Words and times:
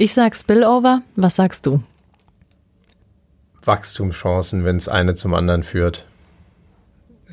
Ich 0.00 0.14
sag 0.14 0.36
Spillover. 0.36 1.02
Was 1.16 1.34
sagst 1.34 1.66
du? 1.66 1.82
Wachstumschancen, 3.64 4.64
wenn 4.64 4.76
es 4.76 4.88
eine 4.88 5.16
zum 5.16 5.34
anderen 5.34 5.64
führt, 5.64 6.06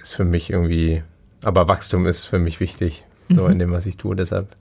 ist 0.01 0.15
für 0.15 0.25
mich 0.25 0.49
irgendwie, 0.49 1.03
aber 1.43 1.67
Wachstum 1.67 2.07
ist 2.07 2.25
für 2.25 2.39
mich 2.39 2.59
wichtig, 2.59 3.03
so 3.29 3.43
mhm. 3.43 3.51
in 3.51 3.59
dem, 3.59 3.71
was 3.71 3.85
ich 3.85 3.97
tue. 3.97 4.15
Deshalb 4.15 4.55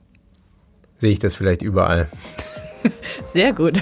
sehe 0.99 1.09
ich 1.09 1.17
das 1.17 1.33
vielleicht 1.33 1.63
überall. 1.63 2.07
Sehr 3.23 3.53
gut. 3.53 3.81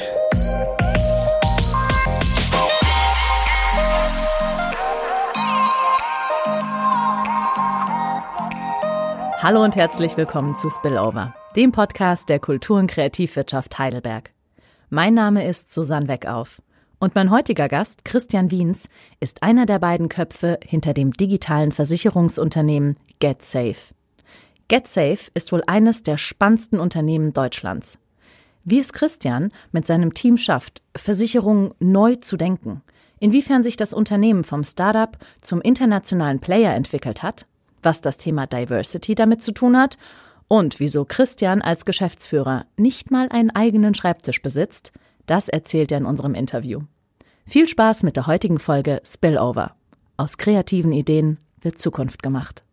Hallo 9.41 9.61
und 9.61 9.75
herzlich 9.75 10.15
willkommen 10.15 10.57
zu 10.57 10.69
Spillover, 10.69 11.35
dem 11.55 11.71
Podcast 11.71 12.29
der 12.29 12.39
Kultur- 12.39 12.79
und 12.79 12.87
Kreativwirtschaft 12.89 13.77
Heidelberg. 13.77 14.31
Mein 14.89 15.13
Name 15.13 15.47
ist 15.47 15.71
Susanne 15.71 16.07
Weckauf 16.07 16.61
und 16.99 17.13
mein 17.13 17.29
heutiger 17.29 17.67
Gast, 17.67 18.05
Christian 18.05 18.49
Wiens, 18.49 18.89
ist 19.19 19.43
einer 19.43 19.67
der 19.67 19.77
beiden 19.77 20.09
Köpfe 20.09 20.59
hinter 20.65 20.93
dem 20.93 21.11
digitalen 21.11 21.71
Versicherungsunternehmen 21.71 22.97
GetSafe. 23.19 23.93
GetSafe 24.67 25.29
ist 25.35 25.51
wohl 25.51 25.61
eines 25.67 26.01
der 26.01 26.17
spannendsten 26.17 26.79
Unternehmen 26.79 27.33
Deutschlands. 27.33 27.99
Wie 28.63 28.79
es 28.79 28.91
Christian 28.91 29.51
mit 29.71 29.85
seinem 29.85 30.15
Team 30.15 30.37
schafft, 30.37 30.81
Versicherungen 30.95 31.73
neu 31.79 32.15
zu 32.15 32.35
denken, 32.35 32.81
inwiefern 33.19 33.61
sich 33.61 33.77
das 33.77 33.93
Unternehmen 33.93 34.43
vom 34.43 34.63
Startup 34.63 35.17
zum 35.41 35.61
internationalen 35.61 36.39
Player 36.39 36.73
entwickelt 36.73 37.21
hat 37.21 37.45
was 37.83 38.01
das 38.01 38.17
Thema 38.17 38.47
Diversity 38.47 39.15
damit 39.15 39.43
zu 39.43 39.51
tun 39.51 39.77
hat 39.77 39.97
und 40.47 40.79
wieso 40.79 41.05
Christian 41.05 41.61
als 41.61 41.85
Geschäftsführer 41.85 42.65
nicht 42.77 43.11
mal 43.11 43.29
einen 43.29 43.49
eigenen 43.49 43.95
Schreibtisch 43.95 44.41
besitzt, 44.41 44.91
das 45.25 45.49
erzählt 45.49 45.91
er 45.91 45.99
in 45.99 46.05
unserem 46.05 46.33
Interview. 46.35 46.81
Viel 47.45 47.67
Spaß 47.67 48.03
mit 48.03 48.15
der 48.15 48.27
heutigen 48.27 48.59
Folge 48.59 49.01
Spillover. 49.05 49.75
Aus 50.17 50.37
kreativen 50.37 50.91
Ideen 50.91 51.37
wird 51.61 51.79
Zukunft 51.79 52.23
gemacht. 52.23 52.63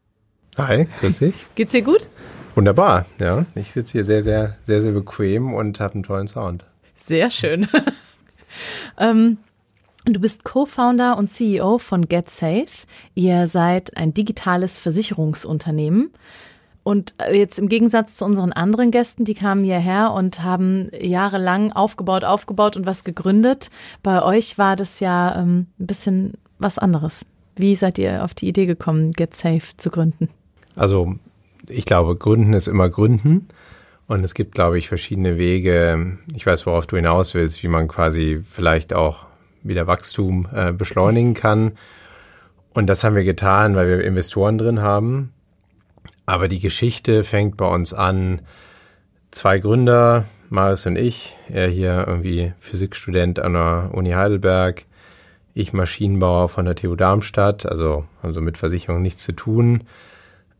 Hi, 0.58 0.86
grüß 1.00 1.18
dich. 1.20 1.34
Geht's 1.54 1.72
dir 1.72 1.82
gut? 1.82 2.10
Wunderbar, 2.54 3.06
ja. 3.18 3.46
Ich 3.54 3.72
sitze 3.72 3.92
hier 3.92 4.04
sehr, 4.04 4.22
sehr, 4.22 4.56
sehr, 4.64 4.80
sehr 4.80 4.92
bequem 4.92 5.54
und 5.54 5.80
habe 5.80 5.94
einen 5.94 6.02
tollen 6.02 6.28
Sound. 6.28 6.64
Sehr 6.96 7.30
schön. 7.30 7.68
ähm, 8.98 9.38
Du 10.06 10.18
bist 10.18 10.44
Co-Founder 10.44 11.18
und 11.18 11.30
CEO 11.30 11.76
von 11.76 12.08
GetSafe. 12.08 12.86
Ihr 13.14 13.48
seid 13.48 13.98
ein 13.98 14.14
digitales 14.14 14.78
Versicherungsunternehmen. 14.78 16.10
Und 16.90 17.14
jetzt 17.30 17.60
im 17.60 17.68
Gegensatz 17.68 18.16
zu 18.16 18.24
unseren 18.24 18.52
anderen 18.52 18.90
Gästen, 18.90 19.24
die 19.24 19.34
kamen 19.34 19.62
hierher 19.62 20.10
und 20.10 20.42
haben 20.42 20.90
jahrelang 21.00 21.70
aufgebaut, 21.70 22.24
aufgebaut 22.24 22.74
und 22.74 22.84
was 22.84 23.04
gegründet. 23.04 23.70
Bei 24.02 24.24
euch 24.24 24.58
war 24.58 24.74
das 24.74 24.98
ja 24.98 25.40
ähm, 25.40 25.68
ein 25.78 25.86
bisschen 25.86 26.32
was 26.58 26.80
anderes. 26.80 27.24
Wie 27.54 27.76
seid 27.76 27.96
ihr 27.98 28.24
auf 28.24 28.34
die 28.34 28.48
Idee 28.48 28.66
gekommen, 28.66 29.12
GetSafe 29.12 29.76
zu 29.76 29.90
gründen? 29.90 30.30
Also 30.74 31.14
ich 31.68 31.84
glaube, 31.84 32.16
Gründen 32.16 32.54
ist 32.54 32.66
immer 32.66 32.88
Gründen. 32.88 33.46
Und 34.08 34.24
es 34.24 34.34
gibt, 34.34 34.56
glaube 34.56 34.76
ich, 34.76 34.88
verschiedene 34.88 35.38
Wege. 35.38 36.18
Ich 36.34 36.44
weiß, 36.44 36.66
worauf 36.66 36.88
du 36.88 36.96
hinaus 36.96 37.34
willst, 37.34 37.62
wie 37.62 37.68
man 37.68 37.86
quasi 37.86 38.42
vielleicht 38.50 38.94
auch 38.94 39.26
wieder 39.62 39.86
Wachstum 39.86 40.48
äh, 40.52 40.72
beschleunigen 40.72 41.34
kann. 41.34 41.70
Und 42.74 42.88
das 42.88 43.04
haben 43.04 43.14
wir 43.14 43.22
getan, 43.22 43.76
weil 43.76 43.86
wir 43.86 44.04
Investoren 44.04 44.58
drin 44.58 44.82
haben. 44.82 45.32
Aber 46.30 46.46
die 46.46 46.60
Geschichte 46.60 47.24
fängt 47.24 47.56
bei 47.56 47.66
uns 47.66 47.92
an. 47.92 48.42
Zwei 49.32 49.58
Gründer, 49.58 50.26
Marius 50.48 50.86
und 50.86 50.94
ich, 50.94 51.36
er 51.48 51.66
hier 51.66 52.04
irgendwie 52.06 52.52
Physikstudent 52.60 53.40
an 53.40 53.54
der 53.54 53.90
Uni 53.92 54.12
Heidelberg, 54.12 54.84
ich 55.54 55.72
Maschinenbauer 55.72 56.48
von 56.48 56.66
der 56.66 56.76
TU 56.76 56.94
Darmstadt, 56.94 57.66
also 57.66 58.04
haben 58.22 58.32
so 58.32 58.40
mit 58.40 58.58
Versicherung 58.58 59.02
nichts 59.02 59.24
zu 59.24 59.32
tun. 59.32 59.82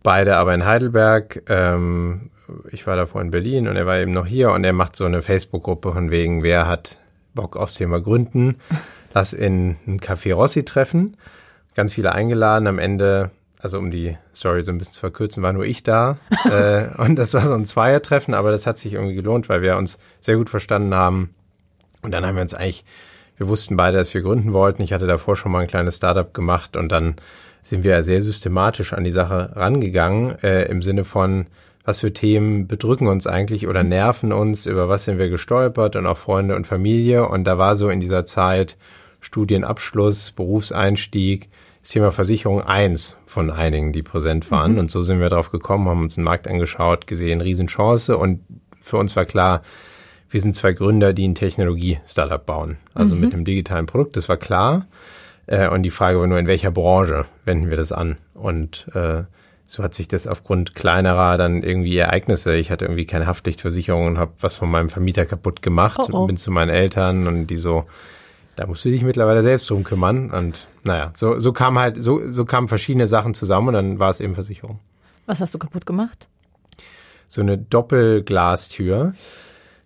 Beide 0.03 0.39
aber 0.39 0.53
in 0.55 0.67
Heidelberg. 0.67 1.45
Ähm, 1.49 2.31
ich 2.73 2.85
war 2.89 2.97
davor 2.97 3.21
in 3.21 3.31
Berlin 3.31 3.69
und 3.69 3.77
er 3.77 3.87
war 3.87 3.99
eben 3.99 4.11
noch 4.11 4.27
hier 4.27 4.51
und 4.51 4.65
er 4.65 4.73
macht 4.73 4.97
so 4.97 5.05
eine 5.05 5.23
Facebook-Gruppe 5.23 5.93
von 5.93 6.11
wegen, 6.11 6.43
wer 6.43 6.67
hat 6.67 6.99
Bock 7.37 7.57
aufs 7.57 7.75
Thema 7.75 8.01
Gründen. 8.01 8.57
Lass 9.15 9.33
in 9.33 9.77
ein 9.87 10.01
Café 10.01 10.35
Rossi 10.35 10.65
treffen. 10.65 11.17
Ganz 11.77 11.93
viele 11.93 12.11
eingeladen. 12.11 12.67
Am 12.67 12.81
Ende, 12.81 13.31
also 13.63 13.79
um 13.79 13.91
die 13.91 14.17
Story 14.35 14.63
so 14.63 14.73
ein 14.73 14.79
bisschen 14.79 14.95
zu 14.95 15.01
verkürzen, 15.01 15.43
war 15.43 15.53
nur 15.53 15.65
ich 15.65 15.83
da. 15.83 16.19
äh, 16.45 16.89
und 17.03 17.17
das 17.17 17.35
war 17.35 17.47
so 17.47 17.55
ein 17.55 17.65
Zweiertreffen, 17.65 18.35
aber 18.35 18.51
das 18.51 18.67
hat 18.67 18.79
sich 18.79 18.95
irgendwie 18.95 19.15
gelohnt, 19.15 19.49
weil 19.49 19.63
wir 19.63 19.77
uns 19.77 19.99
sehr 20.21 20.37
gut 20.37 20.51
verstanden 20.51 20.95
haben. 20.95 21.35
Und 22.03 22.13
dann 22.13 22.27
haben 22.27 22.37
wir 22.37 22.43
uns 22.43 22.55
eigentlich, 22.55 22.85
wir 23.37 23.49
wussten 23.49 23.77
beide, 23.77 23.99
dass 23.99 24.15
wir 24.15 24.23
gründen 24.23 24.53
wollten. 24.53 24.83
Ich 24.83 24.93
hatte 24.93 25.07
davor 25.07 25.37
schon 25.37 25.53
mal 25.53 25.61
ein 25.61 25.67
kleines 25.67 25.97
Startup 25.97 26.33
gemacht 26.33 26.77
und 26.77 26.91
dann 26.91 27.17
sind 27.63 27.85
wir 27.85 28.03
sehr 28.03 28.23
systematisch 28.23 28.93
an 28.93 29.05
die 29.05 29.11
Sache 29.11 29.53
rangegangen, 29.55 30.39
äh, 30.43 30.65
im 30.65 30.81
Sinne 30.81 31.05
von, 31.05 31.47
was 31.85 32.01
für 32.01 32.13
Themen 32.13 32.67
bedrücken 32.67 33.09
uns 33.09 33.27
eigentlich 33.27 33.67
oder 33.67 33.83
nerven 33.83 34.33
uns, 34.33 34.67
über 34.67 34.89
was 34.89 35.05
sind 35.05 35.19
wir 35.19 35.29
gestolpert 35.29 35.97
und 35.97 36.07
auch 36.07 36.17
Freunde 36.17 36.57
und 36.57 36.67
Familie. 36.67 37.29
Und 37.29 37.45
da 37.45 37.59
war 37.59 37.77
so 37.77 37.89
in 37.91 38.01
dieser 38.01 38.25
Zeit 38.27 38.77
Studienabschluss, 39.21 40.33
Berufseinstieg, 40.33 41.49
das 41.81 41.91
Thema 41.91 42.11
Versicherung 42.11 42.61
eins 42.63 43.17
von 43.27 43.51
einigen, 43.51 43.93
die 43.93 44.03
präsent 44.03 44.51
waren. 44.51 44.73
Mhm. 44.73 44.79
Und 44.79 44.91
so 44.91 45.01
sind 45.01 45.21
wir 45.21 45.29
drauf 45.31 45.51
gekommen, 45.51 45.89
haben 45.89 46.03
uns 46.03 46.17
den 46.17 46.25
Markt 46.25 46.47
angeschaut, 46.47 47.07
gesehen, 47.07 47.41
Riesenchance. 47.41 48.17
Und 48.17 48.41
für 48.81 48.99
uns 48.99 49.17
war 49.17 49.25
klar, 49.25 49.63
wir 50.29 50.41
sind 50.41 50.55
zwei 50.55 50.73
Gründer, 50.73 51.13
die 51.13 51.27
ein 51.27 51.35
Technologie-Startup 51.35 52.45
bauen. 52.45 52.77
Also 52.95 53.15
mhm. 53.15 53.21
mit 53.23 53.35
einem 53.35 53.45
digitalen 53.45 53.87
Produkt, 53.87 54.17
das 54.17 54.29
war 54.29 54.37
klar. 54.37 54.87
Äh, 55.47 55.69
und 55.69 55.83
die 55.83 55.91
Frage 55.91 56.21
war 56.21 56.27
nur, 56.27 56.39
in 56.39 56.47
welcher 56.47 56.71
Branche 56.71 57.25
wenden 57.45 57.71
wir 57.71 57.77
das 57.77 57.93
an? 57.93 58.19
Und 58.35 58.87
äh, 58.95 59.25
so 59.65 59.83
hat 59.83 59.95
sich 59.95 60.09
das 60.09 60.27
aufgrund 60.27 60.75
kleinerer 60.75 61.39
dann 61.39 61.63
irgendwie 61.63 61.97
Ereignisse. 61.97 62.55
Ich 62.57 62.71
hatte 62.71 62.85
irgendwie 62.85 63.07
keine 63.07 63.27
Haftpflichtversicherung 63.27 64.07
und 64.07 64.19
habe 64.19 64.33
was 64.41 64.57
von 64.57 64.71
meinem 64.71 64.89
Vermieter 64.89 65.25
kaputt 65.25 65.63
gemacht. 65.63 66.01
Oh 66.01 66.09
oh. 66.13 66.27
Bin 66.27 66.37
zu 66.37 66.51
meinen 66.51 66.71
Eltern 66.71 67.27
und 67.27 67.47
die 67.47 67.57
so, 67.57 67.85
da 68.57 68.67
musst 68.67 68.85
du 68.85 68.91
dich 68.91 69.03
mittlerweile 69.03 69.43
selbst 69.43 69.71
drum 69.71 69.85
kümmern. 69.85 70.31
Und 70.31 70.67
naja, 70.85 71.13
so, 71.15 71.39
so 71.41 71.53
kam 71.53 71.79
halt, 71.79 72.03
so, 72.03 72.29
so 72.29 72.45
kamen 72.45 72.69
verschiedene 72.69 73.07
Sachen 73.07 73.35
zusammen 73.35 73.69
und 73.69 73.75
dann 73.75 73.99
war 73.99 74.11
es 74.11 74.21
eben 74.21 74.35
Versicherung. 74.35 74.81
Was 75.27 75.41
hast 75.41 75.55
du 75.55 75.59
kaputt 75.59 75.87
gemacht? 75.87 76.29
So 77.29 77.41
eine 77.41 77.57
Doppelglastür, 77.57 79.13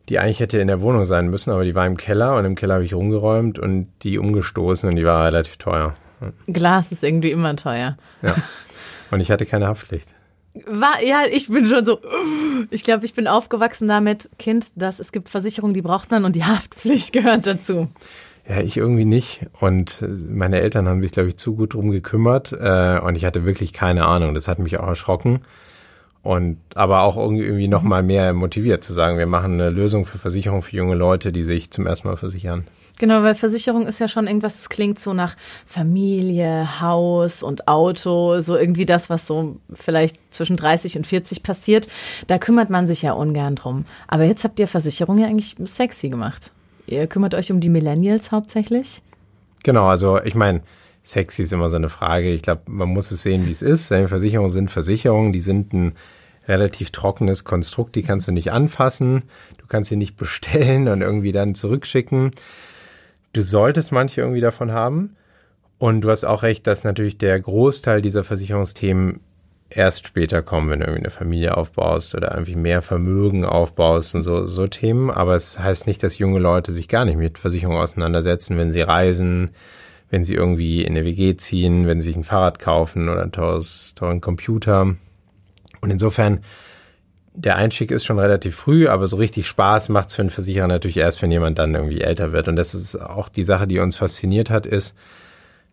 die 0.09 0.19
eigentlich 0.19 0.41
hätte 0.41 0.59
in 0.59 0.69
der 0.69 0.81
Wohnung 0.81 1.05
sein 1.05 1.29
müssen, 1.29 1.51
aber 1.51 1.65
die 1.65 1.75
war 1.75 1.87
im 1.87 1.97
Keller 1.97 2.37
und 2.37 2.45
im 2.45 2.55
Keller 2.55 2.75
habe 2.75 2.85
ich 2.85 2.95
rumgeräumt 2.95 3.59
und 3.59 3.89
die 4.03 4.19
umgestoßen 4.19 4.89
und 4.89 4.97
die 4.97 5.05
war 5.05 5.25
relativ 5.25 5.57
teuer. 5.57 5.95
Glas 6.47 6.93
ist 6.93 7.05
irgendwie 7.05 7.31
immer 7.31 7.55
teuer. 7.57 7.97
Ja. 8.23 8.37
Und 9.11 9.21
ich 9.21 9.31
hatte 9.31 9.47
keine 9.47 9.67
Haftpflicht. 9.67 10.15
War, 10.67 11.03
ja, 11.03 11.25
ich 11.29 11.49
bin 11.49 11.67
schon 11.67 11.85
so, 11.85 12.01
ich 12.71 12.85
glaube, 12.85 13.05
ich 13.05 13.13
bin 13.13 13.27
aufgewachsen 13.27 13.89
damit, 13.89 14.31
Kind, 14.39 14.81
dass 14.81 15.01
es 15.01 15.11
gibt 15.11 15.29
Versicherungen, 15.29 15.75
die 15.75 15.83
braucht 15.83 16.11
man 16.11 16.25
und 16.25 16.37
die 16.37 16.45
Haftpflicht 16.45 17.13
gehört 17.13 17.47
dazu. 17.47 17.89
Ja, 18.47 18.61
ich 18.61 18.77
irgendwie 18.77 19.07
nicht. 19.07 19.47
Und 19.61 20.05
meine 20.29 20.61
Eltern 20.61 20.87
haben 20.87 21.01
sich, 21.01 21.13
glaube 21.13 21.29
ich, 21.29 21.37
zu 21.37 21.55
gut 21.55 21.75
drum 21.75 21.91
gekümmert. 21.91 22.53
Äh, 22.53 23.01
und 23.01 23.17
ich 23.17 23.25
hatte 23.25 23.47
wirklich 23.47 23.73
keine 23.73 24.05
Ahnung. 24.05 24.35
Das 24.35 24.49
hat 24.49 24.59
mich 24.59 24.79
auch 24.79 24.87
erschrocken. 24.87 25.41
Und 26.23 26.59
aber 26.75 27.03
auch 27.03 27.19
irgendwie 27.19 27.69
noch 27.69 27.83
mal 27.83 28.03
mehr 28.03 28.33
motiviert 28.33 28.83
zu 28.83 28.95
sagen, 28.95 29.19
wir 29.19 29.27
machen 29.27 29.55
eine 29.55 29.69
Lösung 29.69 30.07
für 30.07 30.19
Versicherung 30.19 30.63
für 30.63 30.75
junge 30.75 30.95
Leute, 30.95 31.33
die 31.33 31.43
sich 31.43 31.71
zum 31.71 31.87
ersten 31.87 32.09
Mal 32.09 32.17
versichern. 32.17 32.65
Genau, 32.99 33.23
weil 33.23 33.35
Versicherung 33.35 33.87
ist 33.87 33.99
ja 33.99 34.09
schon 34.09 34.27
irgendwas, 34.27 34.57
das 34.57 34.69
klingt 34.69 35.01
so 35.01 35.13
nach 35.13 35.37
Familie, 35.67 36.81
Haus 36.81 37.43
und 37.43 37.67
Auto, 37.67 38.41
so 38.41 38.57
irgendwie 38.57 38.87
das, 38.87 39.11
was 39.11 39.27
so 39.27 39.57
vielleicht 39.73 40.17
zwischen 40.31 40.57
30 40.57 40.97
und 40.97 41.07
40 41.07 41.43
passiert. 41.43 41.89
Da 42.29 42.39
kümmert 42.39 42.71
man 42.71 42.87
sich 42.87 43.03
ja 43.03 43.13
ungern 43.13 43.57
drum. 43.57 43.85
Aber 44.07 44.25
jetzt 44.25 44.45
habt 44.45 44.59
ihr 44.61 44.69
Versicherung 44.69 45.19
ja 45.19 45.27
eigentlich 45.27 45.57
sexy 45.65 46.09
gemacht. 46.09 46.53
Ihr 46.87 47.07
kümmert 47.07 47.35
euch 47.35 47.51
um 47.51 47.61
die 47.61 47.69
Millennials 47.69 48.33
hauptsächlich? 48.33 49.03
Genau, 49.63 49.87
also 49.87 50.21
ich 50.23 50.35
meine, 50.35 50.63
sexy 51.03 51.43
ist 51.43 51.53
immer 51.53 51.69
so 51.69 51.77
eine 51.77 51.89
Frage. 51.89 52.31
Ich 52.33 52.43
glaube, 52.43 52.63
man 52.67 52.89
muss 52.89 53.11
es 53.11 53.23
sehen, 53.23 53.47
wie 53.47 53.51
es 53.51 53.63
ist. 53.63 53.89
Versicherungen 53.89 54.51
sind 54.51 54.71
Versicherungen, 54.71 55.33
die 55.33 55.41
sind 55.41 55.73
ein 55.73 55.93
relativ 56.47 56.91
trockenes 56.91 57.45
Konstrukt, 57.45 57.95
die 57.95 58.03
kannst 58.03 58.29
du 58.29 58.33
nicht 58.33 58.53
anfassen, 58.53 59.23
du 59.57 59.67
kannst 59.67 59.89
sie 59.89 59.97
nicht 59.97 60.17
bestellen 60.17 60.89
und 60.89 61.01
irgendwie 61.01 61.33
dann 61.33 61.55
zurückschicken 61.55 62.33
du 63.35 63.43
solltest 63.43 63.93
manche 63.93 64.23
irgendwie 64.23 64.41
davon 64.41 64.73
haben. 64.73 65.17
Und 65.79 66.01
du 66.01 66.11
hast 66.11 66.25
auch 66.25 66.43
recht, 66.43 66.67
dass 66.67 66.85
natürlich 66.85 67.19
der 67.19 67.39
Großteil 67.39 68.01
dieser 68.01 68.25
Versicherungsthemen 68.25 69.21
erst 69.77 70.07
später 70.07 70.43
kommen, 70.43 70.71
wenn 70.71 70.81
du 70.81 70.87
irgendwie 70.87 71.05
eine 71.05 71.11
Familie 71.11 71.57
aufbaust 71.57 72.15
oder 72.15 72.33
irgendwie 72.33 72.57
mehr 72.57 72.83
Vermögen 72.83 73.45
aufbaust 73.45 74.15
und 74.15 74.23
so, 74.23 74.47
so 74.47 74.67
Themen. 74.67 75.11
Aber 75.11 75.35
es 75.35 75.59
heißt 75.59 75.87
nicht, 75.87 76.03
dass 76.03 76.19
junge 76.19 76.39
Leute 76.39 76.73
sich 76.73 76.89
gar 76.89 77.05
nicht 77.05 77.17
mit 77.17 77.39
Versicherungen 77.39 77.81
auseinandersetzen, 77.81 78.57
wenn 78.59 78.71
sie 78.71 78.81
reisen, 78.81 79.51
wenn 80.11 80.25
sie 80.25 80.35
irgendwie 80.35 80.83
in 80.83 80.97
eine 80.97 81.05
WG 81.05 81.37
ziehen, 81.37 81.87
wenn 81.87 82.01
sie 82.01 82.07
sich 82.07 82.17
ein 82.17 82.25
Fahrrad 82.25 82.59
kaufen 82.59 83.09
oder 83.09 83.23
einen 83.23 83.33
teuren 83.33 84.21
Computer. 84.21 84.95
Und 85.81 85.91
insofern 85.91 86.41
der 87.35 87.57
Einstieg 87.57 87.91
ist 87.91 88.05
schon 88.05 88.21
relativ 88.21 88.55
früh, 88.55 88.87
aber 88.87 89.09
so 89.09 89.17
richtig 89.17 89.49
Spaß 89.49 89.89
macht 89.89 90.09
es 90.09 90.15
für 90.15 90.23
einen 90.23 90.31
Versicherer 90.31 90.69
natürlich 90.69 90.99
erst, 90.99 91.21
wenn 91.21 91.33
jemand 91.33 91.59
dann 91.59 91.75
irgendwie 91.75 92.01
älter 92.01 92.33
wird. 92.33 92.47
Und 92.49 92.57
das 92.57 92.75
ist 92.75 92.97
auch 92.97 93.29
die 93.29 93.43
Sache, 93.43 93.67
die 93.67 93.81
uns 93.81 93.97
fasziniert 93.97 94.51
hat, 94.51 94.67
ist, 94.67 94.97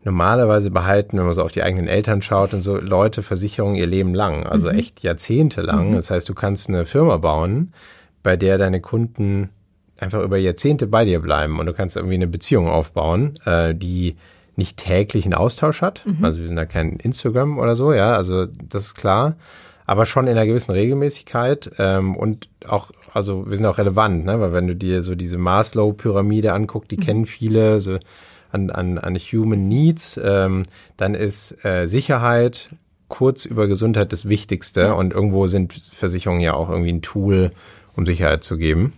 normalerweise 0.04 0.72
behalten, 0.72 1.18
wenn 1.18 1.26
man 1.26 1.34
so 1.34 1.44
auf 1.44 1.52
die 1.52 1.64
eigenen 1.64 1.88
Eltern 1.88 2.22
schaut 2.22 2.54
und 2.54 2.62
so, 2.62 2.78
Leute 2.78 3.22
Versicherungen 3.22 3.76
ihr 3.76 3.86
Leben 3.86 4.14
lang, 4.14 4.46
also 4.46 4.70
mhm. 4.70 4.78
echt 4.78 5.04
jahrzehntelang. 5.04 5.90
Mhm. 5.90 5.94
Das 5.94 6.10
heißt, 6.10 6.28
du 6.28 6.34
kannst 6.34 6.70
eine 6.70 6.86
Firma 6.86 7.18
bauen, 7.18 7.74
bei 8.24 8.36
der 8.36 8.58
deine 8.58 8.82
Kunden 8.82 9.50
einfach 9.98 10.22
über 10.22 10.38
Jahrzehnte 10.38 10.88
bei 10.88 11.06
dir 11.06 11.20
bleiben 11.20 11.60
und 11.60 11.68
du 11.68 11.74
kannst 11.74 11.96
irgendwie 11.96 12.16
eine 12.16 12.28
Beziehung 12.28 12.68
aufbauen, 12.68 13.34
äh, 13.46 13.76
die 13.76 14.16
nicht 14.56 14.78
täglichen 14.78 15.34
Austausch 15.34 15.82
hat. 15.82 16.04
Mhm. 16.06 16.26
Also 16.26 16.40
wir 16.40 16.48
sind 16.48 16.58
da 16.58 16.66
kein 16.66 16.98
Instagram 16.98 17.60
oder 17.60 17.76
so, 17.76 17.94
ja, 17.94 18.14
also 18.16 18.46
das 18.46 18.88
ist 18.88 18.96
klar 18.96 19.36
aber 19.92 20.06
schon 20.06 20.28
in 20.28 20.38
einer 20.38 20.46
gewissen 20.46 20.72
Regelmäßigkeit 20.72 21.72
ähm, 21.78 22.16
und 22.16 22.48
auch, 22.66 22.92
also 23.14 23.50
wir 23.50 23.58
sind 23.58 23.66
auch 23.66 23.78
relevant, 23.78 24.24
ne? 24.24 24.40
weil 24.40 24.54
wenn 24.54 24.66
du 24.66 24.74
dir 24.74 25.02
so 25.02 25.16
diese 25.16 25.38
Maslow-Pyramide 25.38 26.54
anguckst, 26.54 26.92
die 26.92 26.96
mhm. 26.96 27.02
kennen 27.02 27.26
viele, 27.26 27.82
so 27.82 27.98
an, 28.52 28.70
an, 28.70 28.98
an 28.98 29.16
Human 29.16 29.68
Needs, 29.68 30.20
ähm, 30.24 30.66
dann 30.98 31.16
ist 31.16 31.64
äh, 31.64 31.88
Sicherheit 31.88 32.70
kurz 33.08 33.46
über 33.46 33.68
Gesundheit 33.68 34.14
das 34.14 34.28
Wichtigste 34.28 34.96
und 34.96 35.14
irgendwo 35.14 35.48
sind 35.48 35.74
Versicherungen 35.74 36.42
ja 36.42 36.54
auch 36.54 36.70
irgendwie 36.70 36.94
ein 36.94 37.02
Tool, 37.02 37.52
um 37.96 38.06
Sicherheit 38.06 38.44
zu 38.44 38.58
geben. 38.58 38.94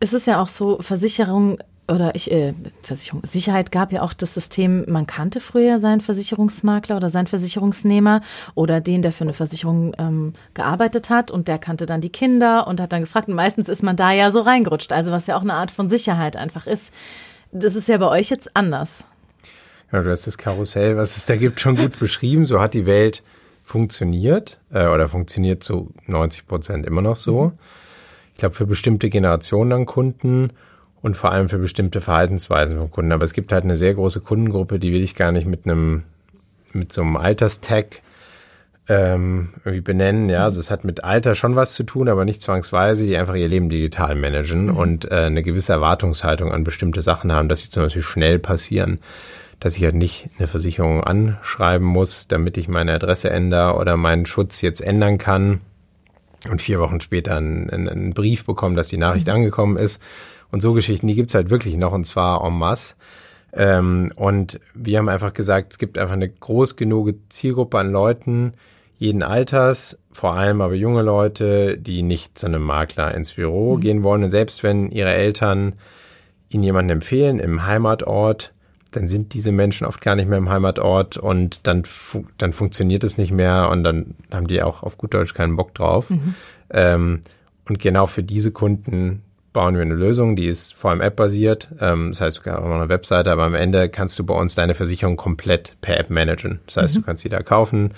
Es 0.00 0.12
ist 0.12 0.26
ja 0.26 0.42
auch 0.42 0.48
so, 0.48 0.78
Versicherung 0.80 1.58
oder 1.90 2.14
ich, 2.14 2.30
äh, 2.30 2.52
Versicherung, 2.82 3.22
Sicherheit 3.24 3.72
gab 3.72 3.92
ja 3.92 4.02
auch 4.02 4.12
das 4.12 4.34
System, 4.34 4.84
man 4.88 5.06
kannte 5.06 5.40
früher 5.40 5.80
seinen 5.80 6.00
Versicherungsmakler 6.00 6.96
oder 6.96 7.08
seinen 7.08 7.26
Versicherungsnehmer 7.26 8.20
oder 8.54 8.80
den, 8.80 9.00
der 9.00 9.12
für 9.12 9.24
eine 9.24 9.32
Versicherung 9.32 9.94
ähm, 9.98 10.34
gearbeitet 10.52 11.08
hat 11.08 11.30
und 11.30 11.48
der 11.48 11.58
kannte 11.58 11.86
dann 11.86 12.02
die 12.02 12.10
Kinder 12.10 12.66
und 12.66 12.80
hat 12.80 12.92
dann 12.92 13.00
gefragt 13.00 13.28
und 13.28 13.34
meistens 13.34 13.68
ist 13.68 13.82
man 13.82 13.96
da 13.96 14.12
ja 14.12 14.30
so 14.30 14.42
reingerutscht, 14.42 14.92
also 14.92 15.10
was 15.10 15.26
ja 15.26 15.36
auch 15.36 15.42
eine 15.42 15.54
Art 15.54 15.70
von 15.70 15.88
Sicherheit 15.88 16.36
einfach 16.36 16.66
ist. 16.66 16.92
Das 17.52 17.74
ist 17.74 17.88
ja 17.88 17.96
bei 17.98 18.08
euch 18.08 18.30
jetzt 18.30 18.54
anders. 18.56 19.04
Ja, 19.92 20.02
du 20.02 20.10
hast 20.10 20.26
das 20.26 20.36
Karussell, 20.36 20.96
was 20.96 21.16
es 21.16 21.26
da 21.26 21.36
gibt, 21.36 21.60
schon 21.60 21.76
gut 21.76 21.98
beschrieben. 21.98 22.44
So 22.44 22.60
hat 22.60 22.74
die 22.74 22.86
Welt 22.86 23.22
funktioniert 23.64 24.58
äh, 24.70 24.86
oder 24.86 25.08
funktioniert 25.08 25.62
zu 25.62 25.92
90 26.06 26.46
Prozent 26.46 26.86
immer 26.86 27.02
noch 27.02 27.16
so. 27.16 27.44
Mhm. 27.44 27.52
Ich 28.32 28.38
glaube, 28.38 28.54
für 28.54 28.66
bestimmte 28.66 29.10
Generationen 29.10 29.72
an 29.72 29.86
Kunden 29.86 30.52
und 31.00 31.16
vor 31.16 31.32
allem 31.32 31.48
für 31.48 31.58
bestimmte 31.58 32.00
Verhaltensweisen 32.00 32.78
von 32.78 32.90
Kunden. 32.90 33.12
Aber 33.12 33.24
es 33.24 33.32
gibt 33.32 33.52
halt 33.52 33.64
eine 33.64 33.76
sehr 33.76 33.94
große 33.94 34.20
Kundengruppe, 34.20 34.78
die 34.78 34.92
will 34.92 35.02
ich 35.02 35.14
gar 35.14 35.32
nicht 35.32 35.46
mit 35.46 35.64
einem, 35.64 36.04
mit 36.72 36.92
so 36.92 37.02
einem 37.02 37.16
Alterstag 37.16 38.02
ähm, 38.88 39.50
irgendwie 39.64 39.82
benennen. 39.82 40.28
Ja, 40.28 40.44
also 40.44 40.60
es 40.60 40.70
hat 40.70 40.84
mit 40.84 41.04
Alter 41.04 41.34
schon 41.34 41.56
was 41.56 41.74
zu 41.74 41.84
tun, 41.84 42.08
aber 42.08 42.24
nicht 42.24 42.42
zwangsweise, 42.42 43.04
die 43.04 43.16
einfach 43.16 43.34
ihr 43.34 43.48
Leben 43.48 43.68
digital 43.68 44.14
managen 44.14 44.66
mhm. 44.66 44.76
und 44.76 45.10
äh, 45.10 45.24
eine 45.26 45.42
gewisse 45.42 45.72
Erwartungshaltung 45.72 46.52
an 46.52 46.64
bestimmte 46.64 47.02
Sachen 47.02 47.32
haben, 47.32 47.48
dass 47.48 47.60
sie 47.60 47.70
zum 47.70 47.84
Beispiel 47.84 48.02
schnell 48.02 48.38
passieren. 48.38 49.00
Dass 49.60 49.76
ich 49.76 49.82
halt 49.82 49.96
nicht 49.96 50.30
eine 50.38 50.46
Versicherung 50.46 51.02
anschreiben 51.02 51.86
muss, 51.86 52.28
damit 52.28 52.56
ich 52.56 52.68
meine 52.68 52.94
Adresse 52.94 53.28
ändere 53.28 53.74
oder 53.74 53.96
meinen 53.96 54.24
Schutz 54.24 54.62
jetzt 54.62 54.80
ändern 54.80 55.18
kann 55.18 55.60
und 56.48 56.62
vier 56.62 56.78
Wochen 56.78 57.00
später 57.00 57.36
einen, 57.36 57.68
einen 57.70 58.14
Brief 58.14 58.44
bekomme, 58.44 58.76
dass 58.76 58.86
die 58.88 58.96
Nachricht 58.96 59.26
mhm. 59.26 59.34
angekommen 59.34 59.76
ist, 59.76 60.00
und 60.50 60.60
so 60.60 60.72
Geschichten, 60.72 61.06
die 61.06 61.14
gibt's 61.14 61.34
halt 61.34 61.50
wirklich 61.50 61.76
noch 61.76 61.92
und 61.92 62.04
zwar 62.04 62.44
en 62.44 62.54
masse. 62.54 62.94
Ähm, 63.52 64.12
und 64.16 64.60
wir 64.74 64.98
haben 64.98 65.08
einfach 65.08 65.32
gesagt, 65.32 65.72
es 65.72 65.78
gibt 65.78 65.98
einfach 65.98 66.14
eine 66.14 66.28
groß 66.28 66.76
genug 66.76 67.14
Zielgruppe 67.28 67.78
an 67.78 67.92
Leuten, 67.92 68.52
jeden 68.98 69.22
Alters, 69.22 69.98
vor 70.10 70.34
allem 70.34 70.60
aber 70.60 70.74
junge 70.74 71.02
Leute, 71.02 71.78
die 71.78 72.02
nicht 72.02 72.36
zu 72.36 72.46
einem 72.46 72.62
Makler 72.62 73.14
ins 73.14 73.32
Büro 73.34 73.76
mhm. 73.76 73.80
gehen 73.80 74.02
wollen. 74.02 74.24
Und 74.24 74.30
selbst 74.30 74.62
wenn 74.62 74.90
ihre 74.90 75.14
Eltern 75.14 75.74
ihnen 76.48 76.64
jemanden 76.64 76.90
empfehlen 76.90 77.38
im 77.38 77.64
Heimatort, 77.64 78.52
dann 78.92 79.06
sind 79.06 79.34
diese 79.34 79.52
Menschen 79.52 79.86
oft 79.86 80.00
gar 80.00 80.16
nicht 80.16 80.28
mehr 80.28 80.38
im 80.38 80.48
Heimatort 80.48 81.16
und 81.16 81.66
dann, 81.66 81.84
fu 81.84 82.24
dann 82.38 82.52
funktioniert 82.52 83.04
es 83.04 83.18
nicht 83.18 83.32
mehr 83.32 83.68
und 83.70 83.84
dann 83.84 84.14
haben 84.32 84.46
die 84.46 84.62
auch 84.62 84.82
auf 84.82 84.96
gut 84.96 85.14
Deutsch 85.14 85.34
keinen 85.34 85.56
Bock 85.56 85.74
drauf. 85.74 86.10
Mhm. 86.10 86.34
Ähm, 86.70 87.20
und 87.68 87.78
genau 87.78 88.06
für 88.06 88.24
diese 88.24 88.50
Kunden 88.50 89.22
bauen 89.52 89.74
wir 89.74 89.82
eine 89.82 89.94
Lösung, 89.94 90.36
die 90.36 90.46
ist 90.46 90.74
vor 90.74 90.90
allem 90.90 91.00
App-basiert. 91.00 91.68
Ähm, 91.80 92.10
das 92.12 92.20
heißt, 92.20 92.38
du 92.38 92.42
kannst 92.42 92.60
auch 92.60 92.70
eine 92.70 92.88
Webseite, 92.88 93.30
aber 93.30 93.44
am 93.44 93.54
Ende 93.54 93.88
kannst 93.88 94.18
du 94.18 94.24
bei 94.24 94.34
uns 94.34 94.54
deine 94.54 94.74
Versicherung 94.74 95.16
komplett 95.16 95.76
per 95.80 95.98
App 95.98 96.10
managen. 96.10 96.60
Das 96.66 96.76
heißt, 96.76 96.94
mhm. 96.94 97.00
du 97.00 97.06
kannst 97.06 97.24
die 97.24 97.28
da 97.28 97.42
kaufen, 97.42 97.92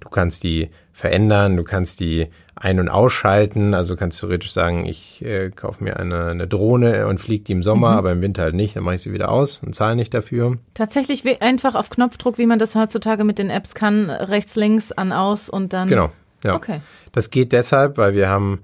du 0.00 0.08
kannst 0.08 0.44
die 0.44 0.70
verändern, 0.92 1.56
du 1.56 1.64
kannst 1.64 2.00
die 2.00 2.28
ein- 2.54 2.80
und 2.80 2.88
ausschalten. 2.88 3.74
Also 3.74 3.94
du 3.94 3.98
kannst 4.00 4.20
theoretisch 4.20 4.52
sagen, 4.52 4.86
ich 4.86 5.22
äh, 5.24 5.50
kaufe 5.50 5.84
mir 5.84 5.98
eine, 5.98 6.26
eine 6.26 6.46
Drohne 6.46 7.06
und 7.06 7.18
fliege 7.18 7.44
die 7.44 7.52
im 7.52 7.62
Sommer, 7.62 7.92
mhm. 7.92 7.98
aber 7.98 8.12
im 8.12 8.22
Winter 8.22 8.42
halt 8.42 8.54
nicht. 8.54 8.76
Dann 8.76 8.82
mache 8.82 8.94
ich 8.94 9.02
sie 9.02 9.12
wieder 9.12 9.30
aus 9.30 9.60
und 9.64 9.74
zahle 9.74 9.96
nicht 9.96 10.14
dafür. 10.14 10.56
Tatsächlich 10.74 11.42
einfach 11.42 11.74
auf 11.74 11.90
Knopfdruck, 11.90 12.38
wie 12.38 12.46
man 12.46 12.58
das 12.58 12.74
heutzutage 12.74 13.24
mit 13.24 13.38
den 13.38 13.50
Apps 13.50 13.74
kann, 13.74 14.08
rechts, 14.08 14.56
links, 14.56 14.90
an, 14.90 15.12
aus 15.12 15.50
und 15.50 15.72
dann. 15.72 15.88
Genau. 15.88 16.10
Ja. 16.44 16.54
Okay. 16.54 16.80
Das 17.12 17.30
geht 17.30 17.52
deshalb, 17.52 17.98
weil 17.98 18.14
wir 18.14 18.28
haben 18.28 18.60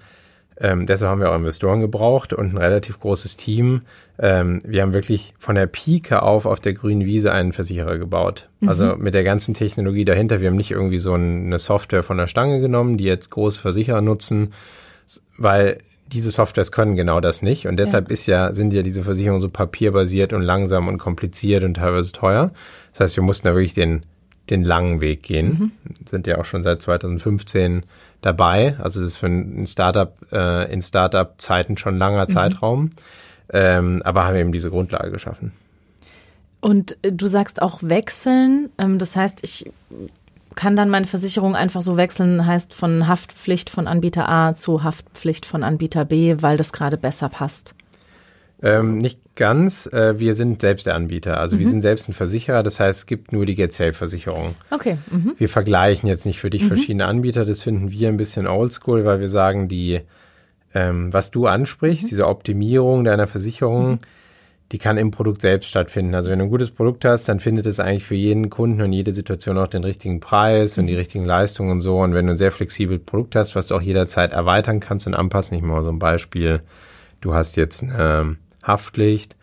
ähm, 0.62 0.86
deshalb 0.86 1.10
haben 1.10 1.20
wir 1.20 1.32
auch 1.32 1.36
Investoren 1.36 1.80
gebraucht 1.80 2.32
und 2.32 2.54
ein 2.54 2.56
relativ 2.56 3.00
großes 3.00 3.36
Team. 3.36 3.82
Ähm, 4.16 4.60
wir 4.64 4.82
haben 4.82 4.94
wirklich 4.94 5.34
von 5.40 5.56
der 5.56 5.66
Pike 5.66 6.22
auf 6.22 6.46
auf 6.46 6.60
der 6.60 6.72
grünen 6.72 7.04
Wiese 7.04 7.32
einen 7.32 7.52
Versicherer 7.52 7.98
gebaut. 7.98 8.48
Mhm. 8.60 8.68
Also 8.68 8.94
mit 8.96 9.12
der 9.12 9.24
ganzen 9.24 9.54
Technologie 9.54 10.04
dahinter. 10.04 10.40
Wir 10.40 10.48
haben 10.48 10.56
nicht 10.56 10.70
irgendwie 10.70 11.00
so 11.00 11.14
eine 11.14 11.58
Software 11.58 12.04
von 12.04 12.16
der 12.16 12.28
Stange 12.28 12.60
genommen, 12.60 12.96
die 12.96 13.04
jetzt 13.04 13.30
große 13.30 13.60
Versicherer 13.60 14.02
nutzen, 14.02 14.52
weil 15.36 15.78
diese 16.12 16.30
Softwares 16.30 16.70
können 16.70 16.94
genau 16.94 17.18
das 17.20 17.42
nicht. 17.42 17.66
Und 17.66 17.76
deshalb 17.76 18.08
ja. 18.08 18.12
ist 18.12 18.26
ja, 18.26 18.52
sind 18.52 18.72
ja 18.72 18.82
diese 18.82 19.02
Versicherungen 19.02 19.40
so 19.40 19.48
papierbasiert 19.48 20.32
und 20.32 20.42
langsam 20.42 20.86
und 20.86 20.98
kompliziert 20.98 21.64
und 21.64 21.74
teilweise 21.74 22.12
teuer. 22.12 22.52
Das 22.92 23.00
heißt, 23.00 23.16
wir 23.16 23.24
mussten 23.24 23.48
da 23.48 23.54
wirklich 23.54 23.74
den, 23.74 24.06
den 24.50 24.62
langen 24.64 25.00
Weg 25.00 25.22
gehen. 25.22 25.48
Mhm. 25.48 25.72
Sind 26.06 26.26
ja 26.26 26.38
auch 26.38 26.44
schon 26.44 26.62
seit 26.62 26.82
2015 26.82 27.84
dabei. 28.20 28.76
Also 28.78 29.00
das 29.00 29.10
ist 29.10 29.16
für 29.16 29.26
ein 29.26 29.66
Startup 29.66 30.14
äh, 30.32 30.72
in 30.72 30.82
Startup-Zeiten 30.82 31.76
schon 31.76 31.96
langer 31.98 32.24
mhm. 32.24 32.28
Zeitraum. 32.28 32.90
Ähm, 33.52 34.00
aber 34.04 34.24
haben 34.24 34.36
eben 34.36 34.52
diese 34.52 34.70
Grundlage 34.70 35.10
geschaffen. 35.10 35.52
Und 36.60 36.96
äh, 37.02 37.12
du 37.12 37.26
sagst 37.26 37.60
auch 37.60 37.82
wechseln. 37.82 38.70
Ähm, 38.78 38.98
das 38.98 39.16
heißt, 39.16 39.44
ich 39.44 39.70
kann 40.54 40.76
dann 40.76 40.90
meine 40.90 41.06
Versicherung 41.06 41.54
einfach 41.56 41.82
so 41.82 41.96
wechseln, 41.96 42.46
heißt 42.46 42.74
von 42.74 43.08
Haftpflicht 43.08 43.70
von 43.70 43.86
Anbieter 43.86 44.28
A 44.28 44.54
zu 44.54 44.82
Haftpflicht 44.82 45.46
von 45.46 45.62
Anbieter 45.62 46.04
B, 46.04 46.36
weil 46.40 46.56
das 46.56 46.72
gerade 46.72 46.96
besser 46.96 47.28
passt. 47.28 47.74
Ähm, 48.62 48.98
nicht 48.98 49.18
ganz. 49.34 49.86
Äh, 49.86 50.20
wir 50.20 50.34
sind 50.34 50.60
selbst 50.60 50.86
der 50.86 50.94
Anbieter. 50.94 51.38
Also 51.38 51.56
mhm. 51.56 51.60
wir 51.60 51.68
sind 51.68 51.82
selbst 51.82 52.08
ein 52.08 52.12
Versicherer. 52.12 52.62
Das 52.62 52.78
heißt, 52.78 53.00
es 53.00 53.06
gibt 53.06 53.32
nur 53.32 53.44
die 53.44 53.56
Get 53.56 53.72
Safe 53.72 53.92
Versicherung. 53.92 54.54
Okay. 54.70 54.98
Mhm. 55.10 55.34
Wir 55.36 55.48
vergleichen 55.48 56.08
jetzt 56.08 56.26
nicht 56.26 56.38
für 56.38 56.50
dich 56.50 56.62
mhm. 56.64 56.68
verschiedene 56.68 57.06
Anbieter. 57.06 57.44
Das 57.44 57.62
finden 57.62 57.90
wir 57.90 58.08
ein 58.08 58.16
bisschen 58.16 58.46
oldschool, 58.46 59.04
weil 59.04 59.20
wir 59.20 59.28
sagen, 59.28 59.66
die, 59.66 60.00
ähm, 60.74 61.12
was 61.12 61.32
du 61.32 61.46
ansprichst, 61.46 62.04
mhm. 62.04 62.08
diese 62.08 62.28
Optimierung 62.28 63.02
deiner 63.02 63.26
Versicherung, 63.26 63.92
mhm. 63.92 63.98
die 64.70 64.78
kann 64.78 64.96
im 64.96 65.10
Produkt 65.10 65.42
selbst 65.42 65.68
stattfinden. 65.68 66.14
Also 66.14 66.30
wenn 66.30 66.38
du 66.38 66.44
ein 66.44 66.50
gutes 66.50 66.70
Produkt 66.70 67.04
hast, 67.04 67.28
dann 67.28 67.40
findet 67.40 67.66
es 67.66 67.80
eigentlich 67.80 68.04
für 68.04 68.14
jeden 68.14 68.48
Kunden 68.48 68.80
und 68.80 68.92
jede 68.92 69.10
Situation 69.10 69.58
auch 69.58 69.66
den 69.66 69.82
richtigen 69.82 70.20
Preis 70.20 70.78
und 70.78 70.86
die 70.86 70.92
mhm. 70.92 70.98
richtigen 70.98 71.24
Leistungen 71.24 71.72
und 71.72 71.80
so. 71.80 71.98
Und 71.98 72.14
wenn 72.14 72.26
du 72.26 72.34
ein 72.34 72.38
sehr 72.38 72.52
flexibles 72.52 73.00
Produkt 73.04 73.34
hast, 73.34 73.56
was 73.56 73.66
du 73.66 73.74
auch 73.74 73.82
jederzeit 73.82 74.30
erweitern 74.30 74.78
kannst 74.78 75.08
und 75.08 75.14
anpassen, 75.14 75.56
ich 75.56 75.64
mal 75.64 75.82
so 75.82 75.90
ein 75.90 75.98
Beispiel. 75.98 76.60
Du 77.20 77.34
hast 77.34 77.56
jetzt 77.56 77.84
eine 77.84 78.36
Haftpflicht 78.62 79.36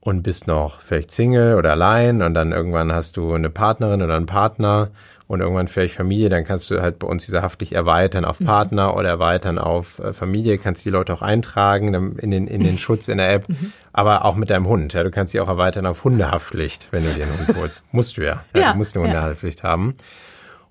und 0.00 0.22
bist 0.22 0.46
noch 0.46 0.80
vielleicht 0.80 1.10
Single 1.10 1.56
oder 1.56 1.72
allein 1.72 2.22
und 2.22 2.34
dann 2.34 2.52
irgendwann 2.52 2.92
hast 2.92 3.16
du 3.16 3.32
eine 3.34 3.50
Partnerin 3.50 4.02
oder 4.02 4.16
einen 4.16 4.26
Partner 4.26 4.90
und 5.26 5.40
irgendwann 5.40 5.68
vielleicht 5.68 5.94
Familie, 5.94 6.30
dann 6.30 6.44
kannst 6.44 6.70
du 6.70 6.80
halt 6.80 6.98
bei 6.98 7.06
uns 7.06 7.26
diese 7.26 7.42
Haftpflicht 7.42 7.74
erweitern 7.74 8.24
auf 8.24 8.40
mhm. 8.40 8.46
Partner 8.46 8.92
mhm. 8.92 8.98
oder 8.98 9.08
erweitern 9.10 9.58
auf 9.58 9.98
äh, 9.98 10.14
Familie, 10.14 10.56
kannst 10.56 10.84
die 10.86 10.90
Leute 10.90 11.12
auch 11.12 11.20
eintragen 11.20 12.16
in 12.16 12.30
den, 12.30 12.46
in 12.46 12.62
den 12.62 12.78
Schutz 12.78 13.08
in 13.08 13.18
der 13.18 13.30
App, 13.30 13.48
mhm. 13.48 13.72
aber 13.92 14.24
auch 14.24 14.36
mit 14.36 14.48
deinem 14.48 14.66
Hund. 14.66 14.94
Ja, 14.94 15.02
du 15.02 15.10
kannst 15.10 15.32
sie 15.32 15.40
auch 15.40 15.48
erweitern 15.48 15.84
auf 15.84 16.04
Hundehaftpflicht, 16.04 16.88
wenn 16.90 17.04
du 17.04 17.12
dir 17.12 17.24
einen 17.24 17.46
Hund 17.46 17.56
holst. 17.58 17.82
musst 17.92 18.16
du 18.16 18.22
ja. 18.22 18.44
ja, 18.54 18.60
ja. 18.60 18.72
Du 18.72 18.78
musst 18.78 18.96
eine 18.96 19.04
Hundehaftpflicht 19.04 19.62
ja. 19.62 19.68
haben. 19.68 19.94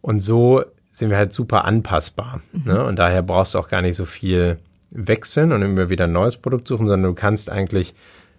Und 0.01 0.19
so 0.21 0.63
sind 0.91 1.11
wir 1.11 1.17
halt 1.17 1.31
super 1.31 1.65
anpassbar. 1.65 2.41
Mhm. 2.51 2.63
Ne? 2.65 2.83
Und 2.83 2.97
daher 2.97 3.21
brauchst 3.21 3.53
du 3.53 3.59
auch 3.59 3.69
gar 3.69 3.83
nicht 3.83 3.95
so 3.95 4.05
viel 4.05 4.57
wechseln 4.91 5.51
und 5.51 5.61
immer 5.61 5.89
wieder 5.89 6.05
ein 6.05 6.11
neues 6.11 6.37
Produkt 6.37 6.67
suchen, 6.67 6.87
sondern 6.87 7.11
du 7.11 7.15
kannst 7.15 7.49
eigentlich 7.49 7.93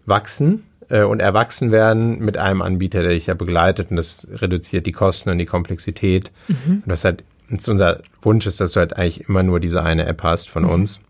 wachsen 0.07 0.65
äh, 0.89 1.03
und 1.03 1.21
erwachsen 1.21 1.71
werden 1.71 2.19
mit 2.19 2.37
einem 2.37 2.63
Anbieter, 2.63 3.03
der 3.03 3.13
dich 3.13 3.27
ja 3.27 3.35
begleitet 3.35 3.91
und 3.91 3.97
das 3.97 4.27
reduziert 4.31 4.87
die 4.87 4.93
Kosten 4.93 5.31
und 5.31 5.39
die 5.39 5.47
Komplexität. 5.47 6.33
Mhm. 6.49 6.83
Und 6.85 6.89
das 6.89 7.05
halt 7.05 7.25
das 7.51 7.69
unser 7.69 8.03
Wunsch 8.21 8.47
ist, 8.47 8.61
dass 8.61 8.73
du 8.73 8.81
halt 8.81 8.97
eigentlich 8.97 9.29
immer 9.29 9.43
nur 9.43 9.61
diese 9.61 9.83
eine 9.83 10.07
App 10.07 10.23
hast 10.23 10.51
von 10.51 10.65
mhm. 10.65 10.71
uns 10.71 11.01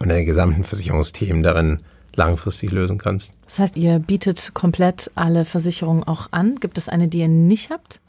und 0.00 0.08
deine 0.08 0.24
gesamten 0.24 0.64
Versicherungsthemen 0.64 1.42
darin 1.42 1.80
langfristig 2.16 2.72
lösen 2.72 2.98
kannst. 2.98 3.32
Das 3.44 3.58
heißt, 3.60 3.76
ihr 3.76 3.98
bietet 4.00 4.50
komplett 4.52 5.10
alle 5.14 5.44
Versicherungen 5.44 6.02
auch 6.02 6.28
an. 6.32 6.56
Gibt 6.56 6.76
es 6.76 6.88
eine, 6.88 7.08
die 7.08 7.20
ihr 7.20 7.28
nicht 7.28 7.70
habt? 7.70 8.00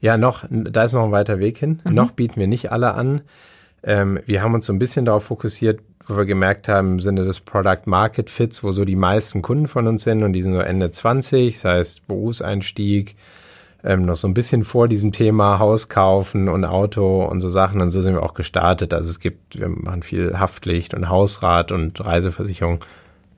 Ja, 0.00 0.16
noch, 0.16 0.44
da 0.50 0.84
ist 0.84 0.92
noch 0.94 1.04
ein 1.04 1.12
weiter 1.12 1.38
Weg 1.38 1.58
hin. 1.58 1.80
Mhm. 1.84 1.94
Noch 1.94 2.12
bieten 2.12 2.40
wir 2.40 2.48
nicht 2.48 2.72
alle 2.72 2.94
an. 2.94 3.20
Ähm, 3.82 4.20
wir 4.26 4.42
haben 4.42 4.54
uns 4.54 4.66
so 4.66 4.72
ein 4.72 4.78
bisschen 4.78 5.04
darauf 5.04 5.24
fokussiert, 5.24 5.80
wo 6.06 6.16
wir 6.16 6.24
gemerkt 6.24 6.68
haben, 6.68 6.92
im 6.92 7.00
Sinne 7.00 7.24
des 7.24 7.40
Product 7.40 7.82
Market 7.86 8.30
Fits, 8.30 8.64
wo 8.64 8.72
so 8.72 8.84
die 8.84 8.96
meisten 8.96 9.42
Kunden 9.42 9.68
von 9.68 9.86
uns 9.86 10.04
sind 10.04 10.22
und 10.22 10.32
die 10.32 10.42
sind 10.42 10.54
so 10.54 10.60
Ende 10.60 10.90
20, 10.90 11.54
das 11.54 11.64
heißt 11.64 12.08
Berufseinstieg, 12.08 13.16
ähm, 13.84 14.06
noch 14.06 14.16
so 14.16 14.26
ein 14.26 14.34
bisschen 14.34 14.64
vor 14.64 14.88
diesem 14.88 15.12
Thema 15.12 15.58
Haus 15.58 15.88
kaufen 15.88 16.48
und 16.48 16.64
Auto 16.64 17.24
und 17.24 17.40
so 17.40 17.48
Sachen. 17.48 17.80
Und 17.80 17.90
so 17.90 18.00
sind 18.00 18.14
wir 18.14 18.22
auch 18.22 18.34
gestartet. 18.34 18.92
Also 18.92 19.10
es 19.10 19.20
gibt, 19.20 19.58
wir 19.58 19.68
machen 19.68 20.02
viel 20.02 20.38
Haftpflicht 20.38 20.94
und 20.94 21.08
Hausrat 21.08 21.70
und 21.70 22.04
Reiseversicherung. 22.04 22.80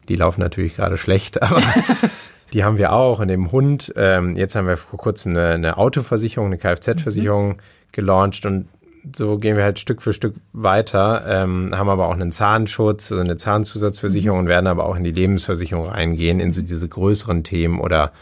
Die 0.08 0.16
laufen 0.16 0.40
natürlich 0.40 0.76
gerade 0.76 0.96
schlecht, 0.96 1.42
aber 1.42 1.62
die 2.52 2.64
haben 2.64 2.78
wir 2.78 2.92
auch. 2.92 3.20
Und 3.20 3.28
dem 3.28 3.52
Hund, 3.52 3.92
ähm, 3.96 4.34
jetzt 4.36 4.56
haben 4.56 4.66
wir 4.66 4.76
vor 4.76 4.98
kurzem 4.98 5.32
eine, 5.32 5.48
eine 5.50 5.76
Autoversicherung, 5.76 6.46
eine 6.46 6.58
Kfz-Versicherung 6.58 7.48
mhm. 7.48 7.56
gelauncht 7.92 8.46
und 8.46 8.68
so 9.14 9.38
gehen 9.38 9.56
wir 9.56 9.64
halt 9.64 9.78
Stück 9.78 10.02
für 10.02 10.12
Stück 10.12 10.34
weiter, 10.52 11.24
ähm, 11.26 11.70
haben 11.76 11.88
aber 11.88 12.08
auch 12.08 12.14
einen 12.14 12.32
Zahnschutz, 12.32 13.10
also 13.10 13.22
eine 13.22 13.36
Zahnzusatzversicherung 13.36 14.38
mhm. 14.38 14.44
und 14.44 14.48
werden 14.48 14.66
aber 14.66 14.86
auch 14.86 14.96
in 14.96 15.04
die 15.04 15.12
Lebensversicherung 15.12 15.86
reingehen, 15.86 16.40
in 16.40 16.52
so 16.52 16.62
diese 16.62 16.88
größeren 16.88 17.44
Themen 17.44 17.80
oder 17.80 18.12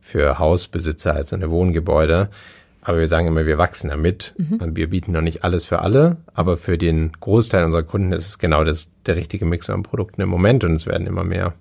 für 0.00 0.38
Hausbesitzer 0.38 1.14
als 1.14 1.32
eine 1.32 1.50
Wohngebäude. 1.50 2.30
Aber 2.82 2.98
wir 2.98 3.06
sagen 3.06 3.26
immer, 3.26 3.44
wir 3.44 3.58
wachsen 3.58 3.90
damit. 3.90 4.34
Mhm. 4.38 4.74
Wir 4.74 4.88
bieten 4.88 5.12
noch 5.12 5.20
nicht 5.20 5.44
alles 5.44 5.64
für 5.64 5.80
alle, 5.80 6.16
aber 6.32 6.56
für 6.56 6.78
den 6.78 7.12
Großteil 7.20 7.64
unserer 7.64 7.82
Kunden 7.82 8.12
ist 8.12 8.26
es 8.26 8.38
genau 8.38 8.64
das, 8.64 8.88
der 9.06 9.16
richtige 9.16 9.44
Mix 9.44 9.68
an 9.68 9.82
Produkten 9.82 10.22
im 10.22 10.28
Moment 10.28 10.64
und 10.64 10.72
es 10.72 10.86
werden 10.86 11.06
immer 11.06 11.24
mehr. 11.24 11.52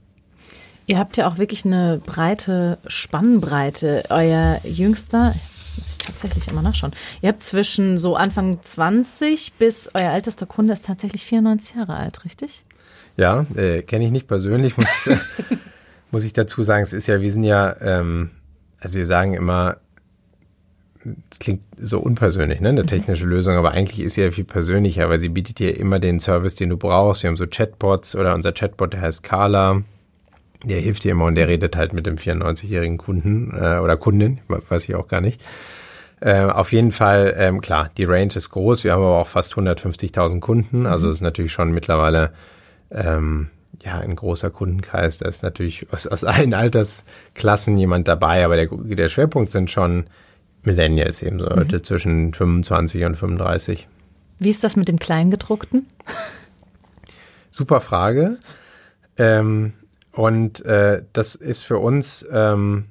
Ihr 0.85 0.97
habt 0.97 1.17
ja 1.17 1.27
auch 1.27 1.37
wirklich 1.37 1.65
eine 1.65 2.01
breite 2.03 2.79
Spannbreite. 2.87 4.05
Euer 4.09 4.59
jüngster, 4.63 5.35
muss 5.79 5.91
ich 5.91 5.97
tatsächlich 5.97 6.47
immer 6.47 6.61
nachschauen. 6.61 6.93
Ihr 7.21 7.29
habt 7.29 7.43
zwischen 7.43 7.97
so 7.97 8.15
Anfang 8.15 8.61
20 8.61 9.53
bis 9.53 9.89
euer 9.93 10.11
ältester 10.11 10.45
Kunde 10.45 10.73
ist 10.73 10.85
tatsächlich 10.85 11.25
94 11.25 11.75
Jahre 11.75 11.95
alt, 11.95 12.25
richtig? 12.25 12.65
Ja, 13.17 13.45
äh, 13.55 13.81
kenne 13.81 14.05
ich 14.05 14.11
nicht 14.11 14.27
persönlich, 14.27 14.77
muss 14.77 15.07
ich 15.07 15.17
muss 16.11 16.23
ich 16.23 16.33
dazu 16.33 16.63
sagen, 16.63 16.83
es 16.83 16.93
ist 16.93 17.07
ja, 17.07 17.21
wir 17.21 17.31
sind 17.31 17.43
ja, 17.43 17.75
ähm, 17.81 18.31
also 18.79 18.97
wir 18.97 19.05
sagen 19.05 19.33
immer, 19.33 19.77
es 21.31 21.39
klingt 21.39 21.61
so 21.77 21.99
unpersönlich, 21.99 22.59
ne, 22.59 22.69
eine 22.69 22.83
mhm. 22.83 22.87
technische 22.87 23.25
Lösung, 23.25 23.55
aber 23.55 23.71
eigentlich 23.71 24.01
ist 24.01 24.15
sie 24.15 24.21
ja 24.21 24.31
viel 24.31 24.43
persönlicher, 24.43 25.09
weil 25.09 25.19
sie 25.19 25.29
bietet 25.29 25.59
dir 25.59 25.77
immer 25.77 25.99
den 25.99 26.19
Service, 26.19 26.55
den 26.55 26.69
du 26.69 26.77
brauchst. 26.77 27.23
Wir 27.23 27.29
haben 27.29 27.37
so 27.37 27.47
Chatbots 27.47 28.15
oder 28.15 28.33
unser 28.35 28.51
Chatbot, 28.51 28.93
der 28.93 29.01
heißt 29.01 29.23
Carla, 29.23 29.83
der 30.63 30.79
hilft 30.79 31.03
dir 31.03 31.13
immer 31.13 31.25
und 31.25 31.35
der 31.35 31.47
redet 31.47 31.75
halt 31.75 31.93
mit 31.93 32.05
dem 32.05 32.17
94-jährigen 32.17 32.97
Kunden 32.97 33.53
äh, 33.55 33.79
oder 33.79 33.97
Kundin, 33.97 34.39
weiß 34.47 34.89
ich 34.89 34.95
auch 34.95 35.07
gar 35.07 35.21
nicht. 35.21 35.41
Äh, 36.21 36.43
auf 36.43 36.73
jeden 36.73 36.91
Fall, 36.91 37.33
ähm, 37.37 37.61
klar, 37.61 37.91
die 37.97 38.03
Range 38.03 38.33
ist 38.35 38.49
groß. 38.49 38.83
Wir 38.83 38.91
haben 38.91 39.03
aber 39.03 39.19
auch 39.19 39.27
fast 39.27 39.53
150.000 39.53 40.41
Kunden. 40.41 40.85
Also 40.85 41.07
mhm. 41.07 41.13
ist 41.13 41.21
natürlich 41.21 41.53
schon 41.53 41.71
mittlerweile 41.71 42.33
ähm, 42.91 43.49
ja, 43.83 43.99
ein 43.99 44.15
großer 44.15 44.49
Kundenkreis, 44.49 45.19
da 45.19 45.27
ist 45.27 45.43
natürlich 45.43 45.91
aus, 45.91 46.07
aus 46.07 46.23
allen 46.23 46.53
Altersklassen 46.53 47.77
jemand 47.77 48.07
dabei, 48.07 48.43
aber 48.43 48.55
der, 48.55 48.67
der 48.67 49.07
Schwerpunkt 49.07 49.51
sind 49.51 49.71
schon 49.71 50.05
Millennials 50.63 51.21
eben 51.21 51.39
so 51.39 51.45
Leute 51.45 51.77
mhm. 51.77 51.83
zwischen 51.83 52.33
25 52.33 53.05
und 53.05 53.15
35. 53.15 53.87
Wie 54.39 54.49
ist 54.49 54.63
das 54.63 54.75
mit 54.75 54.87
dem 54.87 54.99
Kleingedruckten? 54.99 55.87
Super 57.49 57.79
Frage. 57.79 58.37
Ähm, 59.17 59.73
und 60.19 60.65
äh, 60.65 61.03
das 61.13 61.35
ist 61.35 61.61
für 61.61 61.77
uns 61.77 62.27
ähm, 62.29 62.87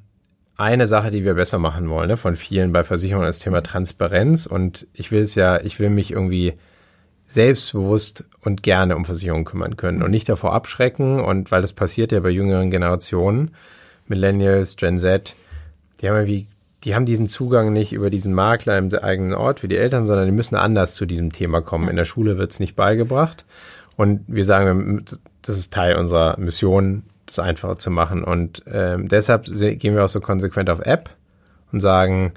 eine 0.57 0.87
Sache, 0.87 1.11
die 1.11 1.27
wir 1.27 1.35
besser 1.35 1.59
machen 1.59 1.91
wollen, 1.91 2.09
ne? 2.09 2.17
von 2.17 2.37
vielen 2.37 2.73
bei 2.73 2.83
Versicherungen, 2.83 3.27
das 3.27 3.39
Thema 3.39 3.63
Transparenz. 3.63 4.47
Und 4.47 4.87
ich 4.95 5.13
will 5.13 5.21
es 5.21 5.35
ja, 5.35 5.61
ich 5.61 5.79
will 5.79 5.91
mich 5.91 6.11
irgendwie 6.11 6.55
selbstbewusst 7.27 8.25
und 8.41 8.63
gerne 8.63 8.97
um 8.97 9.05
Versicherungen 9.05 9.45
kümmern 9.45 9.77
können 9.77 10.03
und 10.03 10.11
nicht 10.11 10.27
davor 10.27 10.55
abschrecken. 10.55 11.21
Und 11.21 11.51
weil 11.51 11.61
das 11.61 11.75
passiert 11.75 12.13
ja 12.13 12.21
bei 12.21 12.31
jüngeren 12.31 12.71
Generationen, 12.71 13.51
Millennials, 14.07 14.77
Gen 14.77 14.97
Z, 14.97 15.37
die 16.01 16.09
haben 16.09 16.17
ja 16.17 16.27
wie, 16.27 16.47
die 16.85 16.95
haben 16.95 17.05
diesen 17.05 17.27
Zugang 17.27 17.75
nicht 17.75 17.93
über 17.93 18.09
diesen 18.09 18.33
Makler 18.33 18.79
im 18.79 18.91
eigenen 18.95 19.35
Ort 19.35 19.63
wie 19.63 19.69
die 19.69 19.77
Eltern, 19.77 20.07
sondern 20.07 20.25
die 20.25 20.33
müssen 20.33 20.57
anders 20.57 20.95
zu 20.95 21.05
diesem 21.05 21.31
Thema 21.31 21.61
kommen. 21.61 21.91
In 21.91 21.97
der 21.97 22.07
Schule 22.07 22.39
wird 22.39 22.53
es 22.53 22.59
nicht 22.59 22.75
beigebracht. 22.75 23.45
Und 23.99 24.23
wir 24.29 24.47
sagen, 24.47 25.05
das 25.43 25.59
ist 25.59 25.75
Teil 25.75 25.97
unserer 25.97 26.39
Mission, 26.39 27.03
das 27.29 27.39
einfacher 27.39 27.79
zu 27.79 27.91
machen. 27.91 28.25
Und 28.25 28.63
ähm, 28.71 29.09
deshalb 29.09 29.45
gehen 29.47 29.95
wir 29.95 30.05
auch 30.05 30.09
so 30.09 30.21
konsequent 30.21 30.71
auf 30.71 30.81
App 30.81 31.11
und 31.73 31.81
sagen, 31.81 32.33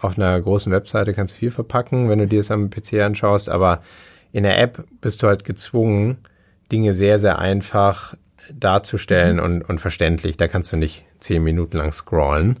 auf 0.00 0.18
einer 0.18 0.40
großen 0.40 0.72
Webseite 0.72 1.14
kannst 1.14 1.34
du 1.34 1.38
viel 1.38 1.50
verpacken, 1.50 2.08
wenn 2.08 2.18
du 2.18 2.26
dir 2.26 2.40
das 2.40 2.50
am 2.50 2.70
PC 2.70 2.94
anschaust, 3.02 3.48
aber 3.48 3.82
in 4.32 4.42
der 4.42 4.60
App 4.60 4.84
bist 5.00 5.22
du 5.22 5.28
halt 5.28 5.44
gezwungen, 5.44 6.18
Dinge 6.70 6.94
sehr, 6.94 7.18
sehr 7.18 7.38
einfach 7.38 8.16
darzustellen 8.52 9.36
mhm. 9.36 9.42
und, 9.42 9.62
und 9.62 9.80
verständlich. 9.80 10.36
Da 10.36 10.48
kannst 10.48 10.72
du 10.72 10.76
nicht 10.76 11.04
zehn 11.18 11.42
Minuten 11.42 11.76
lang 11.76 11.92
scrollen. 11.92 12.58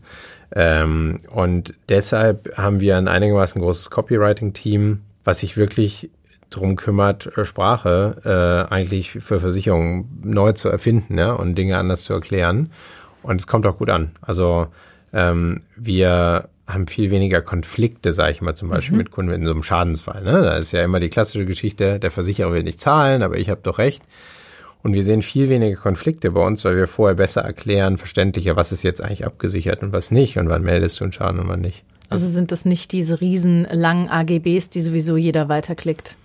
Ähm, 0.54 1.18
und 1.30 1.74
deshalb 1.88 2.56
haben 2.56 2.80
wir 2.80 2.96
ein 2.96 3.08
einigermaßen 3.08 3.60
großes 3.60 3.90
Copywriting-Team, 3.90 5.00
was 5.24 5.40
sich 5.40 5.56
wirklich 5.56 6.10
darum 6.56 6.76
kümmert, 6.76 7.30
Sprache 7.42 8.66
äh, 8.68 8.72
eigentlich 8.72 9.10
für 9.10 9.40
Versicherungen 9.40 10.20
neu 10.22 10.52
zu 10.52 10.68
erfinden 10.68 11.18
ja, 11.18 11.32
und 11.32 11.56
Dinge 11.56 11.76
anders 11.78 12.04
zu 12.04 12.12
erklären. 12.12 12.70
Und 13.22 13.40
es 13.40 13.46
kommt 13.46 13.66
auch 13.66 13.78
gut 13.78 13.90
an. 13.90 14.12
Also 14.20 14.66
ähm, 15.12 15.60
wir 15.76 16.48
haben 16.66 16.86
viel 16.86 17.10
weniger 17.10 17.42
Konflikte, 17.42 18.12
sage 18.12 18.32
ich 18.32 18.40
mal, 18.40 18.54
zum 18.54 18.68
Beispiel 18.68 18.94
mhm. 18.94 18.98
mit 18.98 19.10
Kunden 19.10 19.32
in 19.32 19.44
so 19.44 19.50
einem 19.50 19.62
Schadensfall. 19.62 20.22
Ne? 20.22 20.42
Da 20.42 20.56
ist 20.56 20.72
ja 20.72 20.82
immer 20.82 21.00
die 21.00 21.08
klassische 21.08 21.46
Geschichte, 21.46 21.98
der 21.98 22.10
Versicherer 22.10 22.52
will 22.52 22.62
nicht 22.62 22.80
zahlen, 22.80 23.22
aber 23.22 23.36
ich 23.36 23.50
habe 23.50 23.60
doch 23.62 23.78
recht. 23.78 24.02
Und 24.82 24.94
wir 24.94 25.04
sehen 25.04 25.22
viel 25.22 25.48
weniger 25.48 25.76
Konflikte 25.76 26.32
bei 26.32 26.44
uns, 26.44 26.64
weil 26.64 26.76
wir 26.76 26.88
vorher 26.88 27.14
besser 27.14 27.42
erklären, 27.42 27.98
verständlicher, 27.98 28.56
was 28.56 28.72
ist 28.72 28.82
jetzt 28.82 29.00
eigentlich 29.00 29.24
abgesichert 29.24 29.82
und 29.82 29.92
was 29.92 30.10
nicht 30.10 30.38
und 30.38 30.48
wann 30.48 30.62
meldest 30.62 30.98
du 30.98 31.04
einen 31.04 31.12
Schaden 31.12 31.40
und 31.40 31.48
wann 31.48 31.60
nicht. 31.60 31.84
Also 32.08 32.26
sind 32.26 32.52
das 32.52 32.64
nicht 32.64 32.92
diese 32.92 33.20
riesen 33.20 33.66
langen 33.70 34.08
AGBs, 34.08 34.70
die 34.70 34.80
sowieso 34.80 35.16
jeder 35.16 35.48
weiterklickt? 35.48 36.16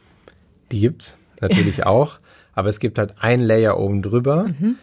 Die 0.71 0.81
gibt's 0.81 1.17
natürlich 1.41 1.85
auch, 1.85 2.19
aber 2.53 2.69
es 2.69 2.79
gibt 2.79 2.97
halt 2.97 3.15
ein 3.19 3.39
Layer 3.39 3.77
oben 3.79 4.01
drüber. 4.01 4.45
Mhm 4.59 4.77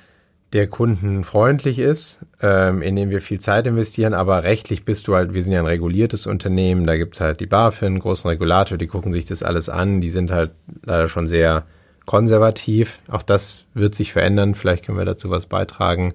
der 0.54 0.68
kundenfreundlich 0.68 1.80
ist, 1.80 2.20
ähm, 2.40 2.80
in 2.80 2.94
dem 2.94 3.10
wir 3.10 3.20
viel 3.20 3.40
Zeit 3.40 3.66
investieren, 3.66 4.14
aber 4.14 4.44
rechtlich 4.44 4.84
bist 4.84 5.08
du 5.08 5.16
halt, 5.16 5.34
wir 5.34 5.42
sind 5.42 5.52
ja 5.52 5.58
ein 5.58 5.66
reguliertes 5.66 6.28
Unternehmen, 6.28 6.86
da 6.86 6.96
gibt's 6.96 7.20
halt 7.20 7.40
die 7.40 7.46
BaFin, 7.46 7.98
großen 7.98 8.30
Regulator, 8.30 8.78
die 8.78 8.86
gucken 8.86 9.12
sich 9.12 9.24
das 9.24 9.42
alles 9.42 9.68
an, 9.68 10.00
die 10.00 10.10
sind 10.10 10.30
halt 10.30 10.52
leider 10.84 11.08
schon 11.08 11.26
sehr 11.26 11.64
konservativ. 12.06 13.00
Auch 13.08 13.22
das 13.22 13.64
wird 13.74 13.96
sich 13.96 14.12
verändern, 14.12 14.54
vielleicht 14.54 14.86
können 14.86 14.96
wir 14.96 15.04
dazu 15.04 15.28
was 15.28 15.46
beitragen. 15.46 16.14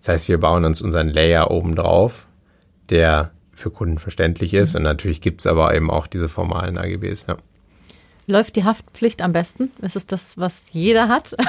Das 0.00 0.08
heißt, 0.08 0.28
wir 0.28 0.40
bauen 0.40 0.64
uns 0.64 0.82
unseren 0.82 1.08
Layer 1.08 1.52
oben 1.52 1.76
drauf, 1.76 2.26
der 2.90 3.30
für 3.52 3.70
Kunden 3.70 3.98
verständlich 3.98 4.52
ist 4.52 4.74
und 4.74 4.82
natürlich 4.82 5.20
gibt's 5.20 5.46
aber 5.46 5.72
eben 5.76 5.92
auch 5.92 6.08
diese 6.08 6.28
formalen 6.28 6.76
AGBs. 6.76 7.26
Ja. 7.28 7.36
Läuft 8.26 8.56
die 8.56 8.64
Haftpflicht 8.64 9.22
am 9.22 9.32
besten? 9.32 9.70
Ist 9.82 9.96
es 9.96 10.06
das, 10.06 10.36
was 10.38 10.68
jeder 10.72 11.08
hat? 11.08 11.36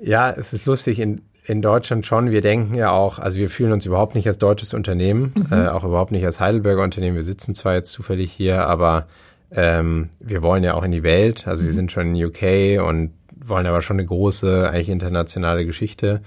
Ja, 0.00 0.30
es 0.30 0.52
ist 0.52 0.66
lustig, 0.66 1.00
in, 1.00 1.22
in 1.44 1.60
Deutschland 1.60 2.06
schon. 2.06 2.30
Wir 2.30 2.40
denken 2.40 2.74
ja 2.74 2.92
auch, 2.92 3.18
also 3.18 3.38
wir 3.38 3.50
fühlen 3.50 3.72
uns 3.72 3.84
überhaupt 3.84 4.14
nicht 4.14 4.26
als 4.26 4.38
deutsches 4.38 4.72
Unternehmen, 4.72 5.34
mhm. 5.34 5.52
äh, 5.52 5.68
auch 5.68 5.84
überhaupt 5.84 6.12
nicht 6.12 6.24
als 6.24 6.38
Heidelberger 6.38 6.82
Unternehmen. 6.82 7.16
Wir 7.16 7.24
sitzen 7.24 7.54
zwar 7.54 7.74
jetzt 7.74 7.90
zufällig 7.90 8.30
hier, 8.30 8.66
aber 8.66 9.08
ähm, 9.50 10.08
wir 10.20 10.42
wollen 10.42 10.62
ja 10.62 10.74
auch 10.74 10.84
in 10.84 10.92
die 10.92 11.02
Welt. 11.02 11.48
Also 11.48 11.64
mhm. 11.64 11.66
wir 11.66 11.74
sind 11.74 11.92
schon 11.92 12.14
in 12.14 12.24
UK 12.26 12.80
und 12.86 13.12
wollen 13.34 13.66
aber 13.66 13.82
schon 13.82 13.96
eine 13.96 14.06
große, 14.06 14.70
eigentlich 14.70 14.88
internationale 14.88 15.66
Geschichte 15.66 16.20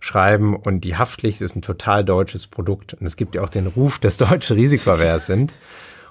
schreiben. 0.00 0.54
Und 0.54 0.82
die 0.82 0.96
Haftpflicht 0.96 1.40
ist 1.40 1.56
ein 1.56 1.62
total 1.62 2.04
deutsches 2.04 2.46
Produkt. 2.46 2.92
Und 2.92 3.06
es 3.06 3.16
gibt 3.16 3.36
ja 3.36 3.42
auch 3.42 3.48
den 3.48 3.68
Ruf, 3.68 3.98
dass 3.98 4.18
Deutsche 4.18 4.54
risikoavers 4.54 5.26
sind 5.26 5.54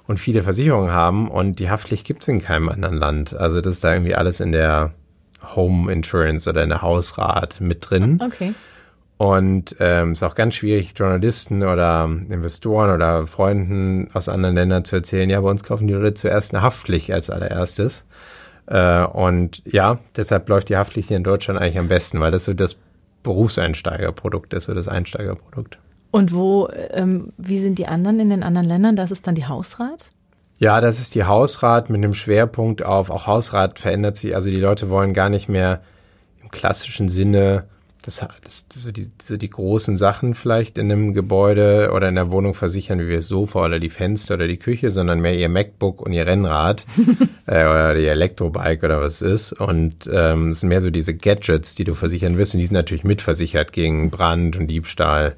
und 0.07 0.19
viele 0.19 0.41
Versicherungen 0.41 0.91
haben. 0.91 1.29
Und 1.29 1.59
die 1.59 1.69
Haftpflicht 1.69 2.05
gibt 2.05 2.23
es 2.23 2.27
in 2.27 2.41
keinem 2.41 2.69
anderen 2.69 2.97
Land. 2.97 3.35
Also 3.35 3.61
das 3.61 3.75
ist 3.75 3.83
da 3.83 3.93
irgendwie 3.93 4.15
alles 4.15 4.39
in 4.39 4.51
der 4.51 4.91
Home 5.55 5.91
Insurance 5.91 6.49
oder 6.49 6.61
eine 6.61 6.81
Hausrat 6.81 7.61
mit 7.61 7.89
drin. 7.89 8.19
Okay. 8.23 8.53
Und 9.17 9.75
ähm, 9.79 10.13
ist 10.13 10.23
auch 10.23 10.35
ganz 10.35 10.55
schwierig, 10.55 10.93
Journalisten 10.97 11.63
oder 11.63 12.09
Investoren 12.29 12.93
oder 12.93 13.25
Freunden 13.27 14.09
aus 14.13 14.27
anderen 14.27 14.55
Ländern 14.55 14.85
zu 14.85 14.97
erzählen, 14.97 15.29
ja, 15.29 15.39
bei 15.39 15.49
uns 15.49 15.63
kaufen 15.63 15.87
die 15.87 15.93
Leute 15.93 16.15
zuerst 16.15 16.53
eine 16.53 16.63
Haftpflicht 16.63 17.11
als 17.11 17.29
allererstes. 17.29 18.05
Äh, 18.65 19.03
und 19.03 19.61
ja, 19.65 19.99
deshalb 20.15 20.49
läuft 20.49 20.69
die 20.69 20.77
Haftpflicht 20.77 21.09
hier 21.09 21.17
in 21.17 21.23
Deutschland 21.23 21.59
eigentlich 21.59 21.79
am 21.79 21.87
besten, 21.87 22.19
weil 22.19 22.31
das 22.31 22.45
so 22.45 22.53
das 22.53 22.77
Berufseinsteigerprodukt 23.21 24.53
ist, 24.53 24.65
so 24.65 24.73
das 24.73 24.87
Einsteigerprodukt. 24.87 25.77
Und 26.13 26.31
wo, 26.31 26.69
ähm, 26.91 27.33
wie 27.37 27.57
sind 27.57 27.79
die 27.79 27.87
anderen 27.87 28.19
in 28.19 28.29
den 28.29 28.43
anderen 28.43 28.67
Ländern? 28.67 28.95
Das 28.95 29.09
ist 29.09 29.25
dann 29.25 29.33
die 29.33 29.47
Hausrat? 29.47 30.11
Ja, 30.59 30.79
das 30.79 30.99
ist 30.99 31.15
die 31.15 31.23
Hausrat 31.23 31.89
mit 31.89 32.03
einem 32.03 32.13
Schwerpunkt 32.13 32.85
auf, 32.85 33.09
auch 33.09 33.25
Hausrat 33.25 33.79
verändert 33.79 34.17
sich, 34.17 34.35
also 34.35 34.51
die 34.51 34.59
Leute 34.59 34.91
wollen 34.91 35.13
gar 35.13 35.29
nicht 35.29 35.49
mehr 35.49 35.81
im 36.43 36.51
klassischen 36.51 37.09
Sinne 37.09 37.65
das, 38.05 38.25
das, 38.43 38.65
so, 38.75 38.91
die, 38.91 39.07
so 39.21 39.37
die 39.37 39.49
großen 39.49 39.97
Sachen 39.97 40.35
vielleicht 40.35 40.77
in 40.77 40.91
einem 40.91 41.13
Gebäude 41.13 41.91
oder 41.93 42.09
in 42.09 42.15
der 42.15 42.31
Wohnung 42.31 42.53
versichern, 42.53 42.99
wie 42.99 43.07
wir 43.07 43.15
das 43.15 43.27
Sofa 43.27 43.65
oder 43.65 43.79
die 43.79 43.89
Fenster 43.89 44.35
oder 44.35 44.47
die 44.47 44.57
Küche, 44.57 44.91
sondern 44.91 45.19
mehr 45.19 45.35
ihr 45.35 45.49
MacBook 45.49 46.01
und 46.01 46.11
ihr 46.11 46.27
Rennrad 46.27 46.85
äh, 47.47 47.65
oder 47.65 47.95
ihr 47.95 48.11
Elektrobike 48.11 48.85
oder 48.85 49.01
was 49.01 49.21
es 49.21 49.51
ist. 49.51 49.53
Und 49.53 50.07
ähm, 50.11 50.49
es 50.49 50.59
sind 50.59 50.69
mehr 50.69 50.81
so 50.81 50.89
diese 50.89 51.13
Gadgets, 51.13 51.75
die 51.75 51.85
du 51.85 51.93
versichern 51.93 52.37
wirst. 52.37 52.53
Und 52.53 52.59
die 52.59 52.65
sind 52.65 52.75
natürlich 52.75 53.03
mitversichert 53.03 53.71
gegen 53.71 54.11
Brand 54.11 54.57
und 54.57 54.67
Diebstahl. 54.67 55.35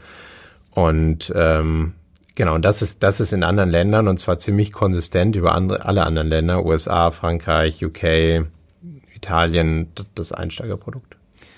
Und 0.76 1.34
ähm, 1.36 1.94
genau, 2.36 2.54
und 2.54 2.64
das 2.64 2.84
ist, 2.84 3.02
das 3.02 3.20
ist 3.20 3.34
in 3.34 3.44
anderen 3.44 3.72
Ländern 3.72 4.08
und 4.08 4.20
zwar 4.20 4.38
ziemlich 4.38 4.72
konsistent 4.72 5.36
über 5.36 5.56
andere, 5.56 5.86
alle 5.86 6.04
anderen 6.04 6.28
Länder, 6.28 6.64
USA, 6.66 7.10
Frankreich, 7.10 7.84
UK, 7.84 8.46
Italien, 9.16 9.88
das 10.14 10.32
Einsteigerprodukt. 10.32 11.16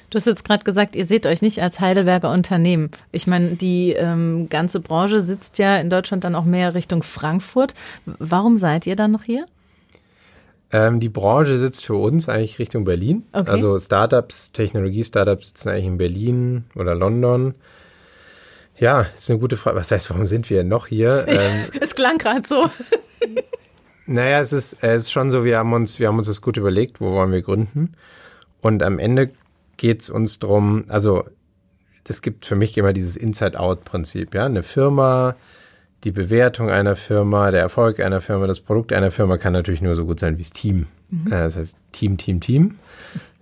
Du 0.09 0.15
hast 0.15 0.25
jetzt 0.25 0.45
gerade 0.45 0.63
gesagt, 0.63 0.95
ihr 0.95 1.03
seht 1.03 1.25
euch 1.25 1.41
nicht 1.41 1.61
als 1.61 1.81
Heidelberger 1.81 2.31
Unternehmen. 2.31 2.91
Ich 3.11 3.27
meine, 3.27 3.55
die 3.55 3.91
ähm, 3.91 4.47
ganze 4.49 4.79
Branche 4.79 5.19
sitzt 5.19 5.57
ja 5.57 5.77
in 5.77 5.89
Deutschland 5.89 6.23
dann 6.23 6.35
auch 6.35 6.45
mehr 6.45 6.75
Richtung 6.75 7.03
Frankfurt. 7.03 7.73
Warum 8.05 8.55
seid 8.55 8.87
ihr 8.87 8.95
dann 8.95 9.11
noch 9.11 9.23
hier? 9.23 9.45
Ähm, 10.71 10.99
die 10.99 11.09
Branche 11.09 11.57
sitzt 11.57 11.85
für 11.85 11.95
uns 11.95 12.29
eigentlich 12.29 12.59
Richtung 12.59 12.85
Berlin. 12.85 13.23
Okay. 13.33 13.49
Also 13.49 13.77
Startups, 13.79 14.51
Technologie-Startups 14.53 15.47
sitzen 15.47 15.69
eigentlich 15.69 15.85
in 15.85 15.97
Berlin 15.97 16.65
oder 16.75 16.95
London. 16.95 17.55
Ja, 18.79 19.01
ist 19.15 19.29
eine 19.29 19.39
gute 19.39 19.57
Frage. 19.57 19.77
Was 19.77 19.91
heißt, 19.91 20.09
warum 20.09 20.25
sind 20.25 20.49
wir 20.49 20.63
noch 20.63 20.87
hier? 20.87 21.25
Ähm, 21.27 21.69
es 21.81 21.95
klang 21.95 22.17
gerade 22.17 22.47
so. 22.47 22.69
naja, 24.05 24.39
es 24.39 24.53
ist, 24.53 24.77
es 24.81 25.03
ist 25.03 25.11
schon 25.11 25.31
so, 25.31 25.45
wir 25.45 25.57
haben 25.57 25.73
uns, 25.73 25.99
wir 25.99 26.07
haben 26.07 26.17
uns 26.17 26.27
das 26.27 26.41
gut 26.41 26.57
überlegt, 26.57 27.01
wo 27.01 27.11
wollen 27.11 27.31
wir 27.31 27.41
gründen. 27.41 27.93
Und 28.61 28.83
am 28.83 28.99
Ende 28.99 29.31
geht 29.77 30.01
es 30.01 30.09
uns 30.09 30.39
drum, 30.39 30.85
also 30.87 31.25
das 32.03 32.21
gibt 32.21 32.45
für 32.45 32.55
mich 32.55 32.77
immer 32.77 32.93
dieses 32.93 33.17
Inside-Out-Prinzip. 33.17 34.33
Ja? 34.33 34.45
Eine 34.45 34.63
Firma, 34.63 35.35
die 36.03 36.11
Bewertung 36.11 36.69
einer 36.69 36.95
Firma, 36.95 37.51
der 37.51 37.61
Erfolg 37.61 37.99
einer 37.99 38.21
Firma, 38.21 38.47
das 38.47 38.61
Produkt 38.61 38.93
einer 38.93 39.11
Firma 39.11 39.37
kann 39.37 39.53
natürlich 39.53 39.81
nur 39.81 39.95
so 39.95 40.05
gut 40.05 40.19
sein 40.19 40.37
wie 40.37 40.43
das 40.43 40.51
Team. 40.51 40.87
Mhm. 41.09 41.27
Äh, 41.27 41.43
das 41.43 41.57
heißt 41.57 41.77
Team, 41.91 42.17
Team, 42.17 42.39
Team. 42.39 42.79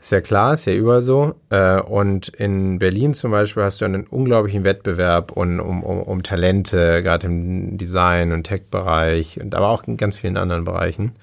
Ist 0.06 0.12
ja 0.12 0.22
klar, 0.22 0.54
ist 0.54 0.66
ja 0.66 0.74
überall 0.74 1.02
so. 1.02 1.34
Äh, 1.50 1.82
und 1.82 2.28
in 2.28 2.78
Berlin 2.78 3.16
zum 3.16 3.32
Beispiel 3.32 3.64
hast 3.64 3.82
du 3.82 3.86
einen 3.86 4.06
unglaublichen 4.06 4.64
Wettbewerb 4.64 5.32
um, 5.32 5.60
um, 5.60 5.82
um 5.82 6.22
Talente, 6.22 7.02
gerade 7.02 7.26
im 7.26 7.80
Design- 7.80 8.32
und 8.32 8.44
Tech-Bereich 8.44 9.42
und 9.42 9.56
aber 9.56 9.70
auch 9.70 9.84
in 9.86 9.98
ganz 9.98 10.16
vielen 10.16 10.38
anderen 10.38 10.64
Bereichen. 10.64 11.14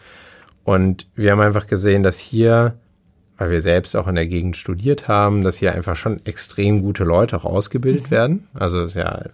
Und 0.65 1.07
wir 1.15 1.31
haben 1.31 1.39
einfach 1.39 1.69
gesehen, 1.69 2.03
dass 2.03 2.19
hier 2.19 2.75
weil 3.39 3.51
wir 3.53 3.61
selbst 3.61 3.95
auch 3.95 4.09
in 4.09 4.17
der 4.17 4.27
Gegend 4.27 4.57
studiert 4.57 5.07
haben, 5.07 5.45
dass 5.45 5.59
hier 5.59 5.75
einfach 5.75 5.95
schon 5.95 6.21
extrem 6.27 6.83
gute 6.83 7.05
Leute 7.05 7.37
auch 7.37 7.45
ausgebildet 7.45 8.07
mhm. 8.07 8.11
werden. 8.11 8.49
Also 8.53 8.83
ist 8.83 8.97
ja, 8.97 9.27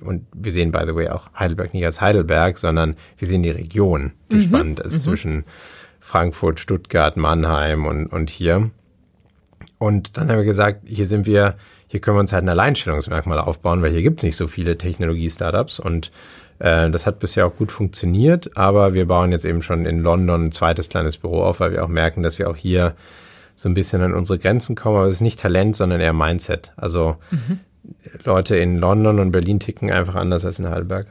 und 0.00 0.26
wir 0.34 0.50
sehen, 0.50 0.72
by 0.72 0.82
the 0.84 0.96
way, 0.96 1.08
auch 1.10 1.32
Heidelberg 1.38 1.74
nicht 1.74 1.84
als 1.84 2.00
Heidelberg, 2.00 2.58
sondern 2.58 2.96
wir 3.18 3.28
sehen 3.28 3.44
die 3.44 3.50
Region, 3.50 4.12
die 4.32 4.36
mhm. 4.36 4.42
spannend 4.42 4.80
ist 4.80 4.98
mhm. 4.98 5.10
zwischen 5.10 5.44
Frankfurt, 6.04 6.60
Stuttgart, 6.60 7.16
Mannheim 7.16 7.86
und, 7.86 8.08
und 8.08 8.28
hier. 8.28 8.70
Und 9.78 10.18
dann 10.18 10.30
haben 10.30 10.36
wir 10.36 10.44
gesagt, 10.44 10.82
hier 10.84 11.06
sind 11.06 11.24
wir, 11.24 11.56
hier 11.86 12.00
können 12.00 12.18
wir 12.18 12.20
uns 12.20 12.34
halt 12.34 12.44
ein 12.44 12.50
Alleinstellungsmerkmal 12.50 13.38
aufbauen, 13.38 13.80
weil 13.80 13.90
hier 13.90 14.02
gibt 14.02 14.20
es 14.20 14.24
nicht 14.24 14.36
so 14.36 14.46
viele 14.46 14.76
Technologie-Startups 14.76 15.80
und 15.80 16.12
äh, 16.58 16.90
das 16.90 17.06
hat 17.06 17.20
bisher 17.20 17.46
auch 17.46 17.56
gut 17.56 17.72
funktioniert, 17.72 18.54
aber 18.54 18.92
wir 18.92 19.06
bauen 19.06 19.32
jetzt 19.32 19.46
eben 19.46 19.62
schon 19.62 19.86
in 19.86 20.00
London 20.00 20.44
ein 20.44 20.52
zweites 20.52 20.90
kleines 20.90 21.16
Büro 21.16 21.42
auf, 21.42 21.60
weil 21.60 21.72
wir 21.72 21.82
auch 21.82 21.88
merken, 21.88 22.22
dass 22.22 22.38
wir 22.38 22.50
auch 22.50 22.56
hier 22.56 22.94
so 23.56 23.70
ein 23.70 23.74
bisschen 23.74 24.02
an 24.02 24.12
unsere 24.12 24.38
Grenzen 24.38 24.76
kommen. 24.76 24.98
Aber 24.98 25.06
es 25.06 25.14
ist 25.14 25.20
nicht 25.22 25.40
Talent, 25.40 25.74
sondern 25.74 26.02
eher 26.02 26.12
Mindset. 26.12 26.72
Also 26.76 27.16
mhm. 27.30 27.60
Leute 28.24 28.56
in 28.56 28.76
London 28.76 29.20
und 29.20 29.32
Berlin 29.32 29.58
ticken 29.58 29.90
einfach 29.90 30.16
anders 30.16 30.44
als 30.44 30.58
in 30.58 30.68
Heidelberg. 30.68 31.06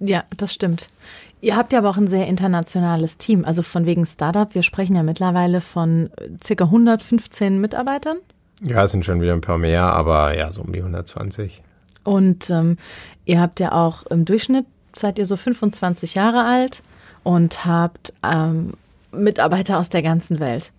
Ja, 0.00 0.24
das 0.36 0.52
stimmt. 0.52 0.88
Ihr 1.44 1.56
habt 1.56 1.74
ja 1.74 1.80
aber 1.80 1.90
auch 1.90 1.98
ein 1.98 2.08
sehr 2.08 2.26
internationales 2.26 3.18
Team. 3.18 3.44
Also 3.44 3.60
von 3.60 3.84
wegen 3.84 4.06
Startup. 4.06 4.54
Wir 4.54 4.62
sprechen 4.62 4.96
ja 4.96 5.02
mittlerweile 5.02 5.60
von 5.60 6.08
circa 6.42 6.64
115 6.64 7.60
Mitarbeitern. 7.60 8.16
Ja, 8.62 8.84
es 8.84 8.92
sind 8.92 9.04
schon 9.04 9.20
wieder 9.20 9.34
ein 9.34 9.42
paar 9.42 9.58
mehr, 9.58 9.82
aber 9.82 10.34
ja, 10.34 10.50
so 10.52 10.62
um 10.62 10.72
die 10.72 10.78
120. 10.78 11.62
Und 12.02 12.48
ähm, 12.48 12.78
ihr 13.26 13.42
habt 13.42 13.60
ja 13.60 13.72
auch 13.72 14.06
im 14.06 14.24
Durchschnitt, 14.24 14.64
seid 14.94 15.18
ihr 15.18 15.26
so 15.26 15.36
25 15.36 16.14
Jahre 16.14 16.46
alt 16.46 16.82
und 17.24 17.66
habt 17.66 18.14
ähm, 18.22 18.72
Mitarbeiter 19.12 19.78
aus 19.78 19.90
der 19.90 20.00
ganzen 20.00 20.40
Welt. 20.40 20.72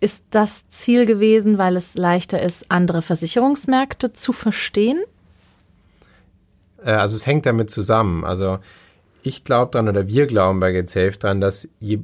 Ist 0.00 0.24
das 0.30 0.68
Ziel 0.68 1.06
gewesen, 1.06 1.58
weil 1.58 1.76
es 1.76 1.94
leichter 1.94 2.42
ist, 2.42 2.72
andere 2.72 3.02
Versicherungsmärkte 3.02 4.12
zu 4.12 4.32
verstehen? 4.32 5.00
Äh, 6.84 6.90
also 6.90 7.14
es 7.14 7.24
hängt 7.24 7.46
damit 7.46 7.70
zusammen. 7.70 8.24
Also 8.24 8.58
ich 9.22 9.44
glaube 9.44 9.72
dran 9.72 9.88
oder 9.88 10.06
wir 10.06 10.26
glauben 10.26 10.60
bei 10.60 10.72
GetSafe 10.72 11.18
dran, 11.18 11.40
dass 11.40 11.68
je, 11.80 12.00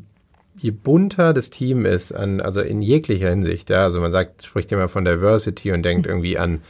je 0.57 0.71
bunter 0.71 1.33
das 1.33 1.51
Team 1.51 1.85
ist, 1.85 2.13
an, 2.13 2.41
also 2.41 2.61
in 2.61 2.83
jeglicher 2.83 3.31
Hinsicht, 3.31 3.71
ja, 3.71 3.83
also 3.83 4.01
man 4.01 4.13
sagt, 4.13 4.45
spricht 4.45 4.73
immer 4.73 4.89
von 4.89 5.05
Diversity 5.05 5.73
und 5.73 5.83
denkt 5.83 6.07
irgendwie 6.07 6.39
an 6.39 6.61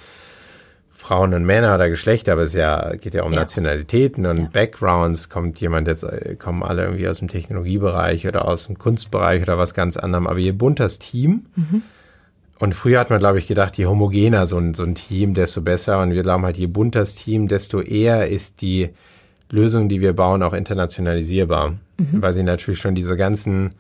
Frauen 0.99 1.33
und 1.33 1.45
Männer 1.45 1.77
oder 1.77 1.89
Geschlechter, 1.89 2.33
aber 2.33 2.43
es 2.43 2.55
ja, 2.55 2.97
geht 2.97 3.15
ja 3.15 3.23
um 3.23 3.33
ja. 3.33 3.39
Nationalitäten 3.39 4.27
und 4.27 4.39
ja. 4.39 4.49
Backgrounds. 4.53 5.29
Kommt 5.29 5.61
jemand 5.61 5.87
jetzt, 5.87 6.03
äh, 6.03 6.35
kommen 6.37 6.65
alle 6.65 6.85
irgendwie 6.85 7.07
aus 7.09 7.21
dem 7.21 7.29
Technologiebereich 7.29 8.27
oder 8.27 8.47
aus 8.47 8.67
dem 8.67 8.79
Kunstbereich 8.79 9.43
oder 9.43 9.59
was 9.59 9.75
ganz 9.75 9.97
anderem. 9.97 10.27
Aber 10.27 10.39
je 10.41 10.51
bunter 10.51 10.85
das 10.85 10.99
Team, 10.99 11.47
mhm. 11.55 11.83
und 12.59 12.75
früher 12.75 12.99
hat 12.99 13.11
man, 13.11 13.21
glaube 13.21 13.39
ich, 13.39 13.47
gedacht, 13.47 13.79
je 13.79 13.87
homogener 13.87 14.47
so 14.47 14.59
ein, 14.59 14.75
so 14.75 14.83
ein 14.83 14.97
Team, 14.97 15.35
desto 15.35 15.61
besser. 15.61 16.01
Und 16.01 16.11
wir 16.11 16.23
glauben 16.23 16.45
halt, 16.45 16.57
je 16.57 16.67
bunter 16.67 16.99
das 17.01 17.15
Team, 17.15 17.47
desto 17.47 17.81
eher 17.81 18.29
ist 18.29 18.61
die 18.61 18.91
Lösung, 19.51 19.89
die 19.89 20.01
wir 20.01 20.13
bauen, 20.13 20.43
auch 20.43 20.53
internationalisierbar. 20.53 21.71
Mhm. 21.99 22.23
Weil 22.23 22.33
sie 22.33 22.43
natürlich 22.43 22.81
schon 22.81 22.95
diese 22.95 23.17
ganzen 23.17 23.71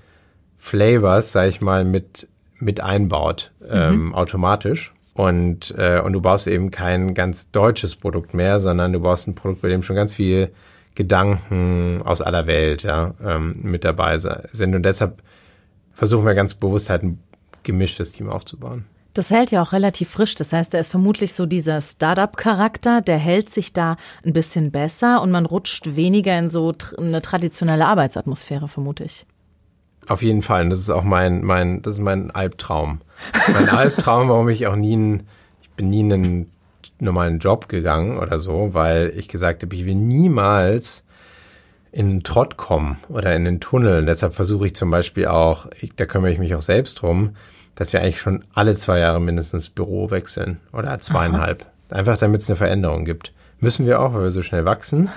Flavors, 0.56 1.32
sag 1.32 1.48
ich 1.48 1.60
mal, 1.60 1.84
mit, 1.84 2.28
mit 2.58 2.80
einbaut, 2.80 3.52
mhm. 3.60 3.66
ähm, 3.70 4.14
automatisch. 4.14 4.92
Und, 5.14 5.74
äh, 5.76 6.00
und 6.00 6.12
du 6.12 6.20
baust 6.20 6.46
eben 6.46 6.70
kein 6.70 7.12
ganz 7.12 7.50
deutsches 7.50 7.96
Produkt 7.96 8.34
mehr, 8.34 8.60
sondern 8.60 8.92
du 8.92 9.00
baust 9.00 9.26
ein 9.26 9.34
Produkt, 9.34 9.62
bei 9.62 9.68
dem 9.68 9.82
schon 9.82 9.96
ganz 9.96 10.14
viel 10.14 10.50
Gedanken 10.94 12.02
aus 12.04 12.22
aller 12.22 12.46
Welt 12.46 12.82
ja, 12.84 13.14
ähm, 13.24 13.54
mit 13.62 13.84
dabei 13.84 14.16
sind. 14.18 14.74
Und 14.74 14.82
deshalb 14.82 15.22
versuchen 15.92 16.24
wir 16.24 16.34
ganz 16.34 16.54
bewusst 16.54 16.88
halt 16.88 17.02
ein 17.02 17.18
gemischtes 17.64 18.12
Team 18.12 18.28
aufzubauen. 18.28 18.84
Das 19.14 19.30
hält 19.30 19.50
ja 19.50 19.62
auch 19.62 19.72
relativ 19.72 20.10
frisch. 20.10 20.34
Das 20.34 20.52
heißt, 20.52 20.74
da 20.74 20.78
ist 20.78 20.90
vermutlich 20.90 21.32
so 21.32 21.46
dieser 21.46 21.80
Startup-Charakter, 21.80 23.00
der 23.00 23.18
hält 23.18 23.50
sich 23.50 23.72
da 23.72 23.96
ein 24.24 24.32
bisschen 24.32 24.70
besser 24.70 25.22
und 25.22 25.30
man 25.30 25.46
rutscht 25.46 25.96
weniger 25.96 26.38
in 26.38 26.50
so 26.50 26.72
eine 26.96 27.22
traditionelle 27.22 27.86
Arbeitsatmosphäre, 27.86 28.68
vermute 28.68 29.04
ich. 29.04 29.26
Auf 30.06 30.22
jeden 30.22 30.42
Fall. 30.42 30.62
Und 30.64 30.70
das 30.70 30.78
ist 30.78 30.90
auch 30.90 31.04
mein, 31.04 31.42
mein, 31.44 31.82
das 31.82 31.94
ist 31.94 32.00
mein 32.00 32.30
Albtraum. 32.30 33.00
Mein 33.52 33.68
Albtraum, 33.70 34.28
warum 34.28 34.48
ich 34.48 34.66
auch 34.66 34.76
nie 34.76 34.94
einen, 34.94 35.26
ich 35.62 35.70
bin 35.70 35.90
nie 35.90 36.00
in 36.00 36.12
einen 36.12 36.52
normalen 37.00 37.38
Job 37.38 37.68
gegangen 37.68 38.18
oder 38.18 38.38
so, 38.38 38.74
weil 38.74 39.12
ich 39.16 39.28
gesagt 39.28 39.62
habe, 39.62 39.74
ich 39.74 39.84
will 39.86 39.94
niemals 39.94 41.04
in 41.92 42.10
einen 42.10 42.22
Trott 42.22 42.56
kommen 42.56 42.98
oder 43.08 43.34
in 43.34 43.44
den 43.44 43.60
Tunnel. 43.60 44.00
Und 44.00 44.06
deshalb 44.06 44.34
versuche 44.34 44.66
ich 44.66 44.74
zum 44.74 44.90
Beispiel 44.90 45.26
auch, 45.26 45.66
ich, 45.80 45.94
da 45.94 46.06
kümmere 46.06 46.32
ich 46.32 46.38
mich 46.38 46.54
auch 46.54 46.60
selbst 46.60 47.02
drum, 47.02 47.36
dass 47.78 47.92
wir 47.92 48.02
eigentlich 48.02 48.20
schon 48.20 48.44
alle 48.54 48.74
zwei 48.74 48.98
Jahre 48.98 49.20
mindestens 49.20 49.70
Büro 49.70 50.10
wechseln 50.10 50.58
oder 50.72 50.98
zweieinhalb. 50.98 51.62
Aha. 51.62 51.98
Einfach 51.98 52.18
damit 52.18 52.40
es 52.40 52.50
eine 52.50 52.56
Veränderung 52.56 53.04
gibt. 53.04 53.32
Müssen 53.60 53.86
wir 53.86 54.00
auch, 54.00 54.14
weil 54.14 54.24
wir 54.24 54.30
so 54.32 54.42
schnell 54.42 54.64
wachsen. 54.64 55.08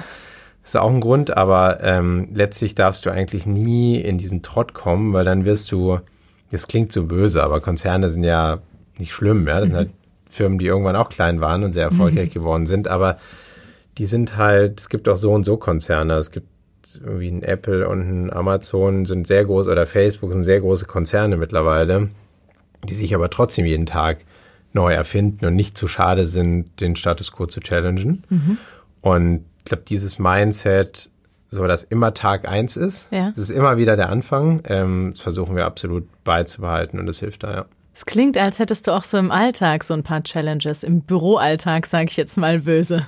Ist 0.63 0.78
auch 0.78 0.91
ein 0.91 1.02
Grund, 1.02 1.36
aber 1.36 1.80
ähm, 1.82 2.30
letztlich 2.36 2.76
darfst 2.76 3.08
du 3.08 3.10
eigentlich 3.10 3.47
nie 3.47 4.00
in 4.00 4.19
diesen 4.19 4.43
Trott 4.43 4.76
kommen, 4.76 5.12
weil 5.12 5.26
dann 5.26 5.43
wirst 5.43 5.71
du, 5.71 6.02
das 6.52 6.67
klingt 6.67 6.91
so 6.91 7.06
böse, 7.06 7.41
aber 7.41 7.62
Konzerne 7.62 8.10
sind 8.10 8.24
ja 8.24 8.60
nicht 9.00 9.12
schlimm, 9.12 9.47
ja. 9.47 9.56
Das 9.56 9.65
sind 9.65 9.76
halt 9.76 9.89
Firmen, 10.30 10.60
die 10.60 10.67
irgendwann 10.67 10.95
auch 10.95 11.10
klein 11.10 11.41
waren 11.41 11.63
und 11.63 11.71
sehr 11.71 11.86
erfolgreich 11.86 12.30
mhm. 12.30 12.34
geworden 12.34 12.65
sind, 12.67 12.88
aber 12.88 13.17
die 13.97 14.06
sind 14.06 14.38
halt, 14.38 14.82
es 14.82 14.89
gibt 14.89 15.10
auch 15.10 15.15
so 15.15 15.34
und 15.34 15.43
so 15.45 15.58
Konzerne. 15.58 16.13
Es 16.13 16.30
gibt 16.30 16.47
irgendwie 17.04 17.32
ein 17.32 17.41
Apple 17.41 17.89
und 17.89 18.02
ein 18.02 18.32
Amazon 18.32 19.06
sind 19.06 19.26
sehr 19.26 19.45
groß 19.45 19.67
oder 19.67 19.88
Facebook 19.88 20.32
sind 20.32 20.43
sehr 20.43 20.60
große 20.60 20.86
Konzerne 20.86 21.38
mittlerweile, 21.38 22.10
die 22.88 22.94
sich 22.94 23.15
aber 23.15 23.30
trotzdem 23.30 23.65
jeden 23.65 23.86
Tag 23.86 24.26
neu 24.74 24.94
erfinden 24.94 25.46
und 25.46 25.56
nicht 25.56 25.78
zu 25.78 25.88
schade 25.88 26.26
sind, 26.26 26.80
den 26.80 26.96
Status 26.96 27.32
quo 27.32 27.46
zu 27.46 27.60
challengen. 27.60 28.24
Mhm. 28.30 28.58
Und 29.02 29.46
ich 29.60 29.65
glaube, 29.65 29.84
dieses 29.88 30.20
Mindset, 30.20 31.10
so 31.50 31.67
dass 31.67 31.84
immer 31.84 32.13
Tag 32.13 32.48
eins 32.48 32.78
ist, 32.78 33.08
ja. 33.12 33.30
das 33.30 33.39
ist 33.39 33.50
immer 33.50 33.78
wieder 33.78 33.98
der 33.98 34.10
Anfang, 34.10 34.62
ähm, 34.65 35.10
das 35.12 35.22
versuchen 35.22 35.56
wir 35.56 35.65
absolut 35.65 36.08
beizubehalten 36.24 37.00
und 37.00 37.06
das 37.06 37.20
hilft 37.20 37.44
da, 37.44 37.54
ja. 37.54 37.65
Es 37.94 38.06
klingt, 38.06 38.38
als 38.38 38.58
hättest 38.60 38.88
du 38.88 38.91
auch 38.91 39.04
so 39.04 39.17
im 39.17 39.32
Alltag 39.32 39.84
so 39.84 39.94
ein 39.94 40.04
paar 40.04 40.24
Challenges, 40.24 40.84
im 40.84 41.02
Büroalltag, 41.02 41.86
sage 41.86 42.06
ich 42.10 42.15
jetzt 42.15 42.38
mal 42.38 42.60
böse. 42.60 43.06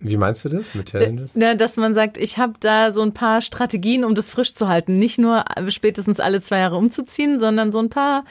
Wie 0.00 0.16
meinst 0.16 0.44
du 0.44 0.48
das 0.48 0.74
mit 0.74 0.90
Challenges? 0.90 1.32
Ja, 1.34 1.54
dass 1.54 1.76
man 1.76 1.92
sagt, 1.92 2.18
ich 2.18 2.38
habe 2.38 2.54
da 2.60 2.92
so 2.92 3.02
ein 3.02 3.12
paar 3.12 3.42
Strategien, 3.42 4.04
um 4.04 4.14
das 4.14 4.30
frisch 4.30 4.54
zu 4.54 4.68
halten. 4.68 4.98
Nicht 4.98 5.18
nur 5.18 5.44
spätestens 5.68 6.20
alle 6.20 6.40
zwei 6.40 6.60
Jahre 6.60 6.76
umzuziehen, 6.76 7.40
sondern 7.40 7.72
so 7.72 7.80
ein 7.80 7.90
paar 7.90 8.24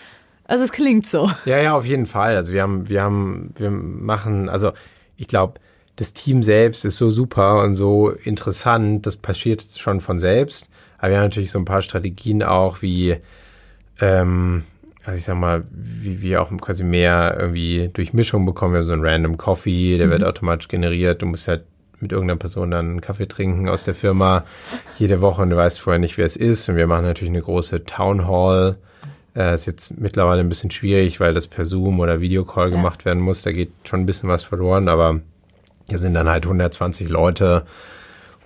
Also 0.47 0.63
es 0.63 0.71
klingt 0.71 1.05
so. 1.05 1.29
Ja, 1.45 1.61
ja, 1.61 1.75
auf 1.75 1.85
jeden 1.85 2.05
Fall. 2.05 2.35
Also 2.35 2.53
wir 2.53 2.61
haben, 2.61 2.89
wir 2.89 3.03
haben, 3.03 3.53
wir 3.57 3.69
machen, 3.69 4.49
also 4.49 4.71
ich 5.17 5.27
glaube, 5.27 5.59
das 5.97 6.13
Team 6.13 6.41
selbst 6.41 6.85
ist 6.85 6.97
so 6.97 7.09
super 7.09 7.63
und 7.63 7.75
so 7.75 8.09
interessant, 8.09 9.05
das 9.05 9.17
passiert 9.17 9.65
schon 9.75 9.99
von 9.99 10.19
selbst. 10.19 10.69
Aber 10.97 11.11
wir 11.11 11.17
haben 11.17 11.25
natürlich 11.25 11.51
so 11.51 11.59
ein 11.59 11.65
paar 11.65 11.81
Strategien 11.81 12.43
auch, 12.43 12.81
wie, 12.81 13.17
ähm, 13.99 14.63
also 15.03 15.17
ich 15.17 15.25
sag 15.25 15.37
mal, 15.37 15.63
wie 15.71 16.21
wir 16.21 16.41
auch 16.41 16.55
quasi 16.57 16.83
mehr 16.83 17.35
irgendwie 17.39 17.89
durch 17.91 18.13
Mischung 18.13 18.45
bekommen. 18.45 18.73
Wir 18.73 18.79
haben 18.79 18.87
so 18.87 18.93
einen 18.93 19.05
Random 19.05 19.37
Coffee, 19.37 19.97
der 19.97 20.07
mhm. 20.07 20.11
wird 20.11 20.23
automatisch 20.23 20.67
generiert. 20.67 21.21
Du 21.21 21.25
musst 21.25 21.47
halt 21.47 21.65
mit 21.99 22.11
irgendeiner 22.11 22.37
Person 22.37 22.71
dann 22.71 22.89
einen 22.91 23.01
Kaffee 23.01 23.27
trinken 23.27 23.67
aus 23.67 23.83
der 23.83 23.95
Firma 23.95 24.45
jede 24.99 25.19
Woche 25.19 25.41
und 25.41 25.49
du 25.49 25.57
weißt 25.57 25.81
vorher 25.81 25.99
nicht, 25.99 26.17
wer 26.17 26.25
es 26.25 26.35
ist. 26.35 26.69
Und 26.69 26.75
wir 26.75 26.87
machen 26.87 27.05
natürlich 27.05 27.31
eine 27.31 27.41
große 27.41 27.85
Town 27.85 28.27
Hall. 28.27 28.77
Äh, 29.37 29.53
ist 29.53 29.67
jetzt 29.67 29.99
mittlerweile 29.99 30.39
ein 30.39 30.49
bisschen 30.49 30.71
schwierig, 30.71 31.19
weil 31.19 31.35
das 31.35 31.47
per 31.47 31.63
Zoom 31.63 31.99
oder 31.99 32.21
Videocall 32.21 32.71
ja. 32.71 32.75
gemacht 32.75 33.05
werden 33.05 33.21
muss. 33.21 33.43
Da 33.43 33.51
geht 33.51 33.71
schon 33.83 34.01
ein 34.01 34.05
bisschen 34.07 34.29
was 34.29 34.43
verloren, 34.43 34.89
aber 34.89 35.21
hier 35.87 35.99
sind 35.99 36.15
dann 36.15 36.27
halt 36.27 36.45
120 36.45 37.07
Leute 37.07 37.63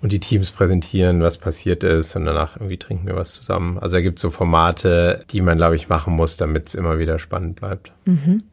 und 0.01 0.12
die 0.12 0.19
Teams 0.19 0.51
präsentieren, 0.51 1.21
was 1.21 1.38
passiert 1.38 1.84
ist 1.84 2.15
und 2.15 2.25
danach 2.25 2.58
irgendwie 2.58 2.77
trinken 2.77 3.08
wir 3.08 3.15
was 3.15 3.34
zusammen. 3.34 3.80
Also 3.80 3.95
da 3.97 4.01
gibt 4.01 4.19
es 4.19 4.21
so 4.21 4.32
Formate, 4.32 5.23
die 5.32 5.41
man, 5.41 5.58
glaube 5.58 5.77
ich, 5.77 5.88
machen 5.88 6.13
muss, 6.13 6.36
damit 6.36 6.67
es 6.67 6.75
immer 6.75 6.99
wieder 6.99 7.19
spannend 7.19 7.56
bleibt. 7.56 7.93
Mhm. 8.06 8.43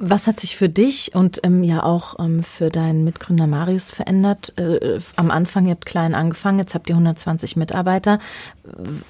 Was 0.00 0.28
hat 0.28 0.38
sich 0.38 0.56
für 0.56 0.68
dich 0.68 1.16
und 1.16 1.40
ähm, 1.42 1.64
ja 1.64 1.82
auch 1.82 2.20
ähm, 2.20 2.44
für 2.44 2.68
deinen 2.68 3.02
Mitgründer 3.02 3.48
Marius 3.48 3.90
verändert? 3.90 4.56
Äh, 4.56 5.00
am 5.16 5.32
Anfang, 5.32 5.66
ihr 5.66 5.72
habt 5.72 5.86
klein 5.86 6.14
angefangen, 6.14 6.60
jetzt 6.60 6.76
habt 6.76 6.88
ihr 6.88 6.94
120 6.94 7.56
Mitarbeiter. 7.56 8.20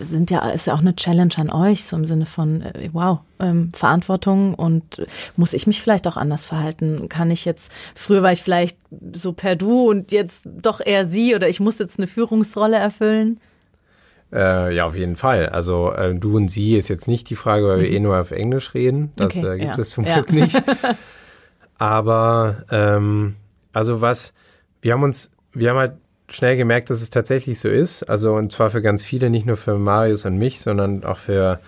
Sind 0.00 0.30
ja, 0.30 0.48
ist 0.48 0.66
ja 0.66 0.72
auch 0.72 0.78
eine 0.78 0.96
Challenge 0.96 1.34
an 1.36 1.52
euch, 1.52 1.84
so 1.84 1.94
im 1.94 2.06
Sinne 2.06 2.24
von, 2.24 2.62
äh, 2.62 2.88
wow, 2.94 3.18
ähm, 3.38 3.70
Verantwortung 3.74 4.54
und 4.54 5.02
muss 5.36 5.52
ich 5.52 5.66
mich 5.66 5.82
vielleicht 5.82 6.06
auch 6.06 6.16
anders 6.16 6.46
verhalten? 6.46 7.10
Kann 7.10 7.30
ich 7.30 7.44
jetzt, 7.44 7.70
früher 7.94 8.22
war 8.22 8.32
ich 8.32 8.42
vielleicht 8.42 8.78
so 9.12 9.34
per 9.34 9.56
Du 9.56 9.90
und 9.90 10.10
jetzt 10.10 10.46
doch 10.46 10.80
eher 10.80 11.04
sie 11.04 11.34
oder 11.34 11.50
ich 11.50 11.60
muss 11.60 11.78
jetzt 11.78 11.98
eine 11.98 12.06
Führungsrolle 12.06 12.78
erfüllen? 12.78 13.40
Äh, 14.32 14.74
ja, 14.74 14.84
auf 14.86 14.96
jeden 14.96 15.16
Fall. 15.16 15.48
Also 15.48 15.92
äh, 15.92 16.14
du 16.14 16.36
und 16.36 16.48
sie 16.48 16.76
ist 16.76 16.88
jetzt 16.88 17.08
nicht 17.08 17.30
die 17.30 17.36
Frage, 17.36 17.66
weil 17.66 17.80
wir 17.80 17.88
mhm. 17.88 17.94
eh 17.94 18.00
nur 18.00 18.20
auf 18.20 18.30
Englisch 18.30 18.74
reden. 18.74 19.12
Das 19.16 19.36
okay, 19.36 19.54
äh, 19.54 19.58
gibt 19.58 19.76
ja. 19.76 19.82
es 19.82 19.90
zum 19.90 20.04
Glück 20.04 20.30
ja. 20.30 20.34
nicht. 20.34 20.62
Aber 21.78 22.64
ähm, 22.70 23.36
also 23.72 24.00
was, 24.00 24.34
wir 24.82 24.92
haben 24.92 25.02
uns, 25.02 25.30
wir 25.52 25.70
haben 25.70 25.78
halt 25.78 25.94
schnell 26.28 26.56
gemerkt, 26.56 26.90
dass 26.90 27.00
es 27.00 27.10
tatsächlich 27.10 27.58
so 27.58 27.68
ist. 27.68 28.02
Also 28.02 28.34
und 28.34 28.52
zwar 28.52 28.70
für 28.70 28.82
ganz 28.82 29.04
viele, 29.04 29.30
nicht 29.30 29.46
nur 29.46 29.56
für 29.56 29.78
Marius 29.78 30.24
und 30.24 30.36
mich, 30.36 30.60
sondern 30.60 31.04
auch 31.04 31.16
für 31.16 31.60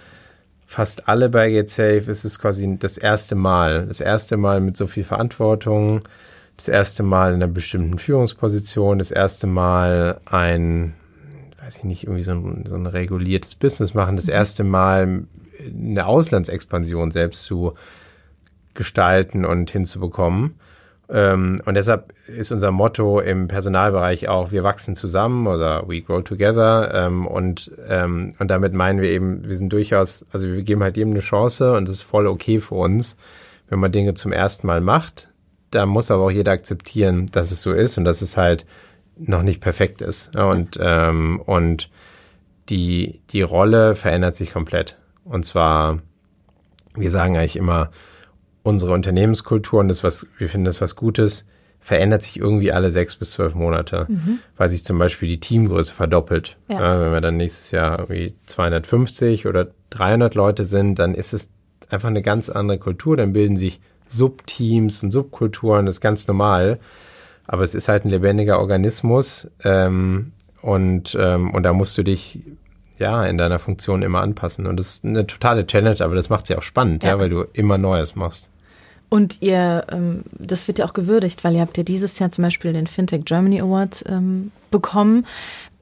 fast 0.66 1.09
alle 1.09 1.29
bei 1.29 1.51
Get 1.51 1.70
Safe 1.70 2.05
ist 2.09 2.25
es 2.25 2.38
quasi 2.38 2.77
das 2.79 2.99
erste 2.99 3.35
Mal. 3.35 3.87
Das 3.87 4.01
erste 4.01 4.37
Mal 4.37 4.61
mit 4.61 4.77
so 4.77 4.87
viel 4.87 5.05
Verantwortung, 5.05 6.01
das 6.57 6.68
erste 6.68 7.03
Mal 7.03 7.31
in 7.31 7.37
einer 7.37 7.49
bestimmten 7.49 7.99
Führungsposition, 7.99 8.99
das 8.99 9.11
erste 9.11 9.46
Mal 9.46 10.20
ein 10.27 10.94
weiß 11.71 11.79
ich 11.79 11.85
nicht, 11.85 12.05
irgendwie 12.05 12.25
so 12.25 12.33
ein, 12.33 12.65
so 12.69 12.75
ein 12.75 12.87
reguliertes 12.87 13.55
Business 13.55 13.95
machen, 13.95 14.17
das 14.17 14.27
mhm. 14.27 14.33
erste 14.33 14.65
Mal 14.65 15.23
eine 15.61 16.05
Auslandsexpansion 16.05 17.13
selbst 17.13 17.45
zu 17.45 17.75
gestalten 18.75 19.45
und 19.45 19.71
hinzubekommen. 19.71 20.57
Ähm, 21.09 21.61
und 21.65 21.75
deshalb 21.75 22.13
ist 22.27 22.51
unser 22.51 22.73
Motto 22.73 23.21
im 23.21 23.47
Personalbereich 23.47 24.29
auch, 24.29 24.51
wir 24.51 24.65
wachsen 24.65 24.97
zusammen 24.97 25.47
oder 25.47 25.89
we 25.89 26.01
grow 26.01 26.25
together. 26.25 26.91
Ähm, 26.93 27.29
und, 27.29 27.71
ähm, 27.89 28.31
und 28.41 28.49
damit 28.51 28.73
meinen 28.73 29.01
wir 29.01 29.11
eben, 29.11 29.49
wir 29.49 29.57
sind 29.57 29.73
durchaus, 29.73 30.25
also 30.33 30.49
wir 30.49 30.63
geben 30.63 30.83
halt 30.83 30.97
jedem 30.97 31.13
eine 31.13 31.21
Chance 31.21 31.75
und 31.75 31.87
das 31.87 31.97
ist 31.97 32.03
voll 32.03 32.27
okay 32.27 32.59
für 32.59 32.75
uns, 32.75 33.17
wenn 33.69 33.79
man 33.79 33.93
Dinge 33.93 34.15
zum 34.15 34.33
ersten 34.33 34.67
Mal 34.67 34.81
macht. 34.81 35.29
Da 35.71 35.87
muss 35.87 36.11
aber 36.11 36.25
auch 36.25 36.31
jeder 36.33 36.51
akzeptieren, 36.51 37.29
dass 37.31 37.53
es 37.53 37.63
so 37.63 37.73
ist 37.73 37.97
und 37.97 38.05
dass 38.05 38.23
es 38.23 38.37
halt 38.37 38.67
noch 39.29 39.43
nicht 39.43 39.61
perfekt 39.61 40.01
ist. 40.01 40.37
Und, 40.37 40.79
ähm, 40.81 41.41
und 41.45 41.91
die, 42.69 43.21
die 43.31 43.43
Rolle 43.43 43.95
verändert 43.95 44.37
sich 44.37 44.53
komplett. 44.53 44.97
Und 45.25 45.45
zwar, 45.45 45.99
wir 46.95 47.11
sagen 47.11 47.37
eigentlich 47.37 47.57
immer, 47.57 47.91
unsere 48.63 48.93
Unternehmenskultur 48.93 49.81
und 49.81 49.89
das, 49.89 50.05
was 50.05 50.27
wir 50.39 50.49
finden, 50.49 50.67
das 50.67 50.81
was 50.81 50.97
Gutes, 50.97 51.45
verändert 51.81 52.23
sich 52.23 52.39
irgendwie 52.39 52.73
alle 52.73 52.91
sechs 52.91 53.17
bis 53.17 53.33
zwölf 53.33 53.55
Monate, 53.55 54.07
mhm. 54.09 54.41
weil 54.57 54.69
sich 54.69 54.85
zum 54.85 54.99
Beispiel 54.99 55.29
die 55.29 55.41
Teamgröße 55.41 55.93
verdoppelt. 55.93 56.59
Ja. 56.69 56.81
Ja, 56.81 57.01
wenn 57.01 57.13
wir 57.13 57.21
dann 57.23 57.39
nächstes 57.39 57.71
Jahr 57.71 58.01
irgendwie 58.01 58.35
250 58.47 59.47
oder 59.47 59.69
300 59.91 60.35
Leute 60.35 60.65
sind, 60.65 60.99
dann 60.99 61.15
ist 61.15 61.33
es 61.33 61.51
einfach 61.89 62.09
eine 62.09 62.23
ganz 62.23 62.51
andere 62.51 62.79
Kultur. 62.79 63.17
Dann 63.17 63.33
bilden 63.33 63.57
sich 63.57 63.81
Subteams 64.09 65.03
und 65.03 65.11
Subkulturen, 65.11 65.87
das 65.87 65.97
ist 65.97 66.01
ganz 66.01 66.29
normal. 66.29 66.79
Aber 67.53 67.65
es 67.65 67.75
ist 67.75 67.89
halt 67.89 68.05
ein 68.05 68.11
lebendiger 68.11 68.61
Organismus 68.61 69.49
ähm, 69.65 70.31
und, 70.63 71.19
ähm, 71.19 71.51
und 71.51 71.65
da 71.65 71.73
musst 71.73 71.99
du 71.99 72.05
dich 72.05 72.39
ja 72.97 73.27
in 73.27 73.39
deiner 73.39 73.59
Funktion 73.59 74.03
immer 74.03 74.21
anpassen. 74.21 74.69
Und 74.69 74.79
das 74.79 74.95
ist 74.95 75.05
eine 75.05 75.27
totale 75.27 75.67
Challenge, 75.67 76.01
aber 76.01 76.15
das 76.15 76.29
macht 76.29 76.47
sie 76.47 76.55
auch 76.55 76.63
spannend, 76.63 77.03
ja. 77.03 77.11
ja, 77.11 77.19
weil 77.19 77.29
du 77.29 77.43
immer 77.53 77.77
Neues 77.77 78.15
machst. 78.15 78.49
Und 79.09 79.43
ihr, 79.43 79.85
ähm, 79.91 80.23
das 80.39 80.69
wird 80.69 80.79
ja 80.79 80.85
auch 80.85 80.93
gewürdigt, 80.93 81.43
weil 81.43 81.57
ihr 81.57 81.61
habt 81.63 81.77
ja 81.77 81.83
dieses 81.83 82.21
Jahr 82.21 82.31
zum 82.31 82.45
Beispiel 82.45 82.73
den 82.73 82.87
Fintech 82.87 83.25
Germany 83.25 83.61
Award 83.61 84.05
ähm, 84.09 84.53
bekommen. 84.71 85.27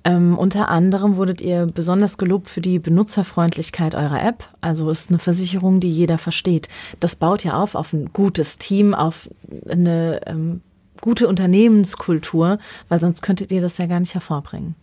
Ähm, 0.04 0.38
unter 0.38 0.70
anderem 0.70 1.16
wurdet 1.16 1.42
ihr 1.42 1.66
besonders 1.66 2.16
gelobt 2.16 2.48
für 2.48 2.62
die 2.62 2.78
Benutzerfreundlichkeit 2.78 3.94
eurer 3.94 4.26
App. 4.26 4.48
Also 4.62 4.88
ist 4.88 5.11
eine 5.11 5.18
Versicherung, 5.18 5.81
die 5.81 5.92
jeder 5.92 6.16
versteht. 6.16 6.70
Das 6.98 7.14
baut 7.14 7.44
ja 7.44 7.62
auf 7.62 7.74
auf 7.74 7.92
ein 7.92 8.07
gutes 8.14 8.57
Team, 8.57 8.94
auf 8.94 9.28
eine 9.68 10.22
ähm, 10.24 10.62
gute 11.00 11.28
Unternehmenskultur, 11.28 12.58
weil 12.88 13.00
sonst 13.00 13.22
könntet 13.22 13.52
ihr 13.52 13.61
das 13.61 13.78
ja 13.78 13.87
gar 13.87 14.00
nicht 14.00 14.14
hervorbringen. 14.14 14.74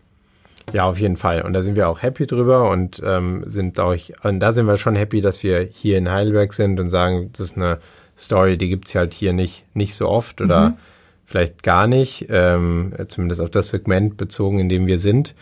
Ja, 0.73 0.85
auf 0.85 0.99
jeden 0.99 1.15
Fall. 1.15 1.41
Und 1.43 1.53
da 1.53 1.61
sind 1.61 1.75
wir 1.75 1.87
auch 1.87 2.01
happy 2.01 2.25
drüber 2.25 2.69
und 2.69 3.01
ähm, 3.05 3.43
sind, 3.45 3.75
glaube 3.75 3.95
ich, 3.95 4.13
und 4.23 4.39
da 4.39 4.51
sind 4.51 4.65
wir 4.65 4.77
schon 4.77 4.95
happy, 4.95 5.21
dass 5.21 5.43
wir 5.43 5.61
hier 5.61 5.97
in 5.97 6.11
Heidelberg 6.11 6.53
sind 6.53 6.79
und 6.79 6.89
sagen, 6.89 7.29
das 7.31 7.41
ist 7.41 7.57
eine 7.57 7.79
Story, 8.17 8.57
die 8.57 8.69
gibt 8.69 8.87
es 8.87 8.95
halt 8.95 9.13
hier 9.13 9.33
nicht, 9.33 9.65
nicht 9.75 9.95
so 9.95 10.09
oft 10.09 10.41
oder 10.41 10.69
mhm. 10.69 10.77
vielleicht 11.25 11.63
gar 11.63 11.87
nicht, 11.87 12.27
ähm, 12.29 12.93
zumindest 13.07 13.41
auf 13.41 13.49
das 13.49 13.69
Segment 13.69 14.17
bezogen, 14.17 14.59
in 14.59 14.69
dem 14.69 14.87
wir 14.87 14.97
sind. 14.97 15.35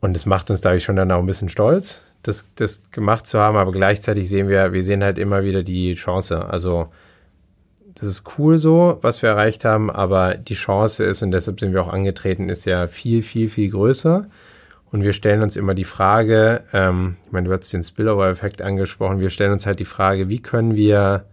Und 0.00 0.14
das 0.14 0.26
macht 0.26 0.50
uns, 0.50 0.60
glaube 0.60 0.76
ich, 0.76 0.84
schon 0.84 0.96
dann 0.96 1.10
auch 1.10 1.20
ein 1.20 1.26
bisschen 1.26 1.48
stolz, 1.48 2.02
das, 2.22 2.44
das 2.56 2.82
gemacht 2.90 3.26
zu 3.26 3.38
haben, 3.38 3.56
aber 3.56 3.72
gleichzeitig 3.72 4.28
sehen 4.28 4.48
wir, 4.48 4.72
wir 4.72 4.82
sehen 4.82 5.02
halt 5.02 5.18
immer 5.18 5.44
wieder 5.44 5.62
die 5.62 5.94
Chance. 5.94 6.44
Also 6.44 6.88
das 8.04 8.14
ist 8.14 8.38
cool 8.38 8.58
so, 8.58 8.98
was 9.02 9.22
wir 9.22 9.30
erreicht 9.30 9.64
haben, 9.64 9.90
aber 9.90 10.34
die 10.34 10.54
Chance 10.54 11.04
ist, 11.04 11.22
und 11.22 11.30
deshalb 11.30 11.60
sind 11.60 11.72
wir 11.72 11.82
auch 11.82 11.92
angetreten, 11.92 12.48
ist 12.48 12.66
ja 12.66 12.86
viel, 12.86 13.22
viel, 13.22 13.48
viel 13.48 13.70
größer. 13.70 14.26
Und 14.90 15.02
wir 15.02 15.12
stellen 15.12 15.42
uns 15.42 15.56
immer 15.56 15.74
die 15.74 15.84
Frage, 15.84 16.62
ähm, 16.72 17.16
ich 17.26 17.32
meine, 17.32 17.48
du 17.48 17.52
hast 17.52 17.72
den 17.72 17.82
Spillover-Effekt 17.82 18.62
angesprochen, 18.62 19.20
wir 19.20 19.30
stellen 19.30 19.52
uns 19.52 19.66
halt 19.66 19.80
die 19.80 19.84
Frage, 19.84 20.28
wie 20.28 20.40
können 20.40 20.76
wir 20.76 21.24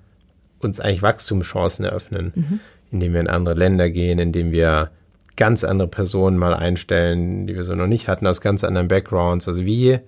uns 0.59 0.79
eigentlich 0.79 1.03
Wachstumschancen 1.03 1.85
eröffnen, 1.85 2.31
mhm. 2.35 2.59
indem 2.91 3.13
wir 3.13 3.19
in 3.19 3.27
andere 3.27 3.55
Länder 3.55 3.89
gehen, 3.89 4.17
indem 4.17 4.51
wir 4.51 4.89
ganz 5.35 5.63
andere 5.63 5.87
Personen 5.87 6.37
mal 6.37 6.53
einstellen, 6.53 7.47
die 7.47 7.55
wir 7.55 7.63
so 7.63 7.75
noch 7.75 7.87
nicht 7.87 8.07
hatten, 8.07 8.27
aus 8.27 8.41
ganz 8.41 8.63
anderen 8.63 8.87
Backgrounds. 8.87 9.47
Also 9.47 9.65
wie, 9.65 9.99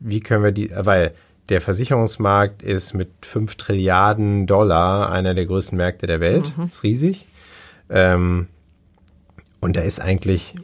wie 0.00 0.20
können 0.20 0.44
wir 0.44 0.52
die, 0.52 0.70
weil 0.74 1.12
der 1.48 1.60
Versicherungsmarkt 1.60 2.62
ist 2.62 2.94
mit 2.94 3.10
5 3.22 3.56
Trilliarden 3.56 4.46
Dollar 4.46 5.10
einer 5.10 5.34
der 5.34 5.46
größten 5.46 5.76
Märkte 5.76 6.06
der 6.06 6.20
Welt. 6.20 6.56
Mhm. 6.56 6.68
Ist 6.68 6.82
riesig. 6.82 7.26
Ähm, 7.90 8.46
und 9.60 9.76
da 9.76 9.80
ist 9.80 10.00
eigentlich, 10.00 10.54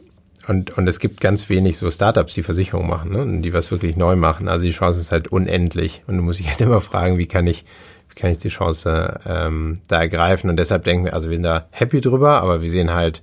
und, 0.47 0.77
und 0.77 0.87
es 0.87 0.99
gibt 0.99 1.21
ganz 1.21 1.49
wenig 1.49 1.77
so 1.77 1.89
Startups, 1.91 2.33
die 2.33 2.43
Versicherungen 2.43 2.89
machen, 2.89 3.11
ne? 3.11 3.41
die 3.41 3.53
was 3.53 3.71
wirklich 3.71 3.97
neu 3.97 4.15
machen. 4.15 4.47
Also 4.47 4.65
die 4.65 4.73
Chance 4.73 4.99
ist 4.99 5.11
halt 5.11 5.27
unendlich. 5.27 6.03
Und 6.07 6.17
du 6.17 6.23
musst 6.23 6.39
dich 6.39 6.49
halt 6.49 6.61
immer 6.61 6.81
fragen, 6.81 7.17
wie 7.17 7.27
kann 7.27 7.45
ich, 7.45 7.65
wie 8.09 8.15
kann 8.15 8.31
ich 8.31 8.39
die 8.39 8.49
Chance 8.49 9.19
ähm, 9.25 9.75
da 9.87 9.99
ergreifen? 9.99 10.49
Und 10.49 10.57
deshalb 10.57 10.85
denken 10.85 11.05
wir, 11.05 11.13
also 11.13 11.29
wir 11.29 11.37
sind 11.37 11.43
da 11.43 11.67
happy 11.71 12.01
drüber, 12.01 12.41
aber 12.41 12.61
wir 12.61 12.69
sehen 12.69 12.91
halt 12.91 13.21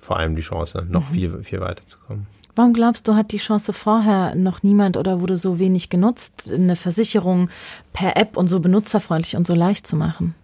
vor 0.00 0.18
allem 0.18 0.36
die 0.36 0.42
Chance, 0.42 0.84
noch 0.88 1.08
mhm. 1.10 1.14
viel, 1.14 1.42
viel 1.42 1.60
weiterzukommen. 1.60 2.26
Warum 2.54 2.74
glaubst 2.74 3.08
du, 3.08 3.14
hat 3.14 3.32
die 3.32 3.38
Chance 3.38 3.72
vorher 3.72 4.34
noch 4.34 4.62
niemand 4.62 4.96
oder 4.96 5.20
wurde 5.20 5.36
so 5.36 5.58
wenig 5.58 5.88
genutzt, 5.88 6.50
eine 6.52 6.76
Versicherung 6.76 7.48
per 7.92 8.16
App 8.16 8.36
und 8.36 8.48
so 8.48 8.60
benutzerfreundlich 8.60 9.36
und 9.36 9.46
so 9.46 9.54
leicht 9.54 9.86
zu 9.86 9.96
machen? 9.96 10.34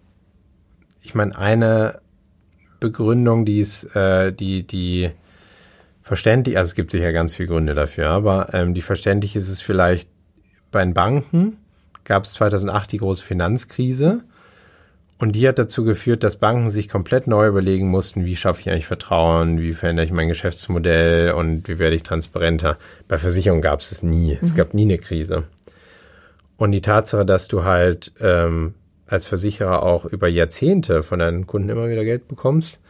Ich 1.03 1.15
meine, 1.15 1.37
eine 1.37 2.01
Begründung, 2.81 3.45
die 3.45 3.61
ist, 3.61 3.85
äh, 3.95 4.33
die, 4.33 4.67
die 4.67 5.11
verständlich, 6.03 6.57
also 6.57 6.71
es 6.71 6.75
gibt 6.75 6.91
sicher 6.93 7.13
ganz 7.13 7.35
viele 7.35 7.49
Gründe 7.49 7.75
dafür, 7.75 8.09
aber 8.09 8.55
ähm, 8.55 8.73
die 8.73 8.83
verständlich 8.83 9.37
ist 9.37 9.51
es 9.51 9.61
vielleicht 9.61 10.09
bei 10.71 10.83
den 10.83 10.95
Banken 10.95 11.59
gab 12.05 12.25
es 12.25 12.33
2008 12.33 12.93
die 12.93 12.99
große 12.99 13.23
Finanzkrise 13.23 14.25
und 15.19 15.33
die 15.33 15.49
hat 15.49 15.59
dazu 15.59 15.85
geführt, 15.85 16.23
dass 16.23 16.37
Banken 16.37 16.71
sich 16.71 16.89
komplett 16.89 17.27
neu 17.27 17.49
überlegen 17.49 17.89
mussten, 17.89 18.25
wie 18.25 18.37
schaffe 18.37 18.61
ich 18.61 18.71
eigentlich 18.71 18.87
Vertrauen, 18.87 19.61
wie 19.61 19.73
verändere 19.73 20.07
ich 20.07 20.13
mein 20.13 20.29
Geschäftsmodell 20.29 21.33
und 21.33 21.67
wie 21.67 21.81
werde 21.81 21.97
ich 21.97 22.05
transparenter. 22.05 22.79
Bei 23.09 23.19
Versicherungen 23.19 23.63
gab 23.63 23.81
es 23.81 23.91
es 23.91 24.03
nie. 24.03 24.35
Mhm. 24.35 24.39
Es 24.43 24.55
gab 24.55 24.75
nie 24.75 24.83
eine 24.83 24.99
Krise. 24.99 25.45
Und 26.57 26.71
die 26.73 26.81
Tatsache, 26.81 27.27
dass 27.27 27.49
du 27.49 27.65
halt 27.65 28.13
ähm, 28.21 28.75
als 29.07 29.27
Versicherer 29.27 29.83
auch 29.83 30.05
über 30.05 30.29
Jahrzehnte 30.29 31.03
von 31.03 31.19
deinen 31.19 31.47
Kunden 31.47 31.69
immer 31.69 31.89
wieder 31.89 32.05
Geld 32.05 32.29
bekommst 32.29 32.81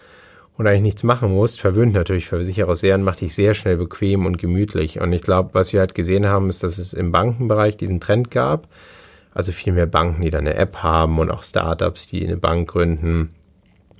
und 0.58 0.66
eigentlich 0.66 0.82
nichts 0.82 1.04
machen 1.04 1.32
musst, 1.32 1.60
verwöhnt 1.60 1.94
natürlich 1.94 2.26
Versicherer 2.26 2.74
sehr 2.74 2.96
und 2.96 3.04
macht 3.04 3.22
dich 3.22 3.34
sehr 3.34 3.54
schnell 3.54 3.78
bequem 3.78 4.26
und 4.26 4.36
gemütlich. 4.36 5.00
Und 5.00 5.14
ich 5.14 5.22
glaube, 5.22 5.50
was 5.54 5.72
wir 5.72 5.80
halt 5.80 5.94
gesehen 5.94 6.26
haben, 6.26 6.50
ist, 6.50 6.62
dass 6.62 6.76
es 6.76 6.92
im 6.92 7.10
Bankenbereich 7.10 7.78
diesen 7.78 8.00
Trend 8.00 8.30
gab. 8.30 8.68
Also 9.38 9.52
viel 9.52 9.72
mehr 9.72 9.86
Banken, 9.86 10.22
die 10.22 10.30
da 10.30 10.38
eine 10.38 10.54
App 10.54 10.78
haben 10.78 11.20
und 11.20 11.30
auch 11.30 11.44
Startups, 11.44 12.08
die 12.08 12.26
eine 12.26 12.36
Bank 12.36 12.70
gründen, 12.70 13.36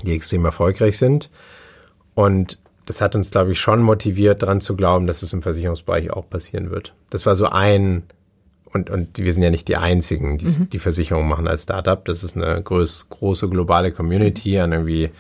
die 0.02 0.12
extrem 0.12 0.44
erfolgreich 0.44 0.98
sind. 0.98 1.30
Und 2.16 2.58
das 2.86 3.00
hat 3.00 3.14
uns, 3.14 3.30
glaube 3.30 3.52
ich, 3.52 3.60
schon 3.60 3.80
motiviert, 3.80 4.42
daran 4.42 4.60
zu 4.60 4.74
glauben, 4.74 5.06
dass 5.06 5.22
es 5.22 5.32
im 5.32 5.40
Versicherungsbereich 5.40 6.10
auch 6.10 6.28
passieren 6.28 6.72
wird. 6.72 6.92
Das 7.10 7.24
war 7.24 7.36
so 7.36 7.46
ein, 7.46 8.02
und, 8.64 8.90
und 8.90 9.16
wir 9.16 9.32
sind 9.32 9.44
ja 9.44 9.50
nicht 9.50 9.68
die 9.68 9.76
Einzigen, 9.76 10.38
die 10.38 10.46
mhm. 10.46 10.70
die 10.70 10.80
Versicherung 10.80 11.28
machen 11.28 11.46
als 11.46 11.62
Startup. 11.62 12.04
Das 12.04 12.24
ist 12.24 12.36
eine 12.36 12.60
groß, 12.60 13.08
große 13.08 13.48
globale 13.48 13.92
Community 13.92 14.58
an 14.58 14.72
irgendwie 14.72 15.10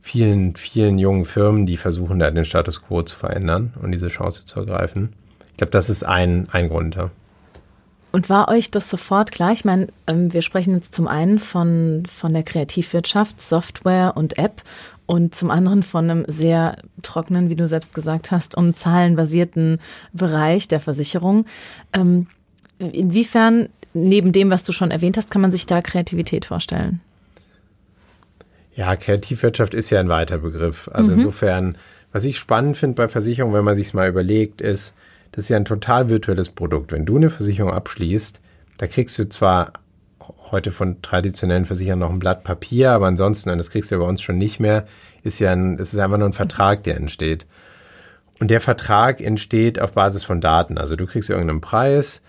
vielen, 0.00 0.56
vielen 0.56 0.98
jungen 0.98 1.24
Firmen, 1.24 1.64
die 1.64 1.76
versuchen, 1.76 2.18
da 2.18 2.28
den 2.28 2.44
Status 2.44 2.82
quo 2.82 3.02
zu 3.02 3.16
verändern 3.16 3.74
und 3.80 3.92
diese 3.92 4.08
Chance 4.08 4.46
zu 4.46 4.58
ergreifen. 4.58 5.12
Ich 5.52 5.58
glaube, 5.58 5.70
das 5.70 5.90
ist 5.90 6.02
ein, 6.02 6.48
ein 6.50 6.68
Grund. 6.68 6.96
Ja. 6.96 7.12
Und 8.10 8.30
war 8.30 8.48
euch 8.48 8.70
das 8.70 8.88
sofort 8.88 9.32
klar? 9.32 9.52
Ich 9.52 9.64
meine, 9.64 9.88
ähm, 10.06 10.32
wir 10.32 10.42
sprechen 10.42 10.74
jetzt 10.74 10.94
zum 10.94 11.08
einen 11.08 11.38
von, 11.38 12.04
von 12.06 12.32
der 12.32 12.42
Kreativwirtschaft, 12.42 13.40
Software 13.40 14.14
und 14.16 14.38
App 14.38 14.62
und 15.06 15.34
zum 15.34 15.50
anderen 15.50 15.82
von 15.82 16.10
einem 16.10 16.24
sehr 16.26 16.76
trockenen, 17.02 17.48
wie 17.48 17.56
du 17.56 17.66
selbst 17.66 17.94
gesagt 17.94 18.30
hast, 18.30 18.56
und 18.56 18.76
zahlenbasierten 18.76 19.78
Bereich 20.12 20.68
der 20.68 20.80
Versicherung. 20.80 21.44
Ähm, 21.92 22.26
inwiefern, 22.78 23.68
neben 23.92 24.32
dem, 24.32 24.50
was 24.50 24.64
du 24.64 24.72
schon 24.72 24.90
erwähnt 24.90 25.16
hast, 25.16 25.30
kann 25.30 25.42
man 25.42 25.50
sich 25.50 25.66
da 25.66 25.82
Kreativität 25.82 26.44
vorstellen? 26.44 27.00
Ja, 28.74 28.96
Kreativwirtschaft 28.96 29.74
ist 29.74 29.90
ja 29.90 29.98
ein 29.98 30.08
weiter 30.08 30.38
Begriff. 30.38 30.88
Also 30.92 31.12
mhm. 31.12 31.18
insofern, 31.18 31.78
was 32.12 32.24
ich 32.24 32.38
spannend 32.38 32.76
finde 32.76 32.94
bei 32.94 33.08
Versicherungen, 33.08 33.54
wenn 33.56 33.64
man 33.64 33.76
sich 33.76 33.92
mal 33.92 34.08
überlegt, 34.08 34.60
ist, 34.60 34.94
das 35.32 35.44
ist 35.44 35.48
ja 35.50 35.56
ein 35.56 35.64
total 35.64 36.08
virtuelles 36.08 36.50
Produkt. 36.50 36.92
Wenn 36.92 37.06
du 37.06 37.16
eine 37.16 37.30
Versicherung 37.30 37.72
abschließt, 37.72 38.40
da 38.78 38.86
kriegst 38.86 39.18
du 39.18 39.28
zwar 39.28 39.72
heute 40.50 40.70
von 40.70 41.02
traditionellen 41.02 41.64
Versicherern 41.64 41.98
noch 41.98 42.10
ein 42.10 42.18
Blatt 42.18 42.44
Papier, 42.44 42.92
aber 42.92 43.06
ansonsten, 43.06 43.56
das 43.56 43.70
kriegst 43.70 43.90
du 43.90 43.96
ja 43.96 44.00
bei 44.00 44.06
uns 44.06 44.22
schon 44.22 44.38
nicht 44.38 44.60
mehr, 44.60 44.86
ist 45.22 45.38
ja 45.38 45.52
ein, 45.52 45.78
es 45.78 45.92
ist 45.92 45.98
einfach 45.98 46.18
nur 46.18 46.28
ein 46.28 46.32
Vertrag, 46.32 46.82
der 46.84 46.96
entsteht. 46.96 47.46
Und 48.40 48.50
der 48.50 48.60
Vertrag 48.60 49.20
entsteht 49.20 49.80
auf 49.80 49.94
Basis 49.94 50.24
von 50.24 50.40
Daten. 50.40 50.78
Also 50.78 50.96
du 50.96 51.06
kriegst 51.06 51.28
irgendeinen 51.28 51.60
Preis, 51.60 52.22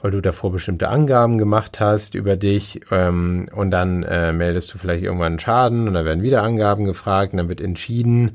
weil 0.00 0.10
du 0.10 0.20
davor 0.20 0.50
bestimmte 0.50 0.88
Angaben 0.88 1.38
gemacht 1.38 1.78
hast 1.78 2.16
über 2.16 2.36
dich 2.36 2.80
ähm, 2.90 3.46
und 3.54 3.70
dann 3.70 4.02
äh, 4.02 4.32
meldest 4.32 4.74
du 4.74 4.78
vielleicht 4.78 5.04
irgendwann 5.04 5.32
einen 5.32 5.38
Schaden 5.38 5.86
und 5.86 5.94
dann 5.94 6.04
werden 6.04 6.22
wieder 6.22 6.42
Angaben 6.42 6.84
gefragt 6.84 7.32
und 7.32 7.38
dann 7.38 7.48
wird 7.48 7.60
entschieden, 7.60 8.32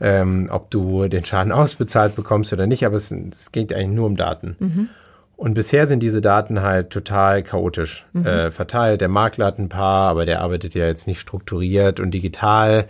ähm, 0.00 0.48
ob 0.50 0.70
du 0.70 1.08
den 1.08 1.24
Schaden 1.24 1.52
ausbezahlt 1.52 2.16
bekommst 2.16 2.52
oder 2.52 2.66
nicht, 2.66 2.84
aber 2.84 2.96
es, 2.96 3.12
es 3.12 3.52
geht 3.52 3.72
eigentlich 3.72 3.96
nur 3.96 4.06
um 4.06 4.16
Daten. 4.16 4.56
Mhm. 4.58 4.88
Und 5.36 5.54
bisher 5.54 5.86
sind 5.86 6.02
diese 6.02 6.20
Daten 6.20 6.60
halt 6.60 6.90
total 6.90 7.42
chaotisch 7.42 8.04
mhm. 8.12 8.26
äh, 8.26 8.50
verteilt. 8.50 9.00
Der 9.00 9.08
Makler 9.08 9.46
hat 9.46 9.58
ein 9.58 9.70
paar, 9.70 10.10
aber 10.10 10.26
der 10.26 10.42
arbeitet 10.42 10.74
ja 10.74 10.86
jetzt 10.86 11.06
nicht 11.06 11.18
strukturiert 11.18 11.98
und 11.98 12.10
digital. 12.10 12.86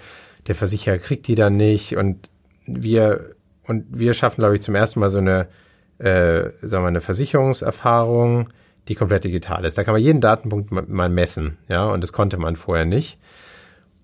Der 0.48 0.56
Versicherer 0.56 0.98
kriegt 0.98 1.28
die 1.28 1.36
dann 1.36 1.56
nicht. 1.56 1.96
Und 1.96 2.28
wir, 2.66 3.36
und 3.68 3.84
wir 3.90 4.14
schaffen, 4.14 4.40
glaube 4.40 4.56
ich, 4.56 4.62
zum 4.62 4.74
ersten 4.74 4.98
Mal 4.98 5.10
so 5.10 5.18
eine, 5.18 5.46
äh, 5.98 6.50
sagen 6.62 6.82
wir, 6.82 6.88
eine 6.88 7.00
Versicherungserfahrung, 7.00 8.48
die 8.88 8.96
komplett 8.96 9.22
digital 9.22 9.64
ist. 9.64 9.78
Da 9.78 9.84
kann 9.84 9.94
man 9.94 10.02
jeden 10.02 10.20
Datenpunkt 10.20 10.72
mal 10.72 11.08
messen, 11.08 11.58
ja, 11.68 11.84
und 11.84 12.02
das 12.02 12.12
konnte 12.12 12.36
man 12.36 12.56
vorher 12.56 12.84
nicht. 12.84 13.20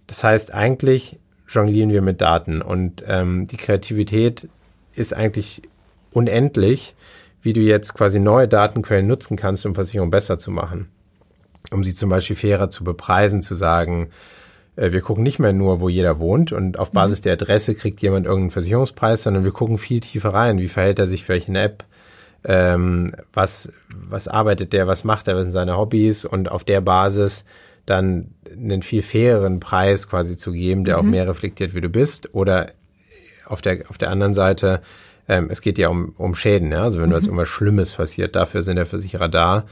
Das 0.06 0.22
heißt, 0.22 0.54
eigentlich 0.54 1.18
jonglieren 1.48 1.90
wir 1.90 2.02
mit 2.02 2.20
Daten. 2.20 2.62
Und 2.62 3.04
ähm, 3.06 3.46
die 3.46 3.56
Kreativität 3.56 4.48
ist 4.94 5.14
eigentlich 5.14 5.62
unendlich, 6.12 6.94
wie 7.42 7.52
du 7.52 7.60
jetzt 7.60 7.94
quasi 7.94 8.18
neue 8.18 8.48
Datenquellen 8.48 9.06
nutzen 9.06 9.36
kannst, 9.36 9.66
um 9.66 9.74
Versicherungen 9.74 10.10
besser 10.10 10.38
zu 10.38 10.50
machen. 10.50 10.88
Um 11.70 11.84
sie 11.84 11.94
zum 11.94 12.10
Beispiel 12.10 12.36
fairer 12.36 12.70
zu 12.70 12.84
bepreisen, 12.84 13.42
zu 13.42 13.54
sagen, 13.54 14.08
äh, 14.76 14.92
wir 14.92 15.00
gucken 15.00 15.22
nicht 15.22 15.38
mehr 15.38 15.52
nur, 15.52 15.80
wo 15.80 15.88
jeder 15.88 16.18
wohnt 16.18 16.52
und 16.52 16.78
auf 16.78 16.92
mhm. 16.92 16.96
Basis 16.96 17.20
mhm. 17.20 17.24
der 17.24 17.32
Adresse 17.34 17.74
kriegt 17.74 18.00
jemand 18.02 18.26
irgendeinen 18.26 18.50
Versicherungspreis, 18.50 19.22
sondern 19.22 19.44
wir 19.44 19.52
gucken 19.52 19.78
viel 19.78 20.00
tiefer 20.00 20.30
rein. 20.30 20.58
Wie 20.58 20.68
verhält 20.68 20.98
er 20.98 21.06
sich 21.06 21.24
für 21.24 21.34
welche 21.34 21.52
App? 21.52 21.84
Ähm, 22.44 23.12
was, 23.32 23.72
was 23.88 24.28
arbeitet 24.28 24.72
der? 24.72 24.86
Was 24.86 25.04
macht 25.04 25.26
er? 25.26 25.36
Was 25.36 25.44
sind 25.44 25.52
seine 25.52 25.76
Hobbys? 25.76 26.24
Und 26.24 26.50
auf 26.50 26.62
der 26.62 26.80
Basis 26.80 27.44
dann 27.86 28.34
einen 28.50 28.82
viel 28.82 29.02
faireren 29.02 29.60
Preis 29.60 30.08
quasi 30.08 30.36
zu 30.36 30.52
geben, 30.52 30.84
der 30.84 30.96
mhm. 30.96 31.00
auch 31.00 31.10
mehr 31.10 31.28
reflektiert, 31.28 31.74
wie 31.74 31.80
du 31.80 31.88
bist. 31.88 32.34
Oder 32.34 32.72
auf 33.46 33.62
der, 33.62 33.84
auf 33.88 33.98
der 33.98 34.10
anderen 34.10 34.34
Seite, 34.34 34.82
ähm, 35.28 35.48
es 35.50 35.60
geht 35.60 35.78
ja 35.78 35.88
um, 35.88 36.14
um 36.18 36.34
Schäden. 36.34 36.72
Ja? 36.72 36.82
Also 36.82 37.00
wenn 37.00 37.06
mhm. 37.06 37.10
du 37.10 37.16
jetzt 37.16 37.26
irgendwas 37.26 37.48
Schlimmes 37.48 37.92
passiert, 37.92 38.36
dafür 38.36 38.62
sind 38.62 38.76
der 38.76 38.86
Versicherer 38.86 39.28
da. 39.28 39.64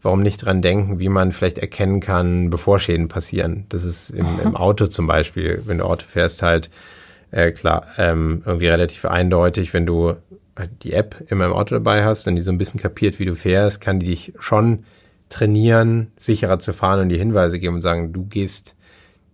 Warum 0.00 0.20
nicht 0.20 0.44
dran 0.44 0.62
denken, 0.62 1.00
wie 1.00 1.08
man 1.08 1.32
vielleicht 1.32 1.58
erkennen 1.58 2.00
kann, 2.00 2.50
bevor 2.50 2.78
Schäden 2.78 3.08
passieren? 3.08 3.66
Das 3.68 3.84
ist 3.84 4.10
im, 4.10 4.38
im 4.38 4.54
Auto 4.54 4.86
zum 4.86 5.06
Beispiel, 5.06 5.62
wenn 5.66 5.78
du 5.78 5.84
Auto 5.84 6.04
fährst, 6.06 6.42
halt 6.42 6.70
äh, 7.32 7.50
klar, 7.50 7.86
ähm, 7.98 8.42
irgendwie 8.46 8.68
relativ 8.68 9.04
eindeutig, 9.04 9.74
wenn 9.74 9.86
du 9.86 10.14
die 10.82 10.92
App 10.92 11.24
immer 11.28 11.46
im 11.46 11.52
Auto 11.52 11.74
dabei 11.74 12.04
hast 12.04 12.26
und 12.26 12.36
die 12.36 12.42
so 12.42 12.50
ein 12.50 12.58
bisschen 12.58 12.80
kapiert, 12.80 13.18
wie 13.18 13.24
du 13.24 13.34
fährst, 13.34 13.80
kann 13.80 14.00
die 14.00 14.06
dich 14.06 14.32
schon 14.38 14.84
trainieren, 15.28 16.12
sicherer 16.16 16.58
zu 16.58 16.72
fahren 16.72 17.00
und 17.00 17.08
die 17.08 17.18
Hinweise 17.18 17.58
geben 17.58 17.76
und 17.76 17.80
sagen, 17.80 18.12
du 18.12 18.24
gehst, 18.24 18.76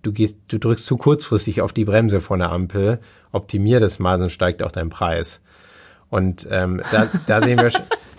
du 0.03 0.13
gehst, 0.13 0.39
du 0.49 0.59
drückst 0.59 0.85
zu 0.85 0.97
kurzfristig 0.97 1.61
auf 1.61 1.73
die 1.73 1.85
Bremse 1.85 2.21
vor 2.21 2.37
der 2.37 2.51
Ampel, 2.51 2.99
optimier 3.33 3.81
das 3.81 3.99
mal, 3.99 4.19
sonst 4.19 4.33
steigt 4.33 4.63
auch 4.63 4.73
dein 4.73 4.91
Preis. 4.91 5.41
Und 6.11 6.47
ähm, 6.51 6.83
da, 6.93 7.09
da 7.27 7.41
sehen 7.41 7.61
wir 7.61 7.71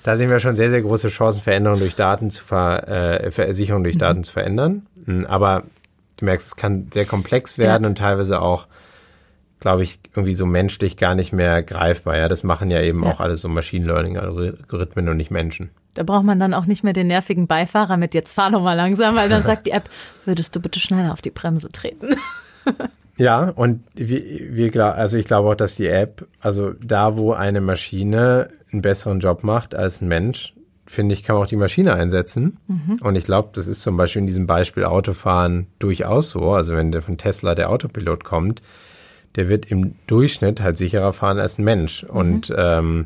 da 0.06 0.18
sehen 0.18 0.30
wir 0.30 0.40
schon 0.40 0.56
sehr, 0.56 0.70
sehr 0.70 0.84
große 0.84 1.08
Chancen, 1.08 1.42
Veränderungen 1.42 1.80
durch 1.80 1.96
Daten 1.96 2.30
zu 2.30 2.44
ver, 2.44 2.88
äh, 2.88 3.32
Versicherungen 3.32 3.84
durch 3.84 3.98
Daten 3.98 4.24
zu 4.24 4.32
verändern. 4.32 4.86
Hm, 5.06 5.26
aber 5.26 5.64
du 6.18 6.26
merkst, 6.26 6.46
es 6.46 6.56
kann 6.56 6.90
sehr 6.94 7.06
komplex 7.06 7.58
werden 7.58 7.84
ja. 7.84 7.90
und 7.90 7.98
teilweise 7.98 8.40
auch 8.40 8.68
glaube 9.60 9.84
ich, 9.84 10.00
irgendwie 10.14 10.34
so 10.34 10.46
menschlich 10.46 10.98
gar 10.98 11.16
nicht 11.16 11.34
mehr 11.34 11.64
greifbar. 11.64 12.18
Ja, 12.18 12.28
das 12.28 12.44
machen 12.44 12.70
ja 12.70 12.82
eben 12.82 13.04
ja. 13.04 13.12
auch 13.12 13.20
alles 13.20 13.42
so 13.42 13.50
Machine 13.50 13.86
Learning 13.86 14.18
Algorithmen 14.18 15.10
und 15.10 15.18
nicht 15.18 15.32
Menschen. 15.32 15.70
Da 15.96 16.04
braucht 16.04 16.26
man 16.26 16.40
dann 16.40 16.54
auch 16.54 16.66
nicht 16.66 16.84
mehr 16.84 16.94
den 16.94 17.08
nervigen 17.08 17.48
Beifahrer 17.48 17.98
mit 17.98 18.14
jetzt 18.14 18.34
fahr 18.34 18.52
doch 18.52 18.62
mal 18.62 18.76
langsam, 18.76 19.16
weil 19.16 19.30
dann 19.30 19.44
sagt 19.44 19.66
die 19.66 19.72
App, 19.72 19.90
würdest 20.26 20.56
du 20.56 20.60
bitte 20.60 20.80
schneller 20.80 21.14
auf 21.14 21.22
die 21.22 21.32
Bremse 21.32 21.70
treten? 21.70 22.16
ja, 23.18 23.50
und 23.50 23.84
wir, 23.96 24.22
wir, 24.22 24.96
also 24.96 25.18
ich 25.18 25.26
glaube 25.26 25.50
auch, 25.50 25.56
dass 25.56 25.76
die 25.76 25.88
App, 25.88 26.28
also 26.42 26.74
da, 26.74 27.18
wo 27.18 27.34
eine 27.34 27.62
Maschine 27.62 28.50
einen 28.72 28.82
besseren 28.82 29.20
Job 29.20 29.44
macht 29.44 29.74
als 29.74 30.02
ein 30.02 30.10
Mensch, 30.10 30.54
finde 30.86 31.14
ich, 31.14 31.24
kann 31.24 31.36
man 31.36 31.46
auch 31.46 31.50
die 31.50 31.56
Maschine 31.56 31.96
einsetzen. 31.96 32.58
Mhm. 32.68 32.98
Und 33.02 33.16
ich 33.16 33.24
glaube, 33.24 33.50
das 33.54 33.68
ist 33.68 33.82
zum 33.82 33.98
Beispiel 33.98 34.20
in 34.20 34.28
diesem 34.28 34.48
Beispiel 34.48 34.84
Autofahren 34.84 35.68
durchaus 35.80 36.30
so. 36.30 36.52
Also 36.52 36.76
wenn 36.76 36.92
der 36.92 37.02
von 37.02 37.18
Tesla 37.18 37.56
der 37.56 37.70
Autopilot 37.70 38.24
kommt, 38.24 38.62
der 39.36 39.50
wird 39.50 39.66
im 39.72 39.96
Durchschnitt 40.08 40.62
halt 40.62 40.78
sicherer 40.78 41.14
fahren 41.14 41.40
als 41.40 41.58
ein 41.58 41.64
Mensch. 41.64 42.04
Mhm. 42.04 42.10
Und, 42.10 42.54
ähm, 42.56 43.06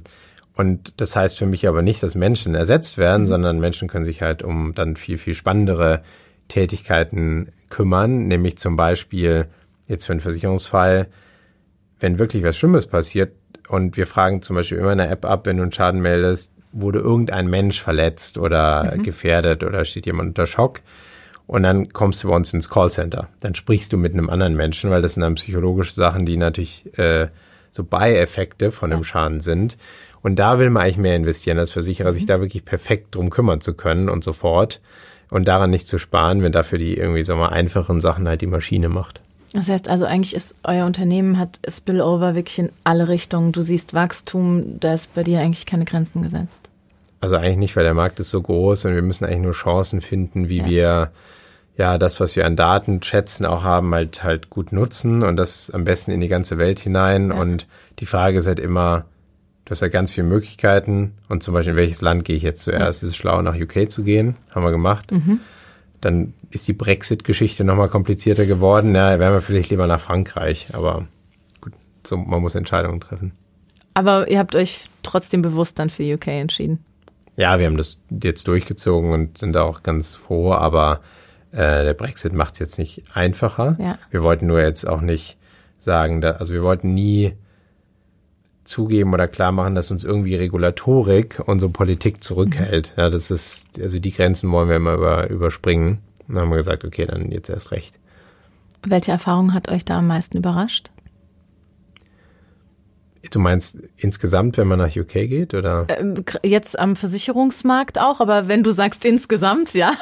und 0.55 0.93
das 0.97 1.15
heißt 1.15 1.37
für 1.37 1.45
mich 1.45 1.67
aber 1.67 1.81
nicht, 1.81 2.03
dass 2.03 2.15
Menschen 2.15 2.55
ersetzt 2.55 2.97
werden, 2.97 3.23
mhm. 3.23 3.27
sondern 3.27 3.59
Menschen 3.59 3.87
können 3.87 4.05
sich 4.05 4.21
halt 4.21 4.43
um 4.43 4.73
dann 4.73 4.95
viel, 4.95 5.17
viel 5.17 5.33
spannendere 5.33 6.01
Tätigkeiten 6.47 7.51
kümmern, 7.69 8.27
nämlich 8.27 8.57
zum 8.57 8.75
Beispiel 8.75 9.47
jetzt 9.87 10.05
für 10.05 10.13
einen 10.13 10.19
Versicherungsfall, 10.19 11.07
wenn 11.99 12.19
wirklich 12.19 12.43
was 12.43 12.57
Schlimmes 12.57 12.87
passiert 12.87 13.33
und 13.67 13.97
wir 13.97 14.07
fragen 14.07 14.41
zum 14.41 14.55
Beispiel 14.55 14.79
immer 14.79 14.91
in 14.91 14.97
der 14.97 15.11
App 15.11 15.25
ab, 15.25 15.45
wenn 15.45 15.57
du 15.57 15.63
einen 15.63 15.71
Schaden 15.71 16.01
meldest, 16.01 16.51
wurde 16.71 16.99
irgendein 16.99 17.47
Mensch 17.47 17.81
verletzt 17.81 18.37
oder 18.37 18.95
mhm. 18.95 19.03
gefährdet 19.03 19.63
oder 19.63 19.85
steht 19.85 20.05
jemand 20.05 20.29
unter 20.29 20.45
Schock, 20.45 20.81
und 21.49 21.63
dann 21.63 21.89
kommst 21.89 22.23
du 22.23 22.27
bei 22.27 22.35
uns 22.35 22.53
ins 22.53 22.69
Callcenter. 22.69 23.27
Dann 23.41 23.55
sprichst 23.55 23.91
du 23.91 23.97
mit 23.97 24.13
einem 24.13 24.29
anderen 24.29 24.55
Menschen, 24.55 24.91
weil 24.91 25.01
das 25.01 25.15
sind 25.15 25.21
dann 25.21 25.33
psychologische 25.33 25.95
Sachen, 25.95 26.27
die 26.27 26.37
natürlich 26.37 26.85
äh, 26.99 27.29
so 27.71 27.83
Beieffekte 27.83 28.69
von 28.69 28.91
dem 28.91 29.03
Schaden 29.03 29.39
sind. 29.39 29.75
Und 30.21 30.37
da 30.37 30.59
will 30.59 30.69
man 30.69 30.83
eigentlich 30.83 30.97
mehr 30.97 31.15
investieren 31.15 31.57
als 31.57 31.71
Versicherer, 31.71 32.09
mhm. 32.09 32.13
sich 32.13 32.27
da 32.27 32.39
wirklich 32.39 32.65
perfekt 32.65 33.15
drum 33.15 33.31
kümmern 33.31 33.61
zu 33.61 33.73
können 33.73 34.09
und 34.09 34.23
so 34.23 34.31
fort. 34.31 34.79
Und 35.31 35.47
daran 35.47 35.71
nicht 35.71 35.87
zu 35.87 35.97
sparen, 35.97 36.43
wenn 36.43 36.51
dafür 36.51 36.77
die 36.77 36.95
irgendwie 36.95 37.23
so 37.23 37.35
mal 37.35 37.49
einfachen 37.49 37.99
Sachen 37.99 38.27
halt 38.27 38.41
die 38.41 38.47
Maschine 38.47 38.87
macht. 38.87 39.19
Das 39.51 39.69
heißt 39.69 39.89
also, 39.89 40.05
eigentlich 40.05 40.35
ist 40.35 40.53
euer 40.63 40.85
Unternehmen 40.85 41.39
hat 41.39 41.59
Spillover 41.67 42.35
wirklich 42.35 42.59
in 42.59 42.69
alle 42.83 43.07
Richtungen. 43.07 43.53
Du 43.53 43.61
siehst 43.61 43.95
Wachstum, 43.95 44.79
da 44.79 44.93
ist 44.93 45.15
bei 45.15 45.23
dir 45.23 45.39
eigentlich 45.39 45.65
keine 45.65 45.85
Grenzen 45.85 46.21
gesetzt. 46.21 46.69
Also 47.21 47.37
eigentlich 47.37 47.57
nicht, 47.57 47.75
weil 47.75 47.85
der 47.85 47.95
Markt 47.95 48.19
ist 48.19 48.29
so 48.29 48.39
groß 48.39 48.85
und 48.85 48.93
wir 48.93 49.01
müssen 49.01 49.25
eigentlich 49.25 49.41
nur 49.41 49.53
Chancen 49.53 49.99
finden, 49.99 50.49
wie 50.49 50.59
ja. 50.59 50.67
wir 50.67 51.11
ja 51.79 51.97
das, 51.97 52.19
was 52.19 52.35
wir 52.35 52.45
an 52.45 52.55
Daten 52.55 53.01
schätzen, 53.01 53.45
auch 53.45 53.63
haben, 53.63 53.95
halt 53.95 54.21
halt 54.21 54.49
gut 54.49 54.71
nutzen 54.71 55.23
und 55.23 55.37
das 55.37 55.71
am 55.71 55.85
besten 55.85 56.11
in 56.11 56.19
die 56.19 56.27
ganze 56.27 56.57
Welt 56.57 56.79
hinein. 56.79 57.29
Ja. 57.29 57.39
Und 57.39 57.67
die 57.99 58.05
Frage 58.05 58.37
ist 58.37 58.47
halt 58.47 58.59
immer, 58.59 59.05
du 59.65 59.71
hast 59.71 59.81
ja 59.81 59.87
ganz 59.87 60.11
viele 60.11 60.27
Möglichkeiten 60.27 61.13
und 61.29 61.41
zum 61.41 61.53
Beispiel 61.53 61.71
in 61.71 61.77
welches 61.77 62.01
Land 62.01 62.25
gehe 62.25 62.35
ich 62.35 62.43
jetzt 62.43 62.61
zuerst? 62.61 63.01
Ja. 63.01 63.07
Ist 63.07 63.13
es 63.13 63.15
schlau, 63.15 63.41
nach 63.41 63.55
UK 63.55 63.89
zu 63.89 64.03
gehen? 64.03 64.35
Haben 64.53 64.63
wir 64.63 64.71
gemacht. 64.71 65.11
Mhm. 65.11 65.39
Dann 66.01 66.33
ist 66.51 66.67
die 66.67 66.73
Brexit-Geschichte 66.73 67.63
nochmal 67.63 67.89
komplizierter 67.89 68.45
geworden. 68.45 68.93
Ja, 68.93 69.17
wären 69.17 69.33
wir 69.33 69.41
vielleicht 69.41 69.69
lieber 69.69 69.87
nach 69.87 69.99
Frankreich, 70.01 70.67
aber 70.73 71.07
gut, 71.61 71.73
so, 72.05 72.17
man 72.17 72.41
muss 72.41 72.55
Entscheidungen 72.55 72.99
treffen. 72.99 73.31
Aber 73.93 74.29
ihr 74.29 74.39
habt 74.39 74.55
euch 74.55 74.89
trotzdem 75.01 75.41
bewusst 75.41 75.79
dann 75.79 75.89
für 75.89 76.03
UK 76.03 76.27
entschieden. 76.27 76.83
Ja, 77.37 77.57
wir 77.57 77.67
haben 77.67 77.77
das 77.77 78.01
jetzt 78.09 78.49
durchgezogen 78.49 79.11
und 79.11 79.37
sind 79.37 79.53
da 79.53 79.63
auch 79.63 79.81
ganz 79.81 80.15
froh, 80.15 80.51
aber 80.51 80.99
äh, 81.51 81.83
der 81.83 81.93
Brexit 81.93 82.33
macht 82.33 82.53
es 82.53 82.59
jetzt 82.59 82.77
nicht 82.77 83.03
einfacher. 83.13 83.77
Ja. 83.79 83.97
Wir 84.11 84.23
wollten 84.23 84.47
nur 84.47 84.61
jetzt 84.61 84.87
auch 84.87 85.01
nicht 85.01 85.37
sagen, 85.79 86.21
da, 86.21 86.31
also 86.31 86.53
wir 86.53 86.63
wollten 86.63 86.93
nie 86.93 87.33
zugeben 88.63 89.13
oder 89.13 89.27
klar 89.27 89.51
machen, 89.51 89.73
dass 89.73 89.89
uns 89.89 90.03
irgendwie 90.03 90.35
Regulatorik 90.35 91.41
unsere 91.45 91.71
Politik 91.71 92.23
zurückhält. 92.23 92.93
Mhm. 92.95 93.01
Ja, 93.01 93.09
das 93.09 93.31
ist, 93.31 93.79
also 93.79 93.99
die 93.99 94.11
Grenzen 94.11 94.51
wollen 94.51 94.69
wir 94.69 94.75
immer 94.75 94.93
über, 94.93 95.29
überspringen. 95.29 95.99
Und 96.27 96.35
dann 96.35 96.43
haben 96.43 96.49
wir 96.51 96.57
gesagt, 96.57 96.85
okay, 96.85 97.05
dann 97.05 97.31
jetzt 97.31 97.49
erst 97.49 97.71
recht. 97.71 97.95
Welche 98.85 99.11
Erfahrung 99.11 99.53
hat 99.53 99.69
euch 99.69 99.83
da 99.83 99.97
am 99.97 100.07
meisten 100.07 100.37
überrascht? 100.37 100.91
Du 103.31 103.39
meinst 103.39 103.77
insgesamt, 103.97 104.57
wenn 104.57 104.67
man 104.67 104.79
nach 104.79 104.95
UK 104.95 105.13
geht, 105.13 105.53
oder? 105.53 105.85
Ähm, 105.89 106.23
jetzt 106.43 106.79
am 106.79 106.95
Versicherungsmarkt 106.95 107.99
auch, 107.99 108.21
aber 108.21 108.47
wenn 108.47 108.63
du 108.63 108.71
sagst 108.71 109.03
insgesamt, 109.03 109.73
ja. 109.73 109.93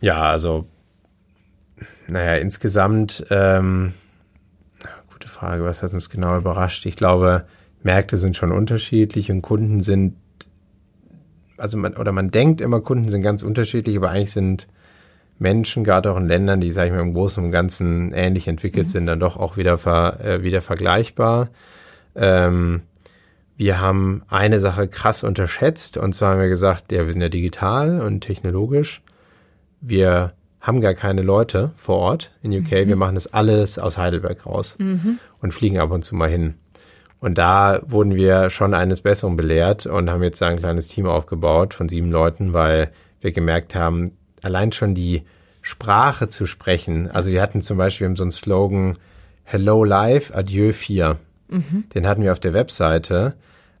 Ja, 0.00 0.30
also, 0.30 0.66
naja, 2.06 2.34
insgesamt, 2.36 3.26
ähm, 3.30 3.94
gute 5.12 5.28
Frage, 5.28 5.64
was 5.64 5.82
hat 5.82 5.92
uns 5.92 6.10
genau 6.10 6.36
überrascht? 6.36 6.86
Ich 6.86 6.96
glaube, 6.96 7.46
Märkte 7.82 8.18
sind 8.18 8.36
schon 8.36 8.52
unterschiedlich 8.52 9.30
und 9.30 9.42
Kunden 9.42 9.80
sind, 9.80 10.16
also 11.56 11.78
man, 11.78 11.96
oder 11.96 12.12
man 12.12 12.30
denkt 12.30 12.60
immer, 12.60 12.80
Kunden 12.80 13.08
sind 13.08 13.22
ganz 13.22 13.42
unterschiedlich, 13.42 13.96
aber 13.96 14.10
eigentlich 14.10 14.32
sind 14.32 14.66
Menschen, 15.38 15.84
gerade 15.84 16.10
auch 16.10 16.16
in 16.16 16.26
Ländern, 16.26 16.60
die, 16.60 16.70
sage 16.70 16.88
ich 16.88 16.94
mal, 16.94 17.00
im 17.00 17.14
Großen 17.14 17.42
und 17.42 17.50
Ganzen 17.50 18.12
ähnlich 18.12 18.48
entwickelt 18.48 18.86
mhm. 18.86 18.90
sind, 18.90 19.06
dann 19.06 19.20
doch 19.20 19.36
auch 19.36 19.56
wieder, 19.56 19.78
ver, 19.78 20.20
äh, 20.20 20.42
wieder 20.42 20.60
vergleichbar. 20.60 21.50
Ähm, 22.14 22.82
wir 23.56 23.80
haben 23.80 24.22
eine 24.28 24.60
Sache 24.60 24.88
krass 24.88 25.24
unterschätzt 25.24 25.96
und 25.96 26.14
zwar 26.14 26.32
haben 26.32 26.40
wir 26.40 26.48
gesagt, 26.48 26.92
ja, 26.92 27.06
wir 27.06 27.12
sind 27.12 27.22
ja 27.22 27.28
digital 27.28 28.00
und 28.00 28.20
technologisch. 28.20 29.02
Wir 29.80 30.32
haben 30.60 30.80
gar 30.80 30.94
keine 30.94 31.22
Leute 31.22 31.70
vor 31.76 31.96
Ort 31.98 32.32
in 32.42 32.52
UK. 32.52 32.72
Mhm. 32.72 32.88
Wir 32.88 32.96
machen 32.96 33.14
das 33.14 33.32
alles 33.32 33.78
aus 33.78 33.98
Heidelberg 33.98 34.46
raus 34.46 34.76
mhm. 34.78 35.18
und 35.40 35.54
fliegen 35.54 35.78
ab 35.78 35.90
und 35.90 36.02
zu 36.02 36.14
mal 36.14 36.28
hin. 36.28 36.54
Und 37.20 37.38
da 37.38 37.80
wurden 37.86 38.14
wir 38.14 38.50
schon 38.50 38.74
eines 38.74 39.00
Besseren 39.00 39.36
belehrt 39.36 39.86
und 39.86 40.10
haben 40.10 40.22
jetzt 40.22 40.42
ein 40.42 40.58
kleines 40.58 40.88
Team 40.88 41.06
aufgebaut 41.06 41.72
von 41.72 41.88
sieben 41.88 42.10
Leuten, 42.10 42.52
weil 42.52 42.90
wir 43.20 43.32
gemerkt 43.32 43.74
haben, 43.74 44.12
allein 44.42 44.72
schon 44.72 44.94
die 44.94 45.22
Sprache 45.62 46.28
zu 46.28 46.46
sprechen. 46.46 47.10
Also 47.10 47.30
wir 47.30 47.42
hatten 47.42 47.62
zum 47.62 47.78
Beispiel 47.78 48.14
so 48.16 48.22
einen 48.22 48.30
Slogan 48.30 48.96
Hello 49.44 49.84
Life, 49.84 50.34
Adieu 50.34 50.72
4. 50.72 51.16
Mhm. 51.48 51.84
Den 51.94 52.06
hatten 52.06 52.22
wir 52.22 52.32
auf 52.32 52.40
der 52.40 52.52
Webseite, 52.52 53.34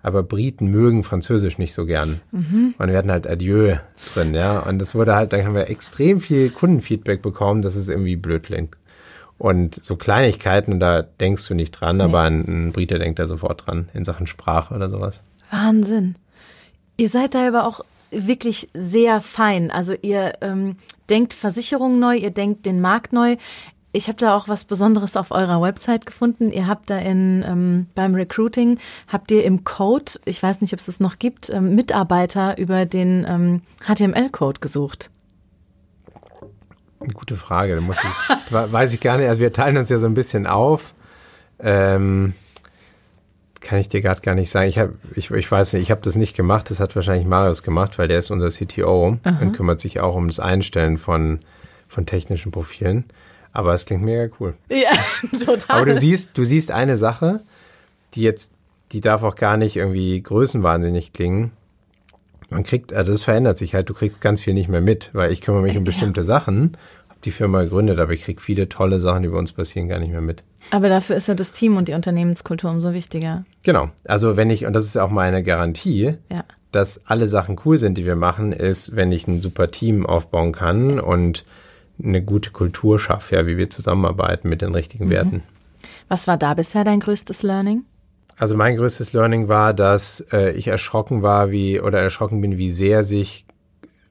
aber 0.06 0.22
Briten 0.22 0.68
mögen 0.68 1.02
Französisch 1.02 1.58
nicht 1.58 1.74
so 1.74 1.84
gern. 1.84 2.20
Mhm. 2.30 2.74
Und 2.78 2.88
wir 2.88 2.96
hatten 2.96 3.10
halt 3.10 3.26
Adieu 3.26 3.74
drin, 4.14 4.34
ja. 4.34 4.60
Und 4.60 4.78
das 4.78 4.94
wurde 4.94 5.16
halt, 5.16 5.32
dann 5.32 5.44
haben 5.44 5.56
wir 5.56 5.68
extrem 5.68 6.20
viel 6.20 6.50
Kundenfeedback 6.50 7.22
bekommen, 7.22 7.60
dass 7.60 7.74
es 7.74 7.88
irgendwie 7.88 8.14
blöd 8.14 8.44
klingt. 8.44 8.76
Und 9.36 9.74
so 9.74 9.96
Kleinigkeiten, 9.96 10.78
da 10.78 11.02
denkst 11.02 11.48
du 11.48 11.54
nicht 11.54 11.72
dran, 11.72 11.96
nee. 11.96 12.04
aber 12.04 12.20
ein, 12.22 12.68
ein 12.68 12.72
Brite 12.72 13.00
denkt 13.00 13.18
da 13.18 13.26
sofort 13.26 13.66
dran 13.66 13.88
in 13.94 14.04
Sachen 14.04 14.28
Sprache 14.28 14.74
oder 14.74 14.88
sowas. 14.88 15.22
Wahnsinn. 15.50 16.14
Ihr 16.96 17.08
seid 17.08 17.34
da 17.34 17.48
aber 17.48 17.66
auch 17.66 17.80
wirklich 18.12 18.68
sehr 18.74 19.20
fein. 19.20 19.72
Also 19.72 19.92
ihr 20.00 20.34
ähm, 20.40 20.76
denkt 21.10 21.34
Versicherungen 21.34 21.98
neu, 21.98 22.16
ihr 22.16 22.30
denkt 22.30 22.64
den 22.64 22.80
Markt 22.80 23.12
neu. 23.12 23.36
Ich 23.96 24.08
habe 24.08 24.18
da 24.18 24.36
auch 24.36 24.46
was 24.46 24.66
Besonderes 24.66 25.16
auf 25.16 25.30
eurer 25.30 25.62
Website 25.62 26.04
gefunden. 26.04 26.52
Ihr 26.52 26.66
habt 26.66 26.90
da 26.90 26.98
in 26.98 27.42
ähm, 27.46 27.86
beim 27.94 28.14
Recruiting 28.14 28.78
habt 29.08 29.30
ihr 29.30 29.42
im 29.42 29.64
Code, 29.64 30.12
ich 30.26 30.42
weiß 30.42 30.60
nicht, 30.60 30.74
ob 30.74 30.80
es 30.80 30.86
das 30.86 31.00
noch 31.00 31.18
gibt, 31.18 31.48
ähm, 31.48 31.74
Mitarbeiter 31.74 32.58
über 32.58 32.84
den 32.84 33.24
ähm, 33.26 33.62
HTML-Code 33.86 34.60
gesucht. 34.60 35.10
Eine 37.00 37.14
gute 37.14 37.36
Frage. 37.36 37.74
Da 37.74 37.80
muss 37.80 37.96
ich, 37.96 38.52
weiß 38.52 38.92
ich 38.92 39.00
gar 39.00 39.16
nicht. 39.16 39.30
Also 39.30 39.40
wir 39.40 39.54
teilen 39.54 39.78
uns 39.78 39.88
ja 39.88 39.96
so 39.96 40.06
ein 40.06 40.14
bisschen 40.14 40.46
auf. 40.46 40.92
Ähm, 41.58 42.34
kann 43.60 43.78
ich 43.78 43.88
dir 43.88 44.02
gerade 44.02 44.20
gar 44.20 44.34
nicht 44.34 44.50
sagen. 44.50 44.68
Ich, 44.68 44.78
hab, 44.78 44.90
ich, 45.14 45.30
ich 45.30 45.50
weiß 45.50 45.72
nicht, 45.72 45.82
ich 45.82 45.90
habe 45.90 46.02
das 46.02 46.16
nicht 46.16 46.36
gemacht. 46.36 46.68
Das 46.68 46.80
hat 46.80 46.94
wahrscheinlich 46.96 47.26
Marius 47.26 47.62
gemacht, 47.62 47.98
weil 47.98 48.08
der 48.08 48.18
ist 48.18 48.30
unser 48.30 48.50
CTO 48.50 49.16
Aha. 49.24 49.38
und 49.40 49.52
kümmert 49.52 49.80
sich 49.80 50.00
auch 50.00 50.14
um 50.16 50.26
das 50.26 50.38
Einstellen 50.38 50.98
von, 50.98 51.40
von 51.88 52.04
technischen 52.04 52.52
Profilen. 52.52 53.06
Aber 53.56 53.72
es 53.72 53.86
klingt 53.86 54.02
mega 54.02 54.28
cool. 54.38 54.52
Ja, 54.68 54.90
total. 55.46 55.78
Aber 55.78 55.86
du 55.86 55.96
siehst, 55.96 56.36
du 56.36 56.44
siehst 56.44 56.70
eine 56.70 56.98
Sache, 56.98 57.40
die 58.12 58.20
jetzt, 58.20 58.52
die 58.92 59.00
darf 59.00 59.22
auch 59.22 59.34
gar 59.34 59.56
nicht 59.56 59.76
irgendwie 59.76 60.22
größenwahnsinnig 60.22 61.14
klingen. 61.14 61.52
Man 62.50 62.64
kriegt, 62.64 62.92
also 62.92 63.12
das 63.12 63.22
verändert 63.22 63.56
sich 63.56 63.74
halt, 63.74 63.88
du 63.88 63.94
kriegst 63.94 64.20
ganz 64.20 64.42
viel 64.42 64.52
nicht 64.52 64.68
mehr 64.68 64.82
mit, 64.82 65.08
weil 65.14 65.32
ich 65.32 65.40
kümmere 65.40 65.62
mich 65.62 65.78
um 65.78 65.84
bestimmte 65.84 66.20
ja. 66.20 66.26
Sachen, 66.26 66.76
habe 67.08 67.20
die 67.24 67.30
Firma 67.30 67.62
gegründet, 67.62 67.98
aber 67.98 68.12
ich 68.12 68.24
kriege 68.24 68.42
viele 68.42 68.68
tolle 68.68 69.00
Sachen, 69.00 69.22
die 69.22 69.30
bei 69.30 69.38
uns 69.38 69.52
passieren, 69.52 69.88
gar 69.88 70.00
nicht 70.00 70.12
mehr 70.12 70.20
mit. 70.20 70.44
Aber 70.70 70.90
dafür 70.90 71.16
ist 71.16 71.26
ja 71.26 71.34
das 71.34 71.52
Team 71.52 71.78
und 71.78 71.88
die 71.88 71.94
Unternehmenskultur 71.94 72.70
umso 72.70 72.92
wichtiger. 72.92 73.46
Genau. 73.62 73.88
Also 74.04 74.36
wenn 74.36 74.50
ich, 74.50 74.66
und 74.66 74.74
das 74.74 74.84
ist 74.84 74.98
auch 74.98 75.10
meine 75.10 75.42
Garantie, 75.42 76.18
ja. 76.30 76.44
dass 76.72 77.00
alle 77.06 77.26
Sachen 77.26 77.58
cool 77.64 77.78
sind, 77.78 77.96
die 77.96 78.04
wir 78.04 78.16
machen, 78.16 78.52
ist, 78.52 78.94
wenn 78.94 79.12
ich 79.12 79.26
ein 79.26 79.40
super 79.40 79.70
Team 79.70 80.04
aufbauen 80.04 80.52
kann 80.52 81.00
und 81.00 81.46
eine 82.02 82.22
gute 82.22 82.50
Kultur 82.50 82.98
schaffe, 82.98 83.36
ja, 83.36 83.46
wie 83.46 83.56
wir 83.56 83.70
zusammenarbeiten 83.70 84.48
mit 84.48 84.62
den 84.62 84.74
richtigen 84.74 85.06
mhm. 85.06 85.10
Werten. 85.10 85.42
Was 86.08 86.28
war 86.28 86.36
da 86.36 86.54
bisher 86.54 86.84
dein 86.84 87.00
größtes 87.00 87.42
Learning? 87.42 87.84
Also 88.36 88.56
mein 88.56 88.76
größtes 88.76 89.12
Learning 89.12 89.48
war, 89.48 89.72
dass 89.72 90.24
äh, 90.30 90.52
ich 90.52 90.68
erschrocken 90.68 91.22
war, 91.22 91.50
wie 91.50 91.80
oder 91.80 92.00
erschrocken 92.00 92.40
bin, 92.40 92.58
wie 92.58 92.70
sehr 92.70 93.02
sich 93.02 93.46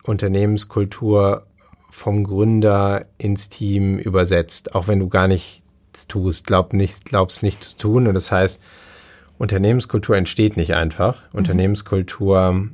Unternehmenskultur 0.03 1.45
vom 1.89 2.23
Gründer 2.23 3.05
ins 3.17 3.49
Team 3.49 3.97
übersetzt, 3.99 4.75
auch 4.75 4.87
wenn 4.87 4.99
du 4.99 5.07
gar 5.07 5.27
nichts 5.27 6.07
tust, 6.07 6.47
glaub 6.47 6.73
nicht, 6.73 7.05
glaubst 7.05 7.43
nicht 7.43 7.63
zu 7.63 7.77
tun. 7.77 8.07
Und 8.07 8.15
das 8.15 8.31
heißt, 8.31 8.61
Unternehmenskultur 9.37 10.17
entsteht 10.17 10.57
nicht 10.57 10.73
einfach. 10.73 11.21
Mhm. 11.31 11.37
Unternehmenskultur, 11.39 12.69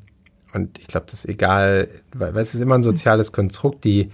und 0.54 0.80
ich 0.80 0.88
glaube, 0.88 1.06
das 1.10 1.26
ist 1.26 1.30
egal, 1.30 1.90
weil, 2.14 2.34
weil 2.34 2.42
es 2.42 2.56
ist 2.56 2.62
immer 2.62 2.76
ein 2.76 2.84
soziales 2.84 3.32
Konstrukt, 3.32 3.84
die 3.84 4.12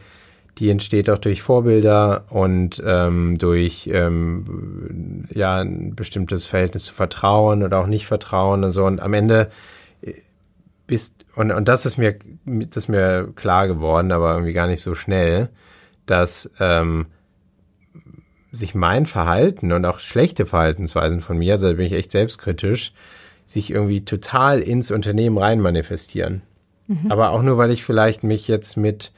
die 0.58 0.70
entsteht 0.70 1.10
auch 1.10 1.18
durch 1.18 1.42
Vorbilder 1.42 2.26
und 2.30 2.82
ähm, 2.86 3.38
durch 3.38 3.90
ähm, 3.92 5.26
ja 5.34 5.60
ein 5.60 5.96
bestimmtes 5.96 6.46
Verhältnis 6.46 6.86
zu 6.86 6.94
Vertrauen 6.94 7.64
oder 7.64 7.80
auch 7.80 7.88
nicht 7.88 8.08
Vertrauen 8.08 8.64
und 8.64 8.72
so. 8.72 8.86
Und 8.86 9.00
am 9.00 9.14
Ende 9.14 9.50
äh, 10.02 10.14
bist 10.88 11.26
und 11.36 11.52
und 11.52 11.68
das 11.68 11.86
ist 11.86 11.98
mir 11.98 12.18
das 12.46 12.86
ist 12.86 12.88
mir 12.88 13.32
klar 13.36 13.68
geworden, 13.68 14.12
aber 14.12 14.34
irgendwie 14.34 14.54
gar 14.54 14.68
nicht 14.68 14.82
so 14.82 14.96
schnell, 14.96 15.50
dass 16.06 16.50
ähm, 16.60 17.06
sich 18.52 18.74
mein 18.74 19.06
Verhalten 19.06 19.72
und 19.72 19.86
auch 19.86 20.00
schlechte 20.00 20.46
Verhaltensweisen 20.46 21.22
von 21.22 21.38
mir, 21.38 21.54
also 21.54 21.68
da 21.68 21.74
bin 21.74 21.86
ich 21.86 21.94
echt 21.94 22.12
selbstkritisch, 22.12 22.94
sich 23.46 23.72
irgendwie 23.72 24.04
total 24.04 24.60
ins 24.60 24.90
Unternehmen 24.90 25.38
rein 25.38 25.60
manifestieren. 25.60 26.42
Mhm. 26.88 27.12
Aber 27.12 27.30
auch 27.30 27.42
nur, 27.42 27.58
weil 27.58 27.72
ich 27.72 27.84
vielleicht 27.84 28.24
mich 28.24 28.48
jetzt 28.48 28.78
mit 28.78 29.12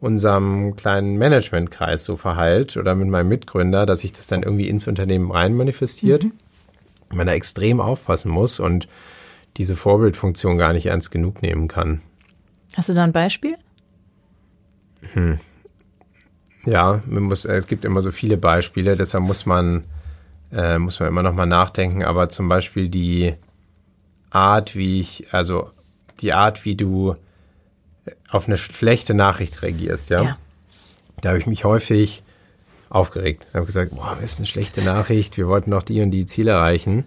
unserem 0.00 0.76
kleinen 0.76 1.16
Managementkreis 1.16 2.04
so 2.04 2.16
verheilt 2.16 2.76
oder 2.76 2.94
mit 2.94 3.08
meinem 3.08 3.28
Mitgründer, 3.28 3.86
dass 3.86 4.00
sich 4.00 4.12
das 4.12 4.26
dann 4.26 4.42
irgendwie 4.42 4.68
ins 4.68 4.86
Unternehmen 4.86 5.30
rein 5.30 5.54
manifestiert. 5.54 6.24
Mhm. 6.24 6.32
Man 7.12 7.26
da 7.26 7.32
extrem 7.32 7.80
aufpassen 7.80 8.30
muss 8.30 8.60
und 8.60 8.88
diese 9.56 9.76
Vorbildfunktion 9.76 10.58
gar 10.58 10.72
nicht 10.72 10.86
ernst 10.86 11.10
genug 11.10 11.40
nehmen 11.40 11.68
kann. 11.68 12.02
Hast 12.76 12.88
du 12.88 12.94
da 12.94 13.04
ein 13.04 13.12
Beispiel? 13.12 13.54
Hm. 15.14 15.38
Ja, 16.66 17.00
muss, 17.06 17.44
es 17.44 17.66
gibt 17.68 17.84
immer 17.84 18.02
so 18.02 18.10
viele 18.10 18.36
Beispiele, 18.36 18.96
deshalb 18.96 19.24
muss 19.24 19.46
man, 19.46 19.84
äh, 20.52 20.78
muss 20.78 20.98
man 20.98 21.08
immer 21.08 21.22
noch 21.22 21.32
mal 21.32 21.46
nachdenken. 21.46 22.04
Aber 22.04 22.28
zum 22.28 22.48
Beispiel 22.48 22.88
die 22.88 23.34
Art, 24.30 24.74
wie 24.76 25.00
ich, 25.00 25.28
also 25.32 25.70
die 26.20 26.32
Art, 26.32 26.64
wie 26.64 26.74
du 26.74 27.14
auf 28.30 28.46
eine 28.46 28.56
schlechte 28.56 29.14
Nachricht 29.14 29.62
reagierst, 29.62 30.10
ja. 30.10 30.22
ja. 30.22 30.38
Da 31.20 31.30
habe 31.30 31.38
ich 31.38 31.46
mich 31.46 31.64
häufig 31.64 32.22
aufgeregt. 32.88 33.46
Ich 33.50 33.54
habe 33.54 33.66
gesagt, 33.66 33.92
boah, 33.92 34.16
das 34.20 34.32
ist 34.32 34.38
eine 34.38 34.46
schlechte 34.46 34.82
Nachricht, 34.82 35.36
wir 35.36 35.48
wollten 35.48 35.70
noch 35.70 35.82
die 35.82 36.00
und 36.02 36.10
die 36.10 36.26
Ziele 36.26 36.52
erreichen. 36.52 37.04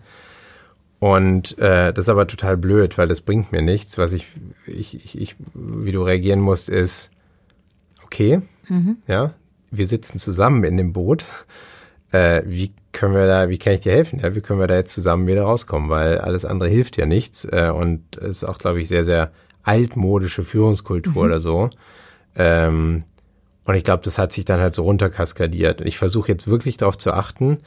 Und 1.00 1.58
äh, 1.60 1.94
das 1.94 2.06
ist 2.06 2.10
aber 2.10 2.28
total 2.28 2.58
blöd, 2.58 2.98
weil 2.98 3.08
das 3.08 3.22
bringt 3.22 3.52
mir 3.52 3.62
nichts. 3.62 3.98
Was 3.98 4.12
ich, 4.12 4.28
ich, 4.66 4.96
ich, 4.96 5.20
ich 5.20 5.36
wie 5.54 5.94
du 5.94 6.02
reagieren 6.02 6.42
musst, 6.42 6.68
ist, 6.68 7.10
okay, 8.04 8.42
mhm. 8.68 8.98
ja, 9.08 9.34
wir 9.72 9.88
sitzen 9.88 10.20
zusammen 10.20 10.64
in 10.64 10.76
dem 10.76 10.92
Boot. 10.92 11.26
äh, 12.12 12.42
wie 12.46 12.74
können 12.92 13.14
wir 13.14 13.28
da, 13.28 13.50
wie 13.50 13.58
kann 13.58 13.74
ich 13.74 13.82
dir 13.82 13.94
helfen? 13.94 14.20
Ja, 14.20 14.36
wie 14.36 14.42
können 14.42 14.60
wir 14.60 14.68
da 14.68 14.76
jetzt 14.76 14.94
zusammen 14.94 15.28
wieder 15.28 15.44
rauskommen? 15.44 15.90
Weil 15.90 16.18
alles 16.18 16.44
andere 16.44 16.70
hilft 16.70 16.98
ja 16.98 17.06
nichts 17.06 17.46
äh, 17.46 17.72
und 17.74 18.18
ist 18.18 18.44
auch, 18.44 18.58
glaube 18.58 18.82
ich, 18.82 18.88
sehr, 18.88 19.06
sehr 19.06 19.32
altmodische 19.64 20.44
Führungskultur 20.44 21.14
mhm. 21.14 21.30
oder 21.30 21.40
so. 21.40 21.70
Ähm, 22.36 23.04
und 23.66 23.76
ich 23.76 23.84
glaube, 23.84 24.04
das 24.04 24.18
hat 24.18 24.32
sich 24.32 24.46
dann 24.46 24.60
halt 24.60 24.74
so 24.74 24.84
runterkaskadiert. 24.84 25.82
Und 25.82 25.88
ich 25.88 25.98
versuche 25.98 26.32
jetzt 26.32 26.48
wirklich 26.48 26.78
darauf 26.78 26.98
zu 26.98 27.14
achten, 27.14 27.60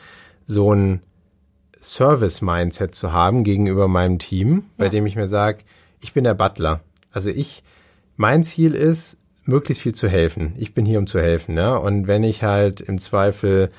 so 0.46 0.74
ein 0.74 1.00
Service-Mindset 1.80 2.94
zu 2.94 3.12
haben 3.12 3.44
gegenüber 3.44 3.88
meinem 3.88 4.18
Team, 4.18 4.64
bei 4.76 4.86
ja. 4.86 4.90
dem 4.90 5.06
ich 5.06 5.16
mir 5.16 5.28
sage, 5.28 5.58
ich 6.00 6.12
bin 6.12 6.24
der 6.24 6.34
Butler. 6.34 6.80
Also 7.12 7.30
ich, 7.30 7.62
mein 8.16 8.42
Ziel 8.42 8.74
ist, 8.74 9.18
möglichst 9.44 9.82
viel 9.82 9.94
zu 9.94 10.08
helfen. 10.08 10.54
Ich 10.56 10.74
bin 10.74 10.86
hier, 10.86 10.98
um 10.98 11.06
zu 11.06 11.20
helfen. 11.20 11.56
Ja? 11.56 11.76
Und 11.76 12.06
wenn 12.06 12.22
ich 12.22 12.42
halt 12.42 12.80
im 12.80 12.98
Zweifel 12.98 13.70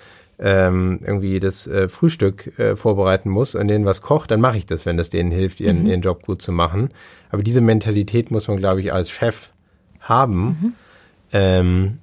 ähm, 0.44 1.00
irgendwie 1.02 1.40
das 1.40 1.68
äh, 1.68 1.88
Frühstück 1.88 2.60
äh, 2.60 2.76
vorbereiten 2.76 3.30
muss 3.30 3.56
und 3.56 3.70
denen 3.70 3.86
was 3.86 4.02
kocht, 4.02 4.30
dann 4.30 4.42
mache 4.42 4.58
ich 4.58 4.66
das, 4.66 4.86
wenn 4.86 4.98
das 4.98 5.10
denen 5.10 5.32
hilft, 5.32 5.62
ihren, 5.62 5.84
mhm. 5.84 5.88
ihren 5.88 6.02
Job 6.02 6.26
gut 6.26 6.42
zu 6.42 6.52
machen. 6.52 6.90
Aber 7.30 7.44
diese 7.44 7.62
Mentalität 7.62 8.30
muss 8.30 8.50
man, 8.50 8.58
glaube 8.58 8.82
ich, 8.82 8.92
als 8.92 9.10
Chef 9.10 9.52
haben. 10.02 10.46
Mhm. 10.46 10.74
Ähm, 11.32 11.98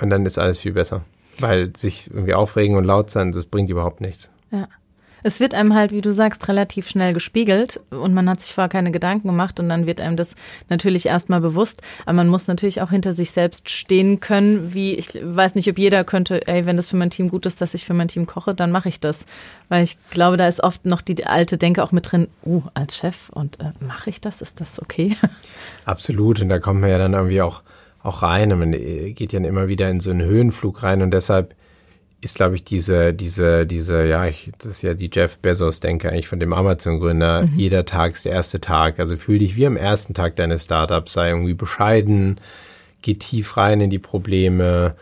und 0.00 0.10
dann 0.10 0.26
ist 0.26 0.36
alles 0.36 0.58
viel 0.58 0.72
besser. 0.72 1.02
Weil 1.38 1.74
sich 1.76 2.10
irgendwie 2.10 2.34
aufregen 2.34 2.76
und 2.76 2.84
laut 2.84 3.08
sein, 3.08 3.30
das 3.30 3.46
bringt 3.46 3.70
überhaupt 3.70 4.00
nichts. 4.00 4.30
Ja. 4.50 4.66
Es 5.22 5.40
wird 5.40 5.54
einem 5.54 5.74
halt, 5.74 5.92
wie 5.92 6.00
du 6.00 6.12
sagst, 6.12 6.48
relativ 6.48 6.88
schnell 6.88 7.12
gespiegelt 7.12 7.80
und 7.90 8.14
man 8.14 8.28
hat 8.28 8.40
sich 8.40 8.54
vorher 8.54 8.68
keine 8.68 8.90
Gedanken 8.90 9.28
gemacht 9.28 9.60
und 9.60 9.68
dann 9.68 9.86
wird 9.86 10.00
einem 10.00 10.16
das 10.16 10.34
natürlich 10.68 11.06
erstmal 11.06 11.40
bewusst. 11.40 11.82
Aber 12.06 12.14
man 12.14 12.28
muss 12.28 12.46
natürlich 12.46 12.82
auch 12.82 12.90
hinter 12.90 13.14
sich 13.14 13.30
selbst 13.30 13.70
stehen 13.70 14.20
können, 14.20 14.74
wie 14.74 14.94
ich 14.94 15.18
weiß 15.22 15.54
nicht, 15.54 15.68
ob 15.68 15.78
jeder 15.78 16.04
könnte, 16.04 16.46
ey, 16.46 16.66
wenn 16.66 16.76
das 16.76 16.88
für 16.88 16.96
mein 16.96 17.10
Team 17.10 17.28
gut 17.28 17.46
ist, 17.46 17.60
dass 17.60 17.74
ich 17.74 17.84
für 17.84 17.94
mein 17.94 18.08
Team 18.08 18.26
koche, 18.26 18.54
dann 18.54 18.70
mache 18.70 18.88
ich 18.88 19.00
das. 19.00 19.26
Weil 19.68 19.84
ich 19.84 19.98
glaube, 20.10 20.36
da 20.36 20.48
ist 20.48 20.62
oft 20.62 20.84
noch 20.86 21.00
die 21.00 21.24
alte 21.26 21.58
Denke 21.58 21.82
auch 21.82 21.92
mit 21.92 22.10
drin, 22.10 22.28
uh, 22.44 22.62
als 22.74 22.96
Chef 22.96 23.28
und 23.30 23.60
äh, 23.60 23.72
mache 23.80 24.10
ich 24.10 24.20
das? 24.20 24.40
Ist 24.40 24.60
das 24.60 24.80
okay? 24.80 25.16
Absolut. 25.84 26.40
Und 26.40 26.48
da 26.48 26.58
kommt 26.58 26.80
man 26.80 26.90
ja 26.90 26.98
dann 26.98 27.12
irgendwie 27.12 27.42
auch, 27.42 27.62
auch 28.02 28.22
rein. 28.22 28.48
Man 28.50 28.72
geht 28.72 29.32
ja 29.32 29.40
immer 29.40 29.68
wieder 29.68 29.90
in 29.90 30.00
so 30.00 30.10
einen 30.10 30.22
Höhenflug 30.22 30.82
rein 30.82 31.02
und 31.02 31.12
deshalb 31.12 31.54
ist, 32.20 32.36
glaube 32.36 32.54
ich, 32.54 32.64
diese, 32.64 33.14
diese, 33.14 33.66
diese, 33.66 34.04
ja, 34.04 34.26
ich, 34.26 34.50
das 34.58 34.72
ist 34.72 34.82
ja 34.82 34.94
die 34.94 35.10
Jeff 35.12 35.38
Bezos-Denke 35.38 36.10
eigentlich 36.10 36.28
von 36.28 36.40
dem 36.40 36.52
Amazon-Gründer. 36.52 37.42
Mhm. 37.42 37.58
Jeder 37.58 37.86
Tag 37.86 38.14
ist 38.14 38.26
der 38.26 38.32
erste 38.32 38.60
Tag. 38.60 38.98
Also 38.98 39.16
fühl 39.16 39.38
dich 39.38 39.56
wie 39.56 39.66
am 39.66 39.76
ersten 39.76 40.12
Tag 40.12 40.36
deines 40.36 40.64
Startups, 40.64 41.14
sei 41.14 41.30
irgendwie 41.30 41.54
bescheiden, 41.54 42.36
geh 43.00 43.14
tief 43.14 43.56
rein 43.56 43.80
in 43.80 43.90
die 43.90 43.98
Probleme, 43.98 44.96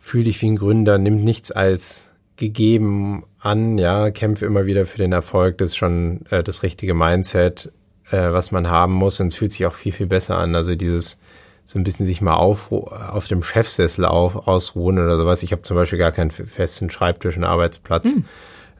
fühl 0.00 0.24
dich 0.24 0.42
wie 0.42 0.50
ein 0.50 0.56
Gründer, 0.56 0.98
nimm 0.98 1.22
nichts 1.22 1.52
als 1.52 2.10
gegeben 2.36 3.24
an, 3.38 3.78
ja, 3.78 4.10
kämpfe 4.10 4.46
immer 4.46 4.66
wieder 4.66 4.84
für 4.84 4.98
den 4.98 5.12
Erfolg. 5.12 5.58
Das 5.58 5.70
ist 5.70 5.76
schon 5.76 6.26
äh, 6.30 6.42
das 6.42 6.64
richtige 6.64 6.94
Mindset, 6.94 7.70
äh, 8.10 8.32
was 8.32 8.50
man 8.50 8.68
haben 8.68 8.94
muss. 8.94 9.20
Und 9.20 9.28
es 9.28 9.36
fühlt 9.36 9.52
sich 9.52 9.64
auch 9.66 9.74
viel, 9.74 9.92
viel 9.92 10.08
besser 10.08 10.38
an. 10.38 10.56
Also 10.56 10.74
dieses, 10.74 11.20
so 11.64 11.78
ein 11.78 11.84
bisschen 11.84 12.06
sich 12.06 12.20
mal 12.20 12.34
auf, 12.34 12.72
auf 12.72 13.28
dem 13.28 13.42
Chefsessel 13.42 14.04
auf, 14.04 14.48
ausruhen 14.48 14.98
oder 14.98 15.16
sowas. 15.16 15.42
Ich 15.42 15.52
habe 15.52 15.62
zum 15.62 15.76
Beispiel 15.76 15.98
gar 15.98 16.12
keinen 16.12 16.30
festen 16.30 16.90
Schreibtisch 16.90 17.36
und 17.36 17.44
Arbeitsplatz, 17.44 18.14
hm. 18.14 18.24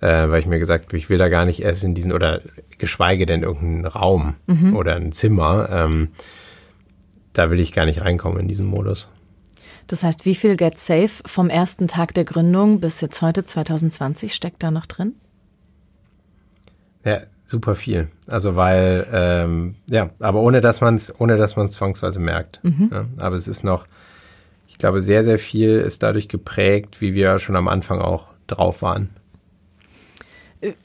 äh, 0.01 0.29
weil 0.29 0.41
ich 0.41 0.47
mir 0.47 0.59
gesagt 0.59 0.87
habe, 0.87 0.97
ich 0.97 1.09
will 1.09 1.19
da 1.19 1.29
gar 1.29 1.45
nicht 1.45 1.63
erst 1.63 1.85
in 1.85 1.95
diesen 1.95 2.13
oder 2.13 2.43
geschweige 2.79 3.27
denn 3.27 3.43
irgendeinen 3.43 3.87
Raum 3.87 4.35
mhm. 4.47 4.77
oder 4.77 4.97
ein 4.97 5.13
Zimmer. 5.13 5.69
Ähm, 5.71 6.09
da 7.33 7.51
will 7.51 7.61
ich 7.61 7.73
gar 7.73 7.87
nicht 7.87 8.03
reinkommen 8.03 8.41
in 8.41 8.49
diesen 8.49 8.67
Modus. 8.67 9.09
Das 9.87 10.05
heißt, 10.05 10.25
wie 10.25 10.35
viel 10.35 10.57
Get 10.57 10.79
Safe 10.79 11.11
vom 11.27 11.49
ersten 11.49 11.89
Tag 11.89 12.15
der 12.15 12.25
Gründung 12.25 12.81
bis 12.81 13.01
jetzt 13.01 13.23
heute 13.23 13.45
2020 13.45 14.35
steckt 14.35 14.63
da 14.63 14.71
noch 14.71 14.87
drin? 14.87 15.15
Ja, 17.05 17.23
super 17.53 17.75
viel. 17.75 18.09
Also 18.27 18.57
weil, 18.57 19.07
ähm, 19.13 19.77
ja, 19.89 20.11
aber 20.19 20.41
ohne 20.41 20.61
dass 20.61 20.81
man 20.81 20.97
es, 20.97 21.15
ohne 21.21 21.37
dass 21.37 21.55
man 21.55 21.67
es 21.67 21.73
zwangsweise 21.73 22.19
merkt. 22.19 22.61
Mhm. 22.65 22.89
Ja, 22.91 23.05
aber 23.19 23.37
es 23.37 23.47
ist 23.47 23.63
noch, 23.63 23.87
ich 24.67 24.79
glaube, 24.79 25.03
sehr, 25.03 25.23
sehr 25.23 25.39
viel 25.39 25.79
ist 25.79 26.03
dadurch 26.03 26.29
geprägt, 26.29 27.01
wie 27.01 27.15
wir 27.15 27.39
schon 27.39 27.55
am 27.55 27.69
Anfang 27.69 28.01
auch 28.01 28.33
drauf 28.47 28.83
waren. 28.83 29.11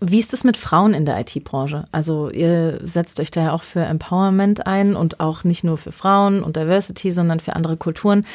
Wie 0.01 0.19
ist 0.19 0.33
es 0.33 0.43
mit 0.43 0.57
Frauen 0.57 0.93
in 0.93 1.05
der 1.05 1.19
IT-Branche? 1.19 1.85
Also 1.91 2.29
ihr 2.29 2.79
setzt 2.83 3.19
euch 3.19 3.31
da 3.31 3.43
ja 3.43 3.53
auch 3.53 3.63
für 3.63 3.81
Empowerment 3.81 4.67
ein 4.67 4.95
und 4.95 5.19
auch 5.19 5.43
nicht 5.43 5.63
nur 5.63 5.77
für 5.77 5.91
Frauen 5.91 6.43
und 6.43 6.57
Diversity, 6.57 7.11
sondern 7.11 7.39
für 7.39 7.55
andere 7.55 7.77
Kulturen. 7.77 8.25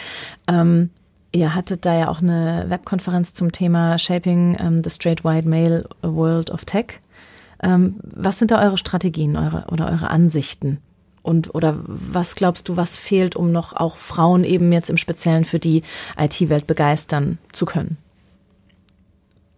Ähm, 0.49 0.91
ihr 1.33 1.55
hattet 1.55 1.85
da 1.85 1.99
ja 1.99 2.09
auch 2.09 2.22
eine 2.22 2.64
Webkonferenz 2.68 3.35
zum 3.35 3.53
Thema 3.53 3.99
Shaping 3.99 4.57
um, 4.59 4.83
the 4.83 4.91
Straight 4.91 5.22
White 5.22 5.49
Male 5.49 5.85
World 6.01 6.51
of 6.51 6.64
Tech. 6.64 7.01
Ähm, 7.63 7.97
was 8.03 8.39
sind 8.39 8.51
da 8.51 8.63
eure 8.63 8.79
Strategien 8.79 9.37
eure, 9.37 9.67
oder 9.71 9.91
eure 9.91 10.11
Ansichten? 10.11 10.79
Und 11.23 11.55
oder 11.55 11.79
was 11.87 12.35
glaubst 12.35 12.69
du, 12.69 12.77
was 12.77 12.99
fehlt, 12.99 13.37
um 13.37 13.53
noch 13.53 13.75
auch 13.75 13.97
Frauen 13.97 14.43
eben 14.43 14.73
jetzt 14.73 14.91
im 14.91 14.97
Speziellen 14.97 15.45
für 15.45 15.61
die 15.61 15.83
IT-Welt 16.19 16.67
begeistern 16.67 17.39
zu 17.53 17.65
können? 17.65 17.97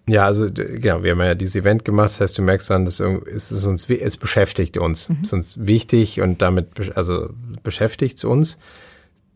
Ja, 0.07 0.27
also 0.27 0.51
genau, 0.53 1.03
wir 1.03 1.13
haben 1.13 1.21
ja 1.21 1.35
dieses 1.35 1.57
Event 1.57 1.87
gemacht, 1.87 2.11
das 2.11 2.21
heißt, 2.21 2.39
du 2.39 2.43
merkst 2.43 2.69
dann, 2.69 2.85
dass 2.85 3.01
es, 3.01 3.51
ist 3.51 3.67
uns, 3.67 3.89
es 3.89 4.19
beschäftigt 4.19 4.77
uns. 4.77 5.09
Mhm. 5.09 5.17
Es 5.23 5.29
ist 5.29 5.33
uns 5.33 5.67
wichtig 5.67 6.21
und 6.21 6.43
damit 6.43 6.95
also 6.95 7.31
beschäftigt 7.63 8.19
es 8.19 8.25
uns. 8.25 8.59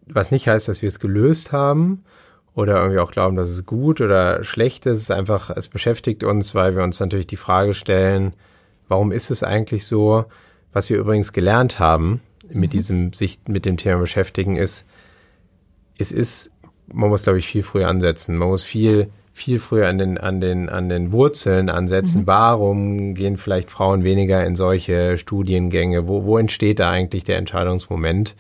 Was 0.07 0.31
nicht 0.31 0.47
heißt, 0.47 0.69
dass 0.69 0.83
wir 0.83 0.89
es 0.89 1.01
gelöst 1.01 1.53
haben 1.53 2.05
oder 2.55 2.77
irgendwie 2.77 2.99
auch 2.99 3.11
glauben, 3.11 3.37
dass 3.37 3.49
es 3.49 3.65
gut 3.65 4.03
oder 4.03 4.45
schlecht 4.45 4.85
ist. 4.85 4.97
Es 4.97 5.03
ist 5.05 5.11
einfach, 5.11 5.49
es 5.57 5.69
beschäftigt 5.69 6.23
uns, 6.23 6.55
weil 6.55 6.77
wir 6.77 6.83
uns 6.83 7.01
natürlich 7.01 7.27
die 7.27 7.37
Frage 7.37 7.73
stellen, 7.73 8.35
Warum 8.89 9.13
ist 9.13 9.31
es 9.31 9.43
eigentlich 9.43 9.87
so? 9.87 10.25
Was 10.73 10.91
wir 10.91 10.99
übrigens 10.99 11.33
gelernt 11.33 11.79
haben 11.79 12.21
mit 12.51 12.71
mhm. 12.71 12.77
diesem 12.77 13.13
sich 13.13 13.41
mit 13.49 13.65
dem 13.65 13.77
Thema 13.77 14.01
beschäftigen 14.01 14.57
ist, 14.57 14.85
es 15.99 16.13
ist, 16.13 16.51
man 16.93 17.09
muss 17.09 17.25
glaube 17.25 17.39
ich 17.39 17.47
viel 17.47 17.63
früher 17.63 17.89
ansetzen. 17.89 18.37
Man 18.37 18.49
muss 18.49 18.63
viel 18.63 19.11
viel 19.33 19.59
früher 19.61 19.87
an 19.87 19.99
den 19.99 20.19
an 20.19 20.41
den 20.41 20.69
an 20.69 20.89
den 20.89 21.13
Wurzeln 21.13 21.71
ansetzen. 21.71 22.23
Mhm. 22.23 22.27
Warum 22.27 23.15
gehen 23.15 23.37
vielleicht 23.37 23.71
Frauen 23.71 24.05
weniger 24.05 24.45
in 24.45 24.57
solche 24.57 25.17
Studiengänge? 25.17 26.09
Wo 26.09 26.25
wo 26.25 26.39
entsteht 26.39 26.81
da 26.81 26.91
eigentlich 26.91 27.25
der 27.25 27.39
Entscheidungsmoment? 27.39 28.37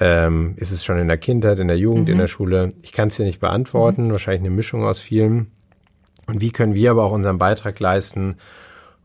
Ähm, 0.00 0.54
ist 0.56 0.72
es 0.72 0.84
schon 0.84 0.98
in 0.98 1.06
der 1.06 1.18
Kindheit, 1.18 1.60
in 1.60 1.68
der 1.68 1.78
Jugend, 1.78 2.06
mhm. 2.06 2.12
in 2.12 2.18
der 2.18 2.26
Schule? 2.26 2.72
Ich 2.82 2.92
kann 2.92 3.08
es 3.08 3.16
hier 3.16 3.26
nicht 3.26 3.40
beantworten. 3.40 4.06
Mhm. 4.06 4.12
Wahrscheinlich 4.12 4.40
eine 4.40 4.50
Mischung 4.50 4.84
aus 4.84 4.98
vielen. 4.98 5.52
Und 6.26 6.40
wie 6.40 6.50
können 6.50 6.74
wir 6.74 6.90
aber 6.90 7.04
auch 7.04 7.12
unseren 7.12 7.38
Beitrag 7.38 7.78
leisten, 7.78 8.36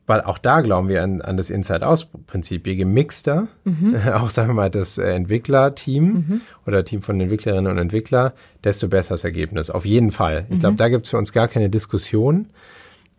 weil 0.10 0.22
auch 0.22 0.40
da 0.40 0.62
glauben 0.62 0.90
wir 0.90 1.04
an, 1.04 1.22
an 1.22 1.38
das 1.38 1.52
Inside-Out-Prinzip. 1.52 2.66
Je 2.66 2.76
gemixter, 2.76 3.48
mhm. 3.64 3.96
auch 4.16 4.32
sagen 4.32 4.50
wir 4.50 4.56
mal 4.56 4.72
das 4.72 4.98
äh, 4.98 5.14
Entwicklerteam 5.14 6.04
mhm. 6.04 6.42
oder 6.66 6.84
Team 6.84 7.04
von 7.04 7.22
Entwicklerinnen 7.22 7.72
und 7.72 7.78
Entwickler, 7.78 8.34
desto 8.64 8.88
besser 8.88 9.14
das 9.14 9.24
Ergebnis. 9.24 9.70
Auf 9.70 9.86
jeden 9.86 10.10
Fall. 10.10 10.48
Ich 10.50 10.56
mhm. 10.56 10.60
glaube, 10.62 10.78
da 10.78 10.90
gibt 10.90 11.06
es 11.06 11.12
für 11.12 11.20
uns 11.20 11.32
gar 11.32 11.48
keine 11.48 11.70
Diskussion. 11.70 12.48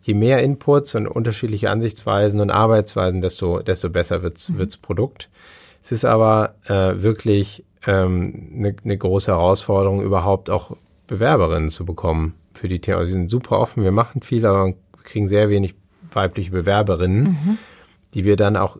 Je 0.01 0.13
mehr 0.13 0.43
Inputs 0.43 0.93
und 0.95 1.07
unterschiedliche 1.07 1.69
Ansichtsweisen 1.69 2.41
und 2.41 2.49
Arbeitsweisen, 2.49 3.21
desto, 3.21 3.61
desto 3.61 3.89
besser 3.89 4.21
wird's 4.21 4.49
mhm. 4.49 4.57
wird's 4.57 4.75
Produkt. 4.75 5.29
Es 5.81 5.93
ist 5.93 6.03
aber 6.03 6.55
äh, 6.65 7.01
wirklich 7.01 7.63
eine 7.85 7.99
ähm, 7.99 8.47
ne, 8.51 8.75
ne 8.83 8.97
große 8.97 9.31
Herausforderung, 9.31 10.01
überhaupt 10.01 10.49
auch 10.49 10.75
Bewerberinnen 11.07 11.69
zu 11.69 11.85
bekommen 11.85 12.33
für 12.53 12.67
die 12.67 12.81
Themen. 12.81 12.97
Also, 12.97 13.13
sie 13.13 13.13
sind 13.13 13.29
super 13.29 13.59
offen, 13.59 13.81
wir 13.85 13.93
machen 13.93 14.21
viel, 14.21 14.45
aber 14.45 14.73
kriegen 15.03 15.27
sehr 15.27 15.49
wenig 15.49 15.75
weibliche 16.15 16.51
Bewerberinnen, 16.51 17.23
mhm. 17.23 17.57
die 18.13 18.25
wir 18.25 18.35
dann 18.35 18.57
auch 18.57 18.77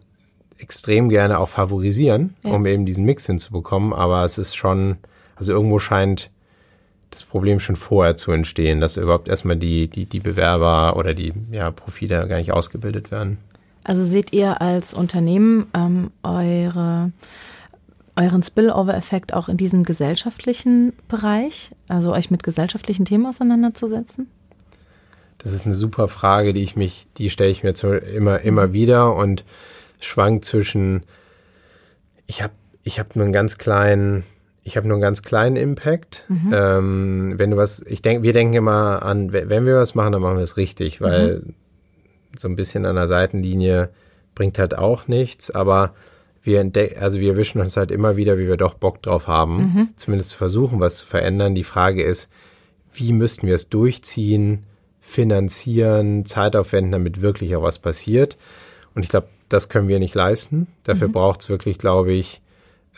extrem 0.57 1.09
gerne 1.09 1.39
auch 1.39 1.49
favorisieren, 1.49 2.35
ja. 2.43 2.51
um 2.51 2.65
eben 2.65 2.85
diesen 2.85 3.05
Mix 3.05 3.25
hinzubekommen. 3.25 3.93
Aber 3.93 4.23
es 4.23 4.37
ist 4.37 4.55
schon, 4.55 4.97
also 5.35 5.51
irgendwo 5.51 5.79
scheint 5.79 6.31
das 7.09 7.25
Problem 7.25 7.59
schon 7.59 7.75
vorher 7.75 8.15
zu 8.15 8.31
entstehen, 8.31 8.79
dass 8.79 8.97
überhaupt 8.97 9.27
erstmal 9.27 9.57
die, 9.57 9.89
die, 9.89 10.05
die 10.05 10.19
Bewerber 10.19 10.95
oder 10.95 11.13
die 11.13 11.33
ja, 11.51 11.69
Profile 11.71 12.27
gar 12.27 12.37
nicht 12.37 12.53
ausgebildet 12.53 13.11
werden. 13.11 13.37
Also 13.83 14.05
seht 14.05 14.31
ihr 14.33 14.61
als 14.61 14.93
Unternehmen 14.93 15.67
ähm, 15.73 16.11
eure, 16.23 17.11
euren 18.15 18.43
Spillover-Effekt 18.43 19.33
auch 19.33 19.49
in 19.49 19.57
diesem 19.57 19.83
gesellschaftlichen 19.83 20.93
Bereich, 21.07 21.71
also 21.89 22.13
euch 22.13 22.31
mit 22.31 22.43
gesellschaftlichen 22.43 23.05
Themen 23.05 23.25
auseinanderzusetzen? 23.25 24.27
Das 25.41 25.53
ist 25.53 25.65
eine 25.65 25.75
super 25.75 26.07
Frage, 26.07 26.53
die 26.53 26.61
ich 26.61 26.75
mich, 26.75 27.07
die 27.17 27.29
stelle 27.29 27.49
ich 27.49 27.63
mir 27.63 27.73
immer, 27.97 28.41
immer 28.41 28.73
wieder 28.73 29.15
und 29.15 29.43
schwankt 29.99 30.45
zwischen, 30.45 31.03
ich 32.27 32.41
habe 32.41 32.53
ich 32.83 32.99
hab 32.99 33.15
nur 33.15 33.25
einen 33.25 33.33
ganz 33.33 33.57
kleinen, 33.57 34.23
ich 34.63 34.77
habe 34.77 34.87
nur 34.87 34.95
einen 34.95 35.01
ganz 35.01 35.23
kleinen 35.23 35.55
Impact. 35.55 36.25
Mhm. 36.29 36.53
Ähm, 36.53 37.33
wenn 37.39 37.51
du 37.51 37.57
was, 37.57 37.81
ich 37.81 38.01
denke, 38.01 38.23
wir 38.23 38.33
denken 38.33 38.53
immer 38.53 39.03
an, 39.03 39.33
wenn 39.33 39.65
wir 39.65 39.75
was 39.75 39.95
machen, 39.95 40.11
dann 40.11 40.21
machen 40.21 40.37
wir 40.37 40.43
es 40.43 40.57
richtig, 40.57 41.01
weil 41.01 41.39
mhm. 41.39 41.53
so 42.37 42.47
ein 42.47 42.55
bisschen 42.55 42.85
an 42.85 42.95
der 42.95 43.07
Seitenlinie 43.07 43.89
bringt 44.35 44.59
halt 44.59 44.77
auch 44.77 45.07
nichts, 45.07 45.51
aber 45.51 45.93
wir 46.43 46.59
entdecken, 46.59 47.01
also 47.01 47.19
wir 47.19 47.37
wischen 47.37 47.61
uns 47.61 47.77
halt 47.77 47.91
immer 47.91 48.17
wieder, 48.17 48.39
wie 48.39 48.47
wir 48.47 48.57
doch 48.57 48.73
Bock 48.73 49.01
drauf 49.01 49.27
haben, 49.27 49.57
mhm. 49.57 49.89
zumindest 49.95 50.35
versuchen, 50.35 50.79
was 50.79 50.97
zu 50.97 51.05
verändern. 51.05 51.55
Die 51.55 51.63
Frage 51.63 52.03
ist, 52.03 52.29
wie 52.93 53.13
müssten 53.13 53.47
wir 53.47 53.55
es 53.55 53.69
durchziehen? 53.69 54.63
Finanzieren, 55.01 56.25
Zeit 56.25 56.55
aufwenden, 56.55 56.91
damit 56.91 57.21
wirklich 57.21 57.55
auch 57.55 57.63
was 57.63 57.79
passiert. 57.79 58.37
Und 58.95 59.03
ich 59.03 59.09
glaube, 59.09 59.27
das 59.49 59.67
können 59.67 59.87
wir 59.87 59.99
nicht 59.99 60.15
leisten. 60.15 60.67
Dafür 60.83 61.09
mhm. 61.09 61.13
braucht 61.13 61.41
es 61.41 61.49
wirklich, 61.49 61.77
glaube 61.79 62.13
ich, 62.13 62.41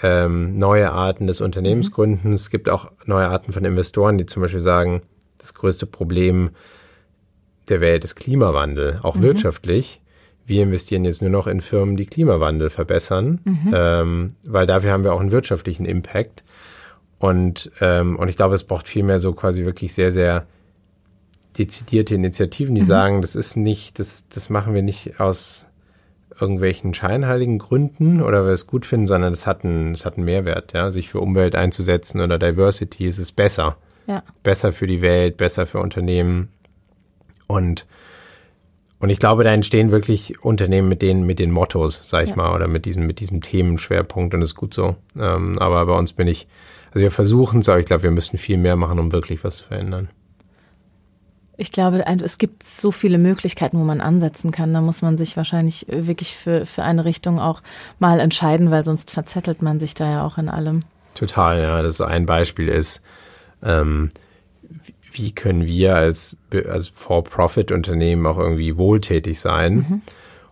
ähm, 0.01 0.58
neue 0.58 0.91
Arten 0.91 1.28
des 1.28 1.41
Unternehmensgründens. 1.41 2.24
Mhm. 2.24 2.34
Es 2.34 2.49
gibt 2.49 2.70
auch 2.70 2.91
neue 3.06 3.28
Arten 3.28 3.54
von 3.54 3.64
Investoren, 3.66 4.18
die 4.18 4.26
zum 4.26 4.41
Beispiel 4.41 4.60
sagen, 4.60 5.01
das 5.39 5.54
größte 5.54 5.86
Problem 5.86 6.51
der 7.70 7.80
Welt 7.80 8.04
ist 8.04 8.16
Klimawandel, 8.16 8.99
auch 9.01 9.16
mhm. 9.16 9.24
wirtschaftlich. 9.24 10.01
Wir 10.45 10.64
investieren 10.64 11.06
jetzt 11.06 11.22
nur 11.22 11.32
noch 11.32 11.47
in 11.47 11.62
Firmen, 11.62 11.95
die 11.95 12.06
Klimawandel 12.06 12.70
verbessern, 12.70 13.39
mhm. 13.45 13.72
ähm, 13.74 14.34
weil 14.45 14.68
dafür 14.68 14.91
haben 14.91 15.06
wir 15.06 15.14
auch 15.14 15.22
einen 15.22 15.32
wirtschaftlichen 15.32 15.86
Impact. 15.86 16.43
Und, 17.18 17.72
ähm, 17.80 18.18
und 18.18 18.28
ich 18.28 18.36
glaube, 18.36 18.56
es 18.56 18.66
braucht 18.66 18.89
vielmehr 18.89 19.20
so 19.20 19.32
quasi 19.32 19.64
wirklich 19.64 19.93
sehr, 19.93 20.12
sehr 20.12 20.45
dezidierte 21.58 22.16
Initiativen, 22.16 22.76
die 22.76 22.82
mhm. 22.82 22.86
sagen, 22.86 23.22
das 23.22 23.36
ist 23.36 23.56
nicht, 23.56 23.99
das, 23.99 24.28
das 24.28 24.49
machen 24.49 24.74
wir 24.74 24.82
nicht 24.82 25.20
aus 25.20 25.68
irgendwelchen 26.39 26.93
scheinheiligen 26.93 27.60
Gründen 27.60 28.22
oder 28.22 28.41
weil 28.41 28.47
wir 28.47 28.54
es 28.54 28.68
gut 28.68 28.86
finden, 28.86 29.08
sondern 29.08 29.34
es 29.34 29.45
hat 29.45 29.64
einen, 29.64 29.93
es 29.93 30.06
hat 30.06 30.18
einen 30.18 30.26
Mehrwert, 30.26 30.74
ja, 30.74 30.91
sich 30.91 31.10
für 31.10 31.20
Umwelt 31.20 31.56
einzusetzen 31.56 32.22
oder 32.22 32.39
Diversity, 32.39 33.06
es 33.06 33.20
ist 33.20 33.34
besser. 33.34 33.78
Ja. 34.08 34.24
Besser 34.41 34.72
für 34.72 34.88
die 34.88 35.01
Welt, 35.01 35.38
besser 35.38 35.66
für 35.66 35.80
Unternehmen. 35.80 36.49
Und, 37.47 37.86
und 38.99 39.10
ich 39.10 39.20
glaube, 39.20 39.43
da 39.43 39.54
entstehen 39.54 39.91
wirklich 39.91 40.43
Unternehmen 40.43 40.89
mit 40.89 41.01
den, 41.01 41.24
mit 41.26 41.39
den 41.39 41.51
Mottos, 41.51 42.01
sag 42.10 42.24
ich 42.24 42.32
ja. 42.32 42.36
mal, 42.36 42.54
oder 42.54 42.68
mit 42.68 42.86
diesem, 42.86 43.06
mit 43.06 43.20
diesem 43.20 43.41
Themenschwerpunkt 43.41 44.34
und 44.34 44.41
das 44.41 44.49
ist 44.49 44.56
gut 44.56 44.74
so. 44.74 44.95
Ähm, 45.18 45.58
aber 45.60 45.86
bei 45.86 45.97
uns 45.97 46.14
bin 46.14 46.28
ich, 46.28 46.47
also 46.91 47.01
wir 47.01 47.12
versuchen 47.12 47.60
es, 47.60 47.70
aber 47.70 47.80
ich 47.80 47.86
glaube, 47.86 48.04
wir 48.04 48.12
müssen 48.12 48.38
viel 48.38 48.58
mehr 48.58 48.76
machen, 48.76 48.99
um 48.99 49.12
wirklich 49.12 49.43
was 49.43 49.58
zu 49.58 49.66
verändern. 49.66 50.10
Ich 51.56 51.72
glaube, 51.72 52.04
es 52.06 52.38
gibt 52.39 52.64
so 52.64 52.91
viele 52.91 53.20
Möglichkeiten, 53.20 53.78
wo 53.78 53.84
man 53.84 54.01
ansetzen 54.01 54.51
kann. 54.51 54.74
Da 54.74 54.82
muss 54.82 55.04
man 55.04 55.18
sich 55.18 55.38
wahrscheinlich 55.38 55.86
wirklich 55.88 56.36
für, 56.36 56.66
für 56.66 56.84
eine 56.84 57.06
Richtung 57.06 57.39
auch 57.39 57.62
mal 57.99 58.20
entscheiden, 58.20 58.72
weil 58.72 58.84
sonst 58.84 59.12
verzettelt 59.12 59.62
man 59.62 59.80
sich 59.80 59.93
da 59.93 60.10
ja 60.10 60.26
auch 60.26 60.38
in 60.39 60.49
allem. 60.49 60.80
Total, 61.14 61.62
ja. 61.62 61.82
Das 61.84 62.01
ein 62.01 62.26
Beispiel 62.26 62.70
ist, 62.70 63.01
ähm, 63.62 64.10
wie 65.12 65.32
können 65.32 65.66
wir 65.66 65.95
als, 65.95 66.36
als 66.51 66.89
For-Profit-Unternehmen 66.89 68.26
auch 68.26 68.39
irgendwie 68.39 68.78
wohltätig 68.78 69.39
sein? 69.39 69.76
Mhm. 69.76 70.01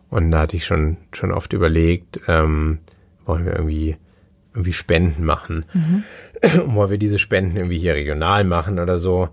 Und 0.10 0.32
da 0.32 0.39
hatte 0.41 0.58
ich 0.58 0.66
schon, 0.66 0.97
schon 1.14 1.32
oft 1.32 1.54
überlegt, 1.54 2.20
ähm, 2.28 2.80
wollen 3.26 3.45
wir 3.45 3.54
irgendwie, 3.54 3.97
irgendwie 4.54 4.74
Spenden 4.74 5.26
machen? 5.26 5.66
Mhm. 5.74 6.04
wollen 6.76 6.91
wir 6.91 6.97
diese 6.99 7.18
Spenden 7.18 7.58
irgendwie 7.58 7.80
hier 7.80 7.95
regional 7.95 8.43
machen 8.43 8.78
oder 8.78 8.99
so? 8.99 9.30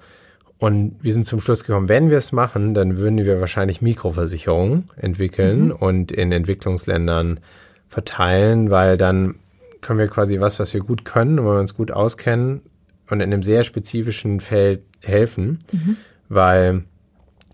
Und 0.59 0.97
wir 1.01 1.13
sind 1.13 1.25
zum 1.25 1.41
Schluss 1.41 1.63
gekommen, 1.63 1.89
wenn 1.89 2.11
wir 2.11 2.19
es 2.19 2.33
machen, 2.33 2.75
dann 2.75 2.99
würden 2.99 3.19
wir 3.25 3.41
wahrscheinlich 3.41 3.81
Mikroversicherungen 3.81 4.87
entwickeln 4.97 5.67
mhm. 5.67 5.73
und 5.73 6.13
in 6.13 6.33
Entwicklungsländern 6.33 7.41
verteilen, 7.89 8.71
weil 8.71 8.99
dann 8.99 9.37
können 9.81 10.01
wir 10.01 10.09
quasi 10.09 10.41
was, 10.41 10.59
was 10.59 10.75
wir 10.75 10.81
gut 10.81 11.05
können 11.05 11.39
und 11.39 11.47
wenn 11.47 11.55
wir 11.55 11.61
uns 11.61 11.75
gut 11.75 11.93
auskennen 11.93 12.63
und 13.09 13.21
in 13.21 13.33
einem 13.33 13.45
sehr 13.45 13.63
spezifischen 13.63 14.41
Feld 14.41 14.83
helfen, 15.01 15.61
mhm. 15.73 15.97
weil 16.29 16.83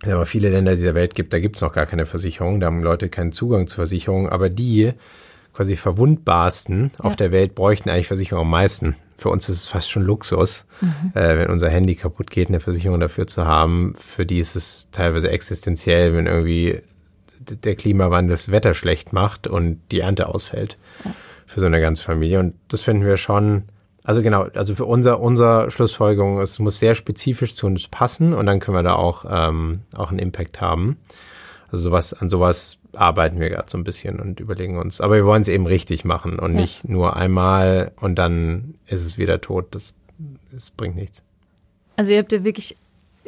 es 0.02 0.08
aber 0.08 0.24
viele 0.24 0.48
Länder 0.48 0.72
dieser 0.72 0.94
Welt 0.94 1.14
gibt, 1.14 1.32
da 1.34 1.38
gibt 1.38 1.56
es 1.56 1.62
noch 1.62 1.72
gar 1.72 1.86
keine 1.86 2.06
Versicherung, 2.06 2.58
da 2.58 2.66
haben 2.66 2.82
Leute 2.82 3.10
keinen 3.10 3.32
Zugang 3.32 3.66
zu 3.66 3.76
Versicherungen, 3.76 4.30
aber 4.30 4.48
die 4.48 4.92
quasi 5.54 5.76
verwundbarsten 5.76 6.90
ja. 6.98 7.04
auf 7.04 7.16
der 7.16 7.32
Welt 7.32 7.54
bräuchten 7.54 7.88
eigentlich 7.88 8.08
Versicherungen 8.08 8.46
am 8.46 8.50
meisten. 8.50 8.96
Für 9.16 9.30
uns 9.30 9.48
ist 9.48 9.58
es 9.58 9.68
fast 9.68 9.90
schon 9.90 10.02
Luxus, 10.02 10.66
mhm. 10.80 11.12
äh, 11.14 11.38
wenn 11.38 11.50
unser 11.50 11.70
Handy 11.70 11.94
kaputt 11.94 12.30
geht, 12.30 12.48
eine 12.48 12.60
Versicherung 12.60 12.98
dafür 12.98 13.26
zu 13.26 13.46
haben. 13.46 13.94
Für 13.94 14.26
die 14.26 14.38
ist 14.38 14.56
es 14.56 14.88
teilweise 14.90 15.30
existenziell, 15.30 16.12
wenn 16.12 16.26
irgendwie 16.26 16.82
der 17.38 17.76
Klimawandel 17.76 18.32
das 18.32 18.50
Wetter 18.50 18.74
schlecht 18.74 19.12
macht 19.12 19.46
und 19.46 19.80
die 19.92 20.00
Ernte 20.00 20.28
ausfällt 20.28 20.78
ja. 21.04 21.12
für 21.46 21.60
so 21.60 21.66
eine 21.66 21.80
ganze 21.80 22.02
Familie. 22.02 22.40
Und 22.40 22.54
das 22.68 22.80
finden 22.80 23.04
wir 23.04 23.16
schon, 23.16 23.64
also 24.02 24.22
genau, 24.22 24.46
also 24.54 24.74
für 24.74 24.86
unser, 24.86 25.20
unser 25.20 25.70
Schlussfolgerung, 25.70 26.40
es 26.40 26.58
muss 26.58 26.80
sehr 26.80 26.96
spezifisch 26.96 27.54
zu 27.54 27.66
uns 27.66 27.86
passen 27.88 28.32
und 28.32 28.46
dann 28.46 28.58
können 28.58 28.76
wir 28.76 28.82
da 28.82 28.94
auch, 28.94 29.24
ähm, 29.28 29.82
auch 29.94 30.10
einen 30.10 30.18
Impact 30.18 30.60
haben. 30.60 30.96
Also 31.70 31.84
sowas, 31.84 32.12
an 32.14 32.28
sowas 32.28 32.78
arbeiten 32.96 33.40
wir 33.40 33.50
gerade 33.50 33.70
so 33.70 33.78
ein 33.78 33.84
bisschen 33.84 34.20
und 34.20 34.40
überlegen 34.40 34.78
uns. 34.78 35.00
Aber 35.00 35.14
wir 35.14 35.24
wollen 35.24 35.42
es 35.42 35.48
eben 35.48 35.66
richtig 35.66 36.04
machen 36.04 36.38
und 36.38 36.54
ja. 36.54 36.60
nicht 36.60 36.88
nur 36.88 37.16
einmal 37.16 37.92
und 38.00 38.16
dann 38.16 38.74
ist 38.86 39.04
es 39.04 39.18
wieder 39.18 39.40
tot. 39.40 39.66
Das, 39.72 39.94
das 40.52 40.70
bringt 40.70 40.96
nichts. 40.96 41.22
Also 41.96 42.12
ihr 42.12 42.18
habt 42.18 42.32
ja 42.32 42.44
wirklich 42.44 42.76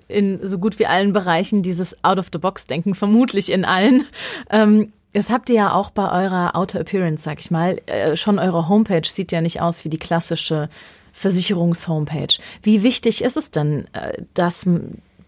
in 0.08 0.40
so 0.46 0.58
gut 0.58 0.78
wie 0.78 0.86
allen 0.86 1.12
Bereichen 1.12 1.62
dieses 1.62 2.02
Out-of-the-Box-Denken, 2.04 2.94
vermutlich 2.94 3.50
in 3.50 3.64
allen. 3.64 4.04
Ähm, 4.50 4.92
das 5.12 5.30
habt 5.30 5.48
ihr 5.48 5.56
ja 5.56 5.72
auch 5.72 5.90
bei 5.90 6.24
eurer 6.24 6.54
Outer 6.54 6.80
Appearance, 6.80 7.24
sag 7.24 7.40
ich 7.40 7.50
mal. 7.50 7.80
Äh, 7.86 8.16
schon 8.16 8.38
eure 8.38 8.68
Homepage 8.68 9.08
sieht 9.08 9.32
ja 9.32 9.40
nicht 9.40 9.62
aus 9.62 9.84
wie 9.84 9.88
die 9.88 9.98
klassische 9.98 10.68
Versicherungs-Homepage. 11.12 12.36
Wie 12.62 12.82
wichtig 12.82 13.24
ist 13.24 13.36
es 13.36 13.50
denn, 13.50 13.86
äh, 13.94 14.22
dass 14.34 14.66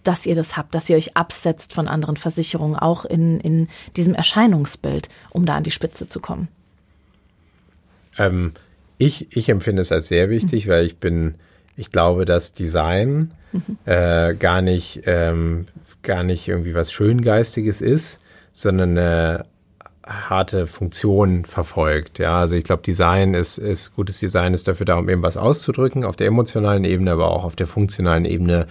dass 0.09 0.25
ihr 0.25 0.35
das 0.35 0.57
habt, 0.57 0.75
dass 0.75 0.89
ihr 0.89 0.97
euch 0.97 1.19
absetzt 1.19 1.75
von 1.75 1.87
anderen 1.87 2.17
Versicherungen, 2.17 2.77
auch 2.77 3.05
in, 3.05 3.41
in 3.41 3.69
diesem 3.95 4.15
Erscheinungsbild, 4.15 5.11
um 5.29 5.45
da 5.45 5.57
an 5.57 5.65
die 5.65 5.71
Spitze 5.71 6.09
zu 6.09 6.19
kommen? 6.19 6.49
Ähm, 8.17 8.53
ich, 8.97 9.37
ich 9.37 9.51
empfinde 9.51 9.83
es 9.83 9.93
als 9.93 10.09
sehr 10.09 10.31
wichtig, 10.31 10.67
mhm. 10.67 10.71
weil 10.71 10.87
ich 10.87 10.97
bin, 10.97 11.35
ich 11.77 11.91
glaube, 11.91 12.25
dass 12.25 12.55
Design 12.55 13.33
mhm. 13.53 13.79
äh, 13.85 14.35
gar 14.35 14.63
nicht, 14.63 15.03
ähm, 15.05 15.67
gar 16.03 16.23
nicht 16.23 16.49
irgendwie 16.49 16.75
was 16.75 16.91
Schöngeistiges 16.91 17.83
ist, 17.83 18.19
sondern 18.55 18.97
eine 18.97 19.45
harte 20.07 20.67
Funktion 20.67 21.45
verfolgt. 21.45 22.19
Ja, 22.19 22.41
also 22.41 22.57
ich 22.57 22.65
glaube, 22.65 22.83
Design 22.83 23.35
ist, 23.35 23.59
ist 23.59 23.95
gutes 23.95 24.21
Design 24.21 24.55
ist 24.55 24.69
dafür 24.69 24.87
da, 24.87 24.97
um 24.97 25.11
eben 25.11 25.23
was 25.23 25.37
auszudrücken 25.37 26.05
auf 26.05 26.17
der 26.17 26.29
emotionalen 26.29 26.85
Ebene, 26.85 27.13
aber 27.13 27.31
auch 27.31 27.45
auf 27.45 27.57
der 27.57 27.67
funktionalen 27.67 28.25
Ebene 28.25 28.67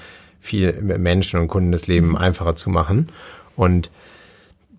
viel 0.48 0.74
Menschen 0.82 1.40
und 1.40 1.48
Kunden 1.48 1.72
das 1.72 1.88
Leben 1.88 2.18
einfacher 2.18 2.56
zu 2.56 2.70
machen. 2.70 3.10
Und 3.56 3.92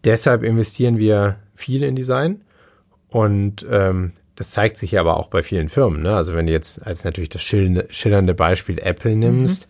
deshalb 0.04 0.42
investieren 0.42 0.98
wir 0.98 1.36
viel 1.54 1.82
in 1.82 1.94
Design. 1.94 2.40
Und 3.08 3.66
ähm, 3.70 4.12
das 4.34 4.50
zeigt 4.50 4.76
sich 4.76 4.92
ja 4.92 5.00
aber 5.00 5.16
auch 5.16 5.28
bei 5.28 5.42
vielen 5.42 5.68
Firmen. 5.68 6.02
Ne? 6.02 6.14
Also 6.14 6.34
wenn 6.34 6.46
du 6.46 6.52
jetzt 6.52 6.84
als 6.86 7.04
natürlich 7.04 7.30
das 7.30 7.42
schillernde 7.42 8.34
Beispiel 8.34 8.78
Apple 8.78 9.16
nimmst, 9.16 9.68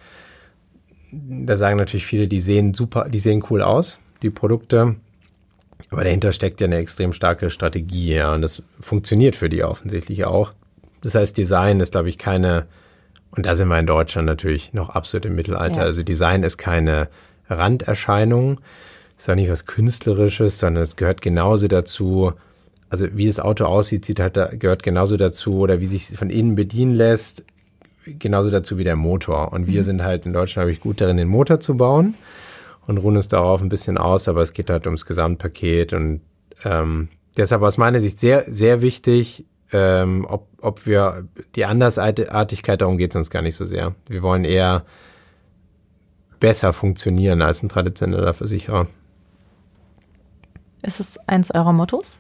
mhm. 1.11 1.47
da 1.47 1.57
sagen 1.57 1.79
natürlich 1.79 2.07
viele, 2.07 2.29
die 2.29 2.41
sehen 2.41 2.75
super, 2.75 3.09
die 3.09 3.19
sehen 3.19 3.45
cool 3.51 3.63
aus, 3.63 3.99
die 4.23 4.31
Produkte. 4.31 4.97
Aber 5.91 6.05
dahinter 6.05 6.33
steckt 6.33 6.61
ja 6.61 6.67
eine 6.67 6.77
extrem 6.77 7.13
starke 7.13 7.51
Strategie, 7.51 8.15
ja. 8.15 8.35
Und 8.35 8.43
das 8.43 8.63
funktioniert 8.81 9.37
für 9.37 9.49
die 9.49 9.63
offensichtlich 9.63 10.25
auch. 10.25 10.53
Das 11.03 11.15
heißt, 11.15 11.39
Design 11.39 11.81
ist, 11.81 11.93
glaube 11.93 12.09
ich, 12.09 12.19
keine 12.19 12.67
und 13.31 13.47
da 13.47 13.55
sind 13.55 13.69
wir 13.69 13.79
in 13.79 13.87
Deutschland 13.87 14.27
natürlich 14.27 14.73
noch 14.73 14.91
absolut 14.91 15.27
im 15.27 15.35
Mittelalter. 15.35 15.79
Ja. 15.79 15.83
Also 15.83 16.03
Design 16.03 16.43
ist 16.43 16.57
keine 16.59 17.09
Randerscheinung, 17.49 18.61
ist 19.17 19.29
auch 19.29 19.35
nicht 19.35 19.51
was 19.51 19.67
Künstlerisches, 19.67 20.59
sondern 20.59 20.83
es 20.83 20.97
gehört 20.97 21.21
genauso 21.21 21.69
dazu, 21.69 22.33
also 22.91 23.07
wie 23.13 23.27
das 23.27 23.41
Auto 23.41 23.65
aussieht, 23.65 24.05
sieht 24.05 24.21
halt, 24.21 24.39
gehört 24.59 24.83
genauso 24.83 25.17
dazu 25.17 25.59
oder 25.59 25.81
wie 25.81 25.87
sich 25.87 26.17
von 26.17 26.31
innen 26.31 26.55
bedienen 26.55 26.95
lässt, 26.95 27.45
genauso 28.05 28.51
dazu 28.51 28.79
wie 28.79 28.85
der 28.85 28.97
Motor. 28.97 29.53
Und 29.53 29.67
wir 29.67 29.81
mhm. 29.81 29.85
sind 29.85 30.03
halt 30.03 30.25
in 30.25 30.33
Deutschland, 30.33 30.65
habe 30.65 30.73
ich 30.73 30.81
gut 30.81 31.01
darin, 31.01 31.17
den 31.17 31.29
Motor 31.29 31.61
zu 31.61 31.77
bauen 31.77 32.15
und 32.87 32.99
ruhen 32.99 33.17
uns 33.17 33.29
darauf 33.29 33.61
ein 33.61 33.69
bisschen 33.69 33.99
aus, 33.99 34.29
aber 34.29 34.41
es 34.41 34.53
geht 34.53 34.71
halt 34.71 34.87
ums 34.87 35.05
Gesamtpaket 35.05 35.93
und 35.93 36.23
ähm, 36.65 37.09
deshalb 37.37 37.63
aus 37.63 37.77
meiner 37.77 38.01
Sicht 38.01 38.19
sehr, 38.19 38.45
sehr 38.49 38.83
wichtig, 38.83 39.45
ähm, 39.73 40.27
ob, 40.29 40.47
ob 40.61 40.87
wir 40.87 41.29
die 41.55 41.65
Andersartigkeit, 41.65 42.81
darum 42.81 42.99
geht 42.99 43.11
es 43.11 43.17
uns 43.17 43.31
gar 43.31 43.43
nicht 43.43 43.57
so 43.57 43.65
sehr. 43.65 43.95
Wir 44.09 44.23
wollen 44.23 44.45
eher 44.45 44.85
besser 46.41 46.73
funktionieren 46.73 47.43
als 47.43 47.63
ein 47.63 47.69
traditioneller 47.69 48.35
Versicherer. 48.35 48.87
Ist 50.83 51.01
es 51.01 51.19
eins 51.27 51.51
eurer 51.51 51.73
Mottos? 51.73 52.19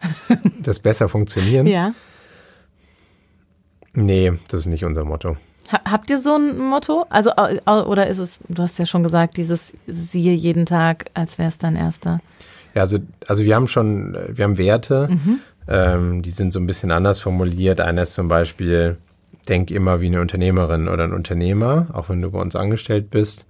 Das 0.60 0.80
besser 0.80 1.08
funktionieren? 1.08 1.66
Ja. 1.66 1.94
Nee, 3.94 4.32
das 4.48 4.60
ist 4.60 4.66
nicht 4.66 4.84
unser 4.84 5.04
Motto. 5.04 5.36
Habt 5.70 6.08
ihr 6.10 6.18
so 6.18 6.36
ein 6.36 6.58
Motto? 6.58 7.06
Also, 7.10 7.32
oder 7.34 8.06
ist 8.06 8.18
es, 8.18 8.40
du 8.48 8.62
hast 8.62 8.78
ja 8.78 8.86
schon 8.86 9.02
gesagt, 9.02 9.36
dieses 9.36 9.74
siehe 9.86 10.32
jeden 10.34 10.66
Tag, 10.66 11.06
als 11.14 11.38
wäre 11.38 11.48
es 11.48 11.58
dein 11.58 11.76
erster. 11.76 12.20
Ja, 12.74 12.82
also, 12.82 12.98
also 13.26 13.44
wir 13.44 13.54
haben 13.54 13.66
schon, 13.66 14.16
wir 14.28 14.44
haben 14.44 14.56
Werte, 14.56 15.08
mhm. 15.10 15.40
Ähm, 15.68 16.22
die 16.22 16.30
sind 16.30 16.52
so 16.52 16.58
ein 16.58 16.66
bisschen 16.66 16.90
anders 16.90 17.20
formuliert. 17.20 17.80
Einer 17.80 18.02
ist 18.02 18.14
zum 18.14 18.26
Beispiel, 18.26 18.96
denk 19.48 19.70
immer 19.70 20.00
wie 20.00 20.06
eine 20.06 20.20
Unternehmerin 20.20 20.88
oder 20.88 21.04
ein 21.04 21.12
Unternehmer, 21.12 21.86
auch 21.92 22.08
wenn 22.08 22.22
du 22.22 22.30
bei 22.30 22.40
uns 22.40 22.56
angestellt 22.56 23.10
bist, 23.10 23.46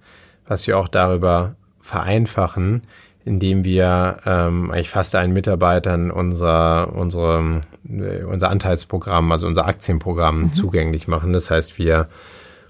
was 0.47 0.67
wir 0.67 0.77
auch 0.77 0.89
darüber 0.89 1.55
vereinfachen, 1.81 2.83
indem 3.25 3.63
wir 3.63 4.17
ähm, 4.25 4.71
eigentlich 4.71 4.89
fast 4.89 5.15
allen 5.15 5.33
Mitarbeitern 5.33 6.11
unser, 6.11 6.93
unsere, 6.93 7.61
unser 7.83 8.49
Anteilsprogramm, 8.49 9.31
also 9.31 9.47
unser 9.47 9.65
Aktienprogramm 9.65 10.43
mhm. 10.43 10.53
zugänglich 10.53 11.07
machen. 11.07 11.33
Das 11.33 11.49
heißt, 11.49 11.77
wir 11.77 12.07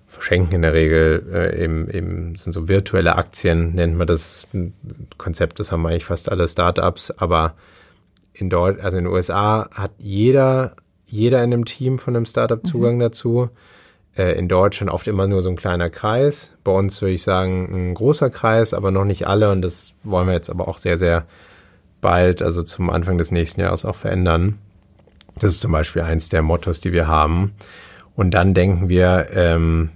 verschenken 0.08 0.56
in 0.56 0.62
der 0.64 0.74
Regel 0.74 1.24
äh, 1.32 1.64
eben, 1.64 1.89
eben 1.89 2.36
sind 2.36 2.52
so 2.52 2.68
virtuelle 2.68 3.16
Aktien, 3.16 3.74
nennt 3.74 3.97
man 3.97 4.08
das 4.08 4.47
Konzept, 5.18 5.60
das 5.60 5.72
haben 5.72 5.86
eigentlich 5.86 6.06
fast 6.06 6.32
alle 6.32 6.47
Startups, 6.47 7.12
aber 7.12 7.54
in 8.42 8.50
Deutsch, 8.50 8.80
also 8.84 8.98
in 8.98 9.06
den 9.06 9.14
USA 9.14 9.70
hat 9.72 9.92
jeder, 9.98 10.76
jeder 11.06 11.44
in 11.44 11.54
einem 11.54 11.66
Team 11.66 12.00
von 12.00 12.16
einem 12.16 12.26
Startup 12.26 12.64
mhm. 12.64 12.68
Zugang 12.68 12.96
mhm. 12.96 13.00
dazu. 13.02 13.50
Äh, 14.16 14.38
in 14.38 14.48
Deutschland 14.48 14.92
oft 14.92 15.08
immer 15.08 15.28
nur 15.28 15.42
so 15.42 15.50
ein 15.50 15.56
kleiner 15.56 15.90
Kreis. 15.90 16.52
Bei 16.64 16.72
uns 16.72 17.02
würde 17.02 17.14
ich 17.14 17.24
sagen 17.24 17.70
ein 17.72 17.94
großer 17.94 18.30
Kreis, 18.30 18.74
aber 18.74 18.92
noch 18.92 19.06
nicht 19.06 19.28
alle 19.28 19.52
und 19.52 19.62
das 19.62 19.94
wollen 20.04 20.28
wir 20.28 20.34
jetzt 20.34 20.50
aber 20.50 20.68
auch 20.68 20.78
sehr, 20.78 20.98
sehr 20.98 21.26
bald, 22.02 22.42
also 22.42 22.64
zum 22.64 22.90
Anfang 22.90 23.18
des 23.18 23.32
nächsten 23.32 23.62
Jahres 23.62 23.86
auch 23.86 23.96
verändern. 23.96 24.58
Das 25.36 25.54
ist 25.54 25.60
zum 25.60 25.72
Beispiel 25.72 26.02
eins 26.02 26.30
der 26.30 26.42
Mottos, 26.42 26.82
die 26.82 26.92
wir 26.92 27.08
haben. 27.08 27.54
Und 28.16 28.32
dann 28.32 28.54
denken 28.54 28.90
wir, 28.90 29.30
ähm, 29.34 29.92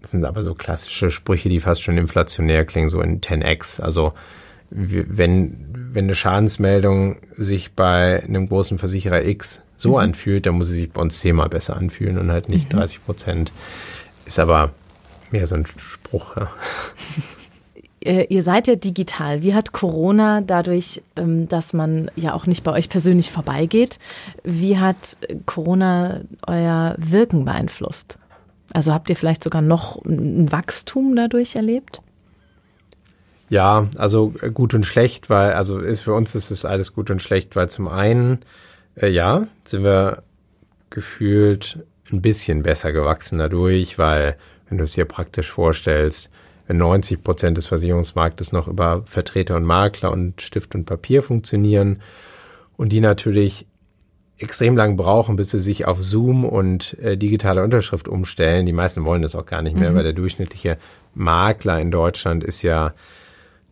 das 0.00 0.12
sind 0.12 0.24
aber 0.24 0.42
so 0.42 0.54
klassische 0.54 1.10
Sprüche, 1.10 1.48
die 1.48 1.60
fast 1.60 1.82
schon 1.82 1.98
inflationär 1.98 2.64
klingen, 2.64 2.88
so 2.88 3.00
in 3.00 3.20
10x. 3.20 3.80
Also 3.80 4.12
wenn, 4.70 5.73
wenn 5.94 6.06
eine 6.06 6.14
Schadensmeldung 6.14 7.16
sich 7.36 7.72
bei 7.72 8.22
einem 8.22 8.48
großen 8.48 8.78
Versicherer 8.78 9.24
X 9.24 9.62
so 9.76 9.90
mhm. 9.90 9.96
anfühlt, 9.96 10.46
dann 10.46 10.56
muss 10.56 10.68
sie 10.68 10.76
sich 10.76 10.90
bei 10.90 11.00
uns 11.00 11.20
zehnmal 11.20 11.48
besser 11.48 11.76
anfühlen 11.76 12.18
und 12.18 12.30
halt 12.30 12.48
nicht 12.48 12.72
mhm. 12.72 12.78
30 12.78 13.04
Prozent. 13.04 13.52
Ist 14.26 14.38
aber 14.38 14.72
mehr 15.30 15.46
so 15.46 15.54
ein 15.56 15.66
Spruch. 15.66 16.36
Ja. 16.36 16.48
Äh, 18.06 18.26
ihr 18.28 18.42
seid 18.42 18.66
ja 18.66 18.76
digital. 18.76 19.40
Wie 19.40 19.54
hat 19.54 19.72
Corona 19.72 20.42
dadurch, 20.42 21.02
ähm, 21.16 21.48
dass 21.48 21.72
man 21.72 22.10
ja 22.16 22.34
auch 22.34 22.44
nicht 22.44 22.62
bei 22.62 22.70
euch 22.72 22.90
persönlich 22.90 23.30
vorbeigeht, 23.30 23.98
wie 24.42 24.78
hat 24.78 25.16
Corona 25.46 26.20
euer 26.46 26.96
Wirken 26.98 27.46
beeinflusst? 27.46 28.18
Also 28.74 28.92
habt 28.92 29.08
ihr 29.08 29.16
vielleicht 29.16 29.42
sogar 29.42 29.62
noch 29.62 30.04
ein 30.04 30.52
Wachstum 30.52 31.16
dadurch 31.16 31.56
erlebt? 31.56 32.02
Ja, 33.50 33.88
also 33.96 34.32
gut 34.52 34.74
und 34.74 34.86
schlecht, 34.86 35.30
weil, 35.30 35.52
also 35.52 35.78
ist 35.78 36.00
für 36.00 36.14
uns 36.14 36.34
ist 36.34 36.50
es 36.50 36.64
alles 36.64 36.94
gut 36.94 37.10
und 37.10 37.20
schlecht, 37.20 37.56
weil 37.56 37.68
zum 37.68 37.88
einen, 37.88 38.40
äh, 38.96 39.08
ja, 39.08 39.46
sind 39.64 39.84
wir 39.84 40.22
gefühlt 40.90 41.78
ein 42.10 42.22
bisschen 42.22 42.62
besser 42.62 42.92
gewachsen 42.92 43.38
dadurch, 43.38 43.98
weil, 43.98 44.36
wenn 44.68 44.78
du 44.78 44.84
es 44.84 44.94
dir 44.94 45.04
praktisch 45.04 45.50
vorstellst, 45.50 46.30
wenn 46.66 46.78
90 46.78 47.22
Prozent 47.22 47.58
des 47.58 47.66
Versicherungsmarktes 47.66 48.52
noch 48.52 48.68
über 48.68 49.02
Vertreter 49.04 49.56
und 49.56 49.64
Makler 49.64 50.12
und 50.12 50.40
Stift 50.40 50.74
und 50.74 50.86
Papier 50.86 51.22
funktionieren 51.22 52.00
und 52.76 52.90
die 52.90 53.00
natürlich 53.00 53.66
extrem 54.38 54.76
lang 54.76 54.96
brauchen, 54.96 55.36
bis 55.36 55.50
sie 55.50 55.60
sich 55.60 55.86
auf 55.86 56.02
Zoom 56.02 56.44
und 56.44 56.98
äh, 56.98 57.16
digitale 57.16 57.62
Unterschrift 57.62 58.08
umstellen. 58.08 58.66
Die 58.66 58.72
meisten 58.72 59.04
wollen 59.04 59.22
das 59.22 59.36
auch 59.36 59.46
gar 59.46 59.62
nicht 59.62 59.76
mehr, 59.76 59.90
mhm. 59.90 59.96
weil 59.96 60.04
der 60.04 60.12
durchschnittliche 60.12 60.78
Makler 61.14 61.80
in 61.80 61.90
Deutschland 61.90 62.42
ist 62.42 62.62
ja 62.62 62.94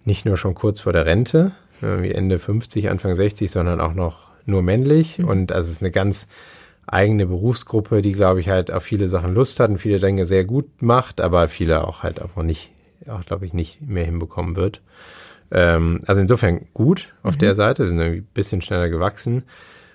nicht 0.05 0.25
nur 0.25 0.37
schon 0.37 0.55
kurz 0.55 0.81
vor 0.81 0.93
der 0.93 1.07
Rente, 1.07 1.53
äh, 1.81 2.03
wie 2.03 2.13
Ende 2.13 2.39
50, 2.39 2.91
Anfang 2.91 3.15
60, 3.15 3.51
sondern 3.51 3.81
auch 3.81 3.95
noch 3.95 4.31
nur 4.47 4.63
männlich. 4.63 5.19
Mhm. 5.19 5.29
Und 5.29 5.53
also 5.53 5.69
es 5.69 5.77
ist 5.77 5.83
eine 5.83 5.91
ganz 5.91 6.29
eigene 6.87 7.27
Berufsgruppe, 7.27 8.03
die, 8.03 8.13
glaube 8.13 8.41
ich, 8.41 8.49
halt 8.49 8.71
auf 8.71 8.83
viele 8.83 9.09
Sachen 9.09 9.33
Lust 9.33 9.61
hat 9.61 9.71
und 9.71 9.79
viele 9.79 10.01
Dinge 10.01 10.25
sehr 10.25 10.45
gut 10.45 10.83
macht, 10.83 11.21
aber 11.21 11.49
viele 11.49 11.87
auch 11.87 12.03
halt 12.03 12.21
einfach 12.21 12.43
nicht, 12.43 12.73
auch 13.09 13.25
glaube 13.25 13.47
ich, 13.47 13.53
nicht 13.53 13.81
mehr 13.81 14.05
hinbekommen 14.05 14.57
wird. 14.57 14.83
Ähm, 15.51 16.01
also 16.07 16.21
insofern 16.21 16.67
gut 16.75 17.15
auf 17.23 17.37
mhm. 17.37 17.41
der 17.41 17.55
Seite, 17.55 17.83
wir 17.83 17.89
sind 17.89 18.01
irgendwie 18.01 18.21
ein 18.21 18.29
bisschen 18.35 18.63
schneller 18.63 18.89
gewachsen. 18.89 19.45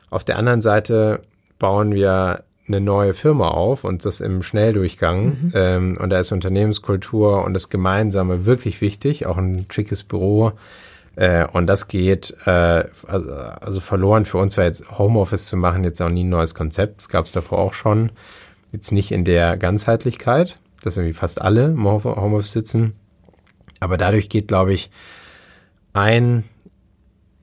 Auf 0.10 0.24
der 0.24 0.38
anderen 0.38 0.62
Seite 0.62 1.22
bauen 1.60 1.94
wir 1.94 2.44
eine 2.68 2.82
neue 2.82 3.14
Firma 3.14 3.50
auf 3.50 3.84
und 3.84 4.06
das 4.06 4.22
im 4.22 4.44
Schnelldurchgang. 4.44 5.26
Mhm. 5.26 5.52
Ähm, 5.54 5.98
und 6.00 6.10
da 6.10 6.20
ist 6.20 6.32
Unternehmenskultur 6.32 7.44
und 7.44 7.54
das 7.54 7.70
Gemeinsame 7.70 8.46
wirklich 8.46 8.82
wichtig, 8.82 9.26
auch 9.26 9.38
ein 9.38 9.66
schickes 9.72 10.04
Büro. 10.04 10.54
Äh, 11.16 11.48
und 11.48 11.68
das 11.68 11.88
geht 11.88 12.36
äh, 12.46 12.86
also, 13.08 13.32
also, 13.32 13.80
verloren 13.80 14.26
für 14.26 14.38
uns 14.38 14.58
war 14.58 14.66
jetzt 14.66 15.00
Homeoffice 15.00 15.48
zu 15.48 15.58
machen, 15.58 15.84
jetzt 15.84 16.02
auch 16.02 16.10
nie 16.10 16.24
ein 16.24 16.30
neues 16.30 16.54
Konzept. 16.54 16.98
Das 16.98 17.10
gab 17.10 17.26
es 17.26 17.32
davor 17.32 17.58
auch 17.60 17.74
schon. 17.74 18.12
Jetzt 18.72 18.92
nicht 18.92 19.12
in 19.12 19.24
der 19.24 19.58
Ganzheitlichkeit, 19.58 20.60
dass 20.84 20.98
irgendwie 20.98 21.14
fast 21.14 21.42
alle 21.42 21.66
im 21.66 21.84
Homeoffice 21.86 22.52
sitzen. 22.52 22.94
Aber 23.80 23.98
dadurch 23.98 24.30
geht, 24.30 24.48
glaube 24.48 24.74
ich, 24.74 24.92
ein 25.94 26.44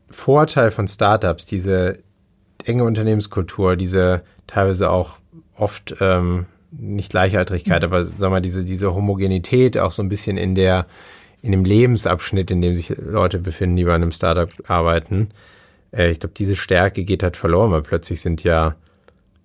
Vorteil 0.09 0.71
von 0.71 0.87
Startups, 0.87 1.45
diese 1.47 1.99
enge 2.65 2.85
Unternehmenskultur, 2.85 3.77
diese 3.77 4.23
teilweise 4.47 4.91
auch 4.91 5.17
oft 5.57 5.97
ähm, 6.01 6.47
nicht 6.71 7.11
Gleichaltrigkeit, 7.11 7.83
mhm. 7.83 7.87
aber 7.87 8.05
sag 8.05 8.31
mal, 8.31 8.41
diese, 8.41 8.65
diese 8.65 8.95
Homogenität 8.95 9.79
auch 9.79 9.91
so 9.91 10.03
ein 10.03 10.09
bisschen 10.09 10.37
in 10.37 10.55
der, 10.55 10.87
in 11.43 11.53
dem 11.53 11.65
Lebensabschnitt, 11.65 12.51
in 12.51 12.63
dem 12.63 12.75
sich 12.75 12.95
Leute 12.97 13.39
befinden, 13.39 13.77
die 13.77 13.85
bei 13.85 13.95
einem 13.95 14.11
Startup 14.11 14.51
arbeiten. 14.67 15.31
Äh, 15.93 16.11
ich 16.11 16.21
glaube, 16.21 16.35
diese 16.37 16.57
Stärke 16.57 17.05
geht 17.05 17.23
halt 17.23 17.37
verloren, 17.37 17.71
weil 17.71 17.83
plötzlich 17.83 18.21
sind 18.21 18.43
ja, 18.45 18.75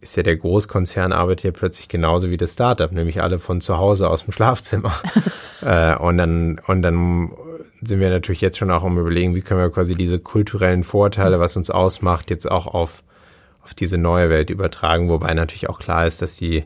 ist 0.02 0.18
ja 0.18 0.24
der 0.24 0.38
Großkonzern 0.38 1.12
arbeitet 1.12 1.44
ja 1.46 1.52
plötzlich 1.52 1.88
genauso 1.88 2.30
wie 2.30 2.38
das 2.38 2.54
Startup, 2.54 2.92
nämlich 2.92 3.22
alle 3.22 3.38
von 3.38 3.62
zu 3.62 3.78
Hause 3.78 4.10
aus 4.10 4.24
dem 4.24 4.32
Schlafzimmer. 4.32 4.94
äh, 5.62 5.96
und 5.96 6.18
dann, 6.18 6.60
und 6.68 6.82
dann 6.82 7.32
sind 7.82 8.00
wir 8.00 8.10
natürlich 8.10 8.42
jetzt 8.42 8.58
schon 8.58 8.72
auch 8.72 8.84
am 8.84 8.98
überlegen, 8.98 9.36
wie 9.36 9.42
können 9.42 9.62
wir 9.62 9.70
quasi 9.70 9.96
diese 9.96 10.20
kulturellen 10.20 10.84
Vorteile, 10.84 11.40
was 11.40 11.56
uns 11.56 11.70
ausmacht, 11.70 12.30
jetzt 12.30 12.50
auch 12.50 12.68
auf 12.68 13.04
auf 13.70 13.76
diese 13.76 14.00
neue 14.00 14.32
Welt 14.32 14.50
übertragen, 14.50 15.10
wobei 15.10 15.34
natürlich 15.36 15.70
auch 15.70 15.80
klar 15.80 16.08
ist, 16.08 16.24
dass 16.24 16.36
die, 16.36 16.66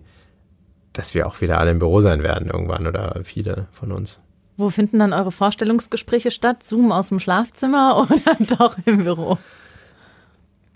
dass 0.94 1.14
wir 1.14 1.28
auch 1.28 1.42
wieder 1.42 1.60
alle 1.60 1.72
im 1.72 1.80
Büro 1.80 2.00
sein 2.00 2.24
werden 2.24 2.50
irgendwann 2.50 2.88
oder 2.88 3.20
viele 3.24 3.68
von 3.72 3.92
uns. 3.92 4.22
Wo 4.56 4.70
finden 4.70 5.00
dann 5.00 5.12
eure 5.12 5.34
Vorstellungsgespräche 5.34 6.32
statt? 6.32 6.64
Zoom 6.64 6.94
aus 6.94 7.10
dem 7.10 7.20
Schlafzimmer 7.20 7.98
oder 8.10 8.56
doch 8.58 8.78
im 8.86 9.04
Büro? 9.04 9.38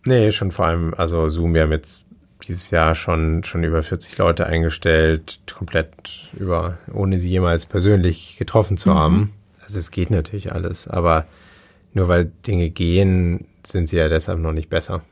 Nee, 0.06 0.32
schon 0.34 0.52
vor 0.52 0.66
allem, 0.66 0.94
also 0.96 1.30
Zoom, 1.30 1.54
wir 1.54 1.62
haben 1.62 1.72
jetzt 1.72 2.04
dieses 2.46 2.72
Jahr 2.72 2.94
schon, 2.94 3.46
schon 3.46 3.64
über 3.64 3.82
40 3.82 4.18
Leute 4.18 4.48
eingestellt, 4.48 5.40
komplett 5.56 6.30
über, 6.38 6.78
ohne 6.94 7.20
sie 7.20 7.30
jemals 7.30 7.66
persönlich 7.66 8.36
getroffen 8.38 8.76
zu 8.76 8.90
mhm. 8.90 8.96
haben. 8.96 9.34
Also 9.64 9.80
es 9.80 9.92
geht 9.92 10.12
natürlich 10.12 10.52
alles, 10.52 10.90
aber 10.90 11.26
nur 11.94 12.10
weil 12.10 12.32
Dinge 12.46 12.70
gehen, 12.70 13.46
sind 13.66 13.88
sie 13.88 13.98
ja 13.98 14.10
deshalb 14.10 14.40
noch 14.40 14.52
nicht 14.52 14.70
besser. 14.70 15.04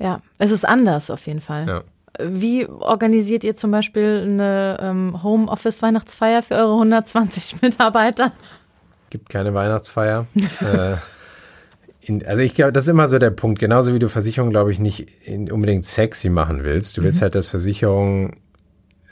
Ja, 0.00 0.22
es 0.38 0.50
ist 0.50 0.66
anders 0.66 1.10
auf 1.10 1.26
jeden 1.26 1.40
Fall. 1.40 1.68
Ja. 1.68 1.82
Wie 2.22 2.66
organisiert 2.66 3.44
ihr 3.44 3.54
zum 3.54 3.70
Beispiel 3.70 4.24
eine 4.24 4.78
ähm, 4.80 5.22
Homeoffice-Weihnachtsfeier 5.22 6.42
für 6.42 6.54
eure 6.54 6.72
120 6.72 7.62
Mitarbeiter? 7.62 8.32
Gibt 9.10 9.28
keine 9.28 9.54
Weihnachtsfeier. 9.54 10.26
äh, 10.34 10.96
in, 12.00 12.24
also 12.24 12.42
ich 12.42 12.54
glaube, 12.54 12.72
das 12.72 12.84
ist 12.84 12.88
immer 12.88 13.08
so 13.08 13.18
der 13.18 13.30
Punkt. 13.30 13.58
Genauso 13.58 13.94
wie 13.94 13.98
du 13.98 14.08
Versicherung, 14.08 14.50
glaube 14.50 14.72
ich, 14.72 14.78
nicht 14.78 15.06
unbedingt 15.50 15.84
sexy 15.84 16.30
machen 16.30 16.64
willst. 16.64 16.96
Du 16.96 17.02
willst 17.02 17.20
mhm. 17.20 17.24
halt, 17.24 17.34
dass 17.34 17.48
Versicherungen 17.48 18.36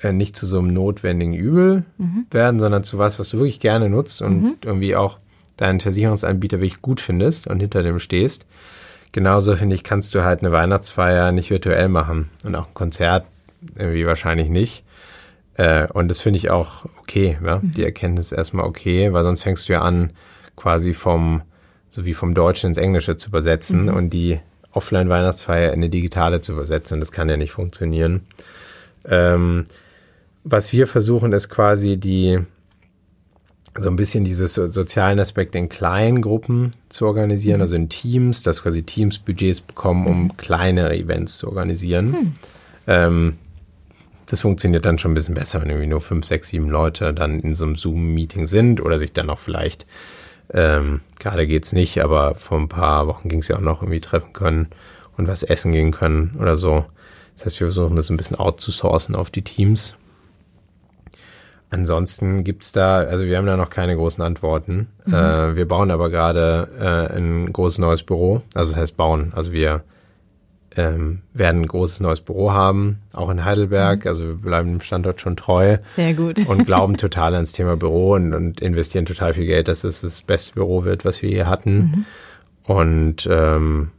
äh, 0.03 0.13
nicht 0.13 0.37
zu 0.37 0.47
so 0.47 0.59
einem 0.59 0.69
notwendigen 0.69 1.35
Übel 1.35 1.85
mhm. 1.99 2.27
werden, 2.31 2.59
sondern 2.59 2.83
zu 2.83 2.99
was, 2.99 3.19
was 3.19 3.29
du 3.29 3.39
wirklich 3.39 3.61
gerne 3.61 3.91
nutzt 3.91 4.23
und 4.23 4.43
mhm. 4.43 4.55
irgendwie 4.65 4.97
auch 4.97 5.19
deinen 5.57 5.81
Versicherungsanbieter 5.81 6.59
wirklich 6.59 6.81
gut 6.81 7.01
findest 7.01 7.47
und 7.47 7.61
hinter 7.61 7.83
dem 7.83 7.99
stehst 7.99 8.47
genauso 9.13 9.57
finde 9.57 9.75
ich, 9.75 9.85
kannst 9.85 10.15
du 10.15 10.25
halt 10.25 10.41
eine 10.41 10.53
Weihnachtsfeier 10.53 11.33
nicht 11.33 11.51
virtuell 11.51 11.89
machen 11.89 12.31
und 12.45 12.55
auch 12.55 12.69
ein 12.69 12.75
Konzert 12.75 13.27
irgendwie 13.77 14.07
wahrscheinlich 14.07 14.49
nicht. 14.49 14.85
Äh, 15.55 15.89
und 15.93 16.09
das 16.09 16.21
finde 16.21 16.39
ich 16.39 16.51
auch 16.51 16.87
okay, 17.01 17.39
ja? 17.45 17.59
Mhm. 17.59 17.73
die 17.75 17.85
Erkenntnis 17.85 18.33
erstmal 18.33 18.65
okay, 18.65 19.13
weil 19.13 19.25
sonst 19.25 19.43
fängst 19.43 19.69
du 19.69 19.73
ja 19.73 19.83
an, 19.83 20.13
quasi 20.57 20.95
vom, 20.95 21.43
so 21.89 22.05
wie 22.05 22.15
vom 22.15 22.35
Deutschen 22.35 22.69
ins 22.69 22.79
Englische 22.79 23.17
zu 23.17 23.29
übersetzen 23.29 23.83
mhm. 23.83 23.95
und 23.95 24.11
die 24.11 24.41
Offline-Weihnachtsfeier 24.73 25.73
in 25.73 25.81
eine 25.81 25.91
digitale 25.91 26.41
zu 26.41 26.53
übersetzen. 26.53 27.01
Das 27.01 27.13
kann 27.13 27.29
ja 27.29 27.37
nicht 27.37 27.53
funktionieren. 27.53 28.27
Ähm, 29.05 29.65
was 30.45 30.73
wir 30.73 30.87
versuchen, 30.87 31.33
ist 31.33 31.49
quasi 31.49 31.97
die, 31.97 32.39
so 33.81 33.89
ein 33.89 33.97
bisschen 33.97 34.25
dieses 34.25 34.55
sozialen 34.55 35.21
Aspekt 35.21 35.55
in 35.55 35.69
kleinen 35.69 36.21
Gruppen 36.21 36.73
zu 36.89 37.07
organisieren, 37.07 37.59
mhm. 37.59 37.63
also 37.63 37.77
in 37.77 37.89
Teams, 37.89 38.43
dass 38.43 38.63
quasi 38.63 38.83
Teams 38.83 39.19
Budgets 39.19 39.61
bekommen, 39.61 40.07
um 40.07 40.23
mhm. 40.25 40.37
kleinere 40.37 40.97
Events 40.97 41.39
zu 41.39 41.49
organisieren. 41.49 42.11
Mhm. 42.11 42.33
Ähm, 42.87 43.39
das 44.27 44.43
funktioniert 44.43 44.85
dann 44.85 44.99
schon 44.99 45.13
ein 45.13 45.15
bisschen 45.15 45.35
besser, 45.35 45.61
wenn 45.61 45.71
irgendwie 45.71 45.87
nur 45.87 46.01
fünf, 46.01 46.27
sechs, 46.27 46.49
sieben 46.49 46.69
Leute 46.69 47.15
dann 47.15 47.41
in 47.41 47.55
so 47.55 47.65
einem 47.65 47.77
Zoom-Meeting 47.77 48.47
sind 48.47 48.81
oder 48.81 48.99
sich 48.99 49.13
dann 49.13 49.31
auch 49.31 49.39
vielleicht, 49.39 49.87
ähm, 50.53 51.01
gerade 51.19 51.47
geht's 51.47 51.73
nicht, 51.73 52.03
aber 52.03 52.35
vor 52.35 52.59
ein 52.59 52.69
paar 52.69 53.07
Wochen 53.07 53.29
ging 53.29 53.41
es 53.41 53.49
ja 53.49 53.57
auch 53.57 53.61
noch 53.63 53.83
irgendwie 53.83 54.01
treffen 54.01 54.33
können 54.35 54.69
und 55.17 55.29
was 55.29 55.43
essen 55.43 55.73
gehen 55.73 55.93
können 55.93 56.37
oder 56.39 56.57
so. 56.57 56.85
Das 57.35 57.47
heißt, 57.47 57.61
wir 57.61 57.69
versuchen 57.69 57.97
das 57.97 58.11
ein 58.11 58.17
bisschen 58.17 58.39
outzusourcen 58.39 59.15
auf 59.15 59.31
die 59.31 59.43
Teams 59.43 59.95
Ansonsten 61.71 62.45
gibt's 62.45 62.73
da, 62.73 62.99
also 62.99 63.27
wir 63.27 63.37
haben 63.37 63.47
da 63.47 63.57
noch 63.57 63.69
keine 63.69 63.95
großen 63.95 64.23
Antworten. 64.23 64.89
Mhm. 65.05 65.15
Äh, 65.15 65.57
wir 65.57 65.69
bauen 65.69 65.91
aber 65.91 66.09
gerade 66.09 66.69
äh, 66.81 67.17
ein 67.17 67.53
großes 67.53 67.79
neues 67.79 68.03
Büro. 68.03 68.43
Also 68.55 68.71
das 68.71 68.81
heißt 68.81 68.97
bauen. 68.97 69.33
Also 69.35 69.53
wir 69.53 69.83
ähm, 70.77 71.21
werden 71.35 71.63
ein 71.63 71.67
großes 71.67 72.01
neues 72.01 72.21
Büro 72.23 72.53
haben, 72.53 73.01
auch 73.13 73.29
in 73.29 73.45
Heidelberg. 73.45 74.05
Mhm. 74.05 74.09
Also 74.09 74.27
wir 74.29 74.35
bleiben 74.35 74.71
dem 74.71 74.81
Standort 74.81 75.21
schon 75.21 75.37
treu. 75.37 75.77
Sehr 75.97 76.15
gut. 76.15 76.39
Und 76.47 76.65
glauben 76.65 76.97
total 76.99 77.35
ans 77.35 77.53
Thema 77.53 77.77
Büro 77.77 78.15
und, 78.15 78.33
und 78.33 78.61
investieren 78.61 79.05
total 79.05 79.35
viel 79.35 79.47
Geld, 79.47 79.69
dass 79.69 79.85
es 79.85 80.01
das 80.01 80.23
beste 80.23 80.55
Büro 80.55 80.85
wird, 80.85 81.05
was 81.05 81.21
wir 81.21 81.29
hier 81.29 81.49
hatten. 81.49 81.77
Mhm. 81.79 82.05
Und, 82.65 83.29
ähm, 83.31 83.91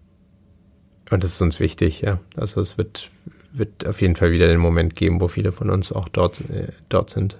und 1.11 1.23
das 1.23 1.33
ist 1.33 1.41
uns 1.41 1.59
wichtig, 1.59 2.01
ja. 2.01 2.19
Also 2.35 2.61
es 2.61 2.77
wird, 2.77 3.11
wird 3.51 3.85
auf 3.85 4.01
jeden 4.01 4.15
Fall 4.15 4.31
wieder 4.31 4.47
den 4.47 4.59
Moment 4.59 4.95
geben, 4.95 5.21
wo 5.21 5.27
viele 5.27 5.51
von 5.51 5.69
uns 5.69 5.91
auch 5.91 6.07
dort, 6.07 6.41
äh, 6.41 6.69
dort 6.87 7.09
sind. 7.09 7.37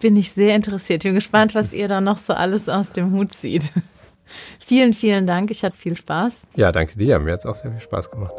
Bin 0.00 0.16
ich 0.16 0.32
sehr 0.32 0.54
interessiert. 0.54 1.04
Ich 1.04 1.08
bin 1.08 1.14
gespannt, 1.14 1.54
was 1.54 1.72
ihr 1.72 1.88
da 1.88 2.00
noch 2.00 2.18
so 2.18 2.32
alles 2.32 2.68
aus 2.68 2.92
dem 2.92 3.12
Hut 3.12 3.32
zieht. 3.32 3.72
vielen, 4.60 4.92
vielen 4.92 5.26
Dank. 5.26 5.50
Ich 5.50 5.64
hatte 5.64 5.76
viel 5.76 5.96
Spaß. 5.96 6.48
Ja, 6.56 6.72
danke 6.72 6.98
dir. 6.98 7.18
Mir 7.18 7.32
hat 7.32 7.40
es 7.40 7.46
auch 7.46 7.54
sehr 7.54 7.70
viel 7.70 7.80
Spaß 7.80 8.10
gemacht. 8.10 8.34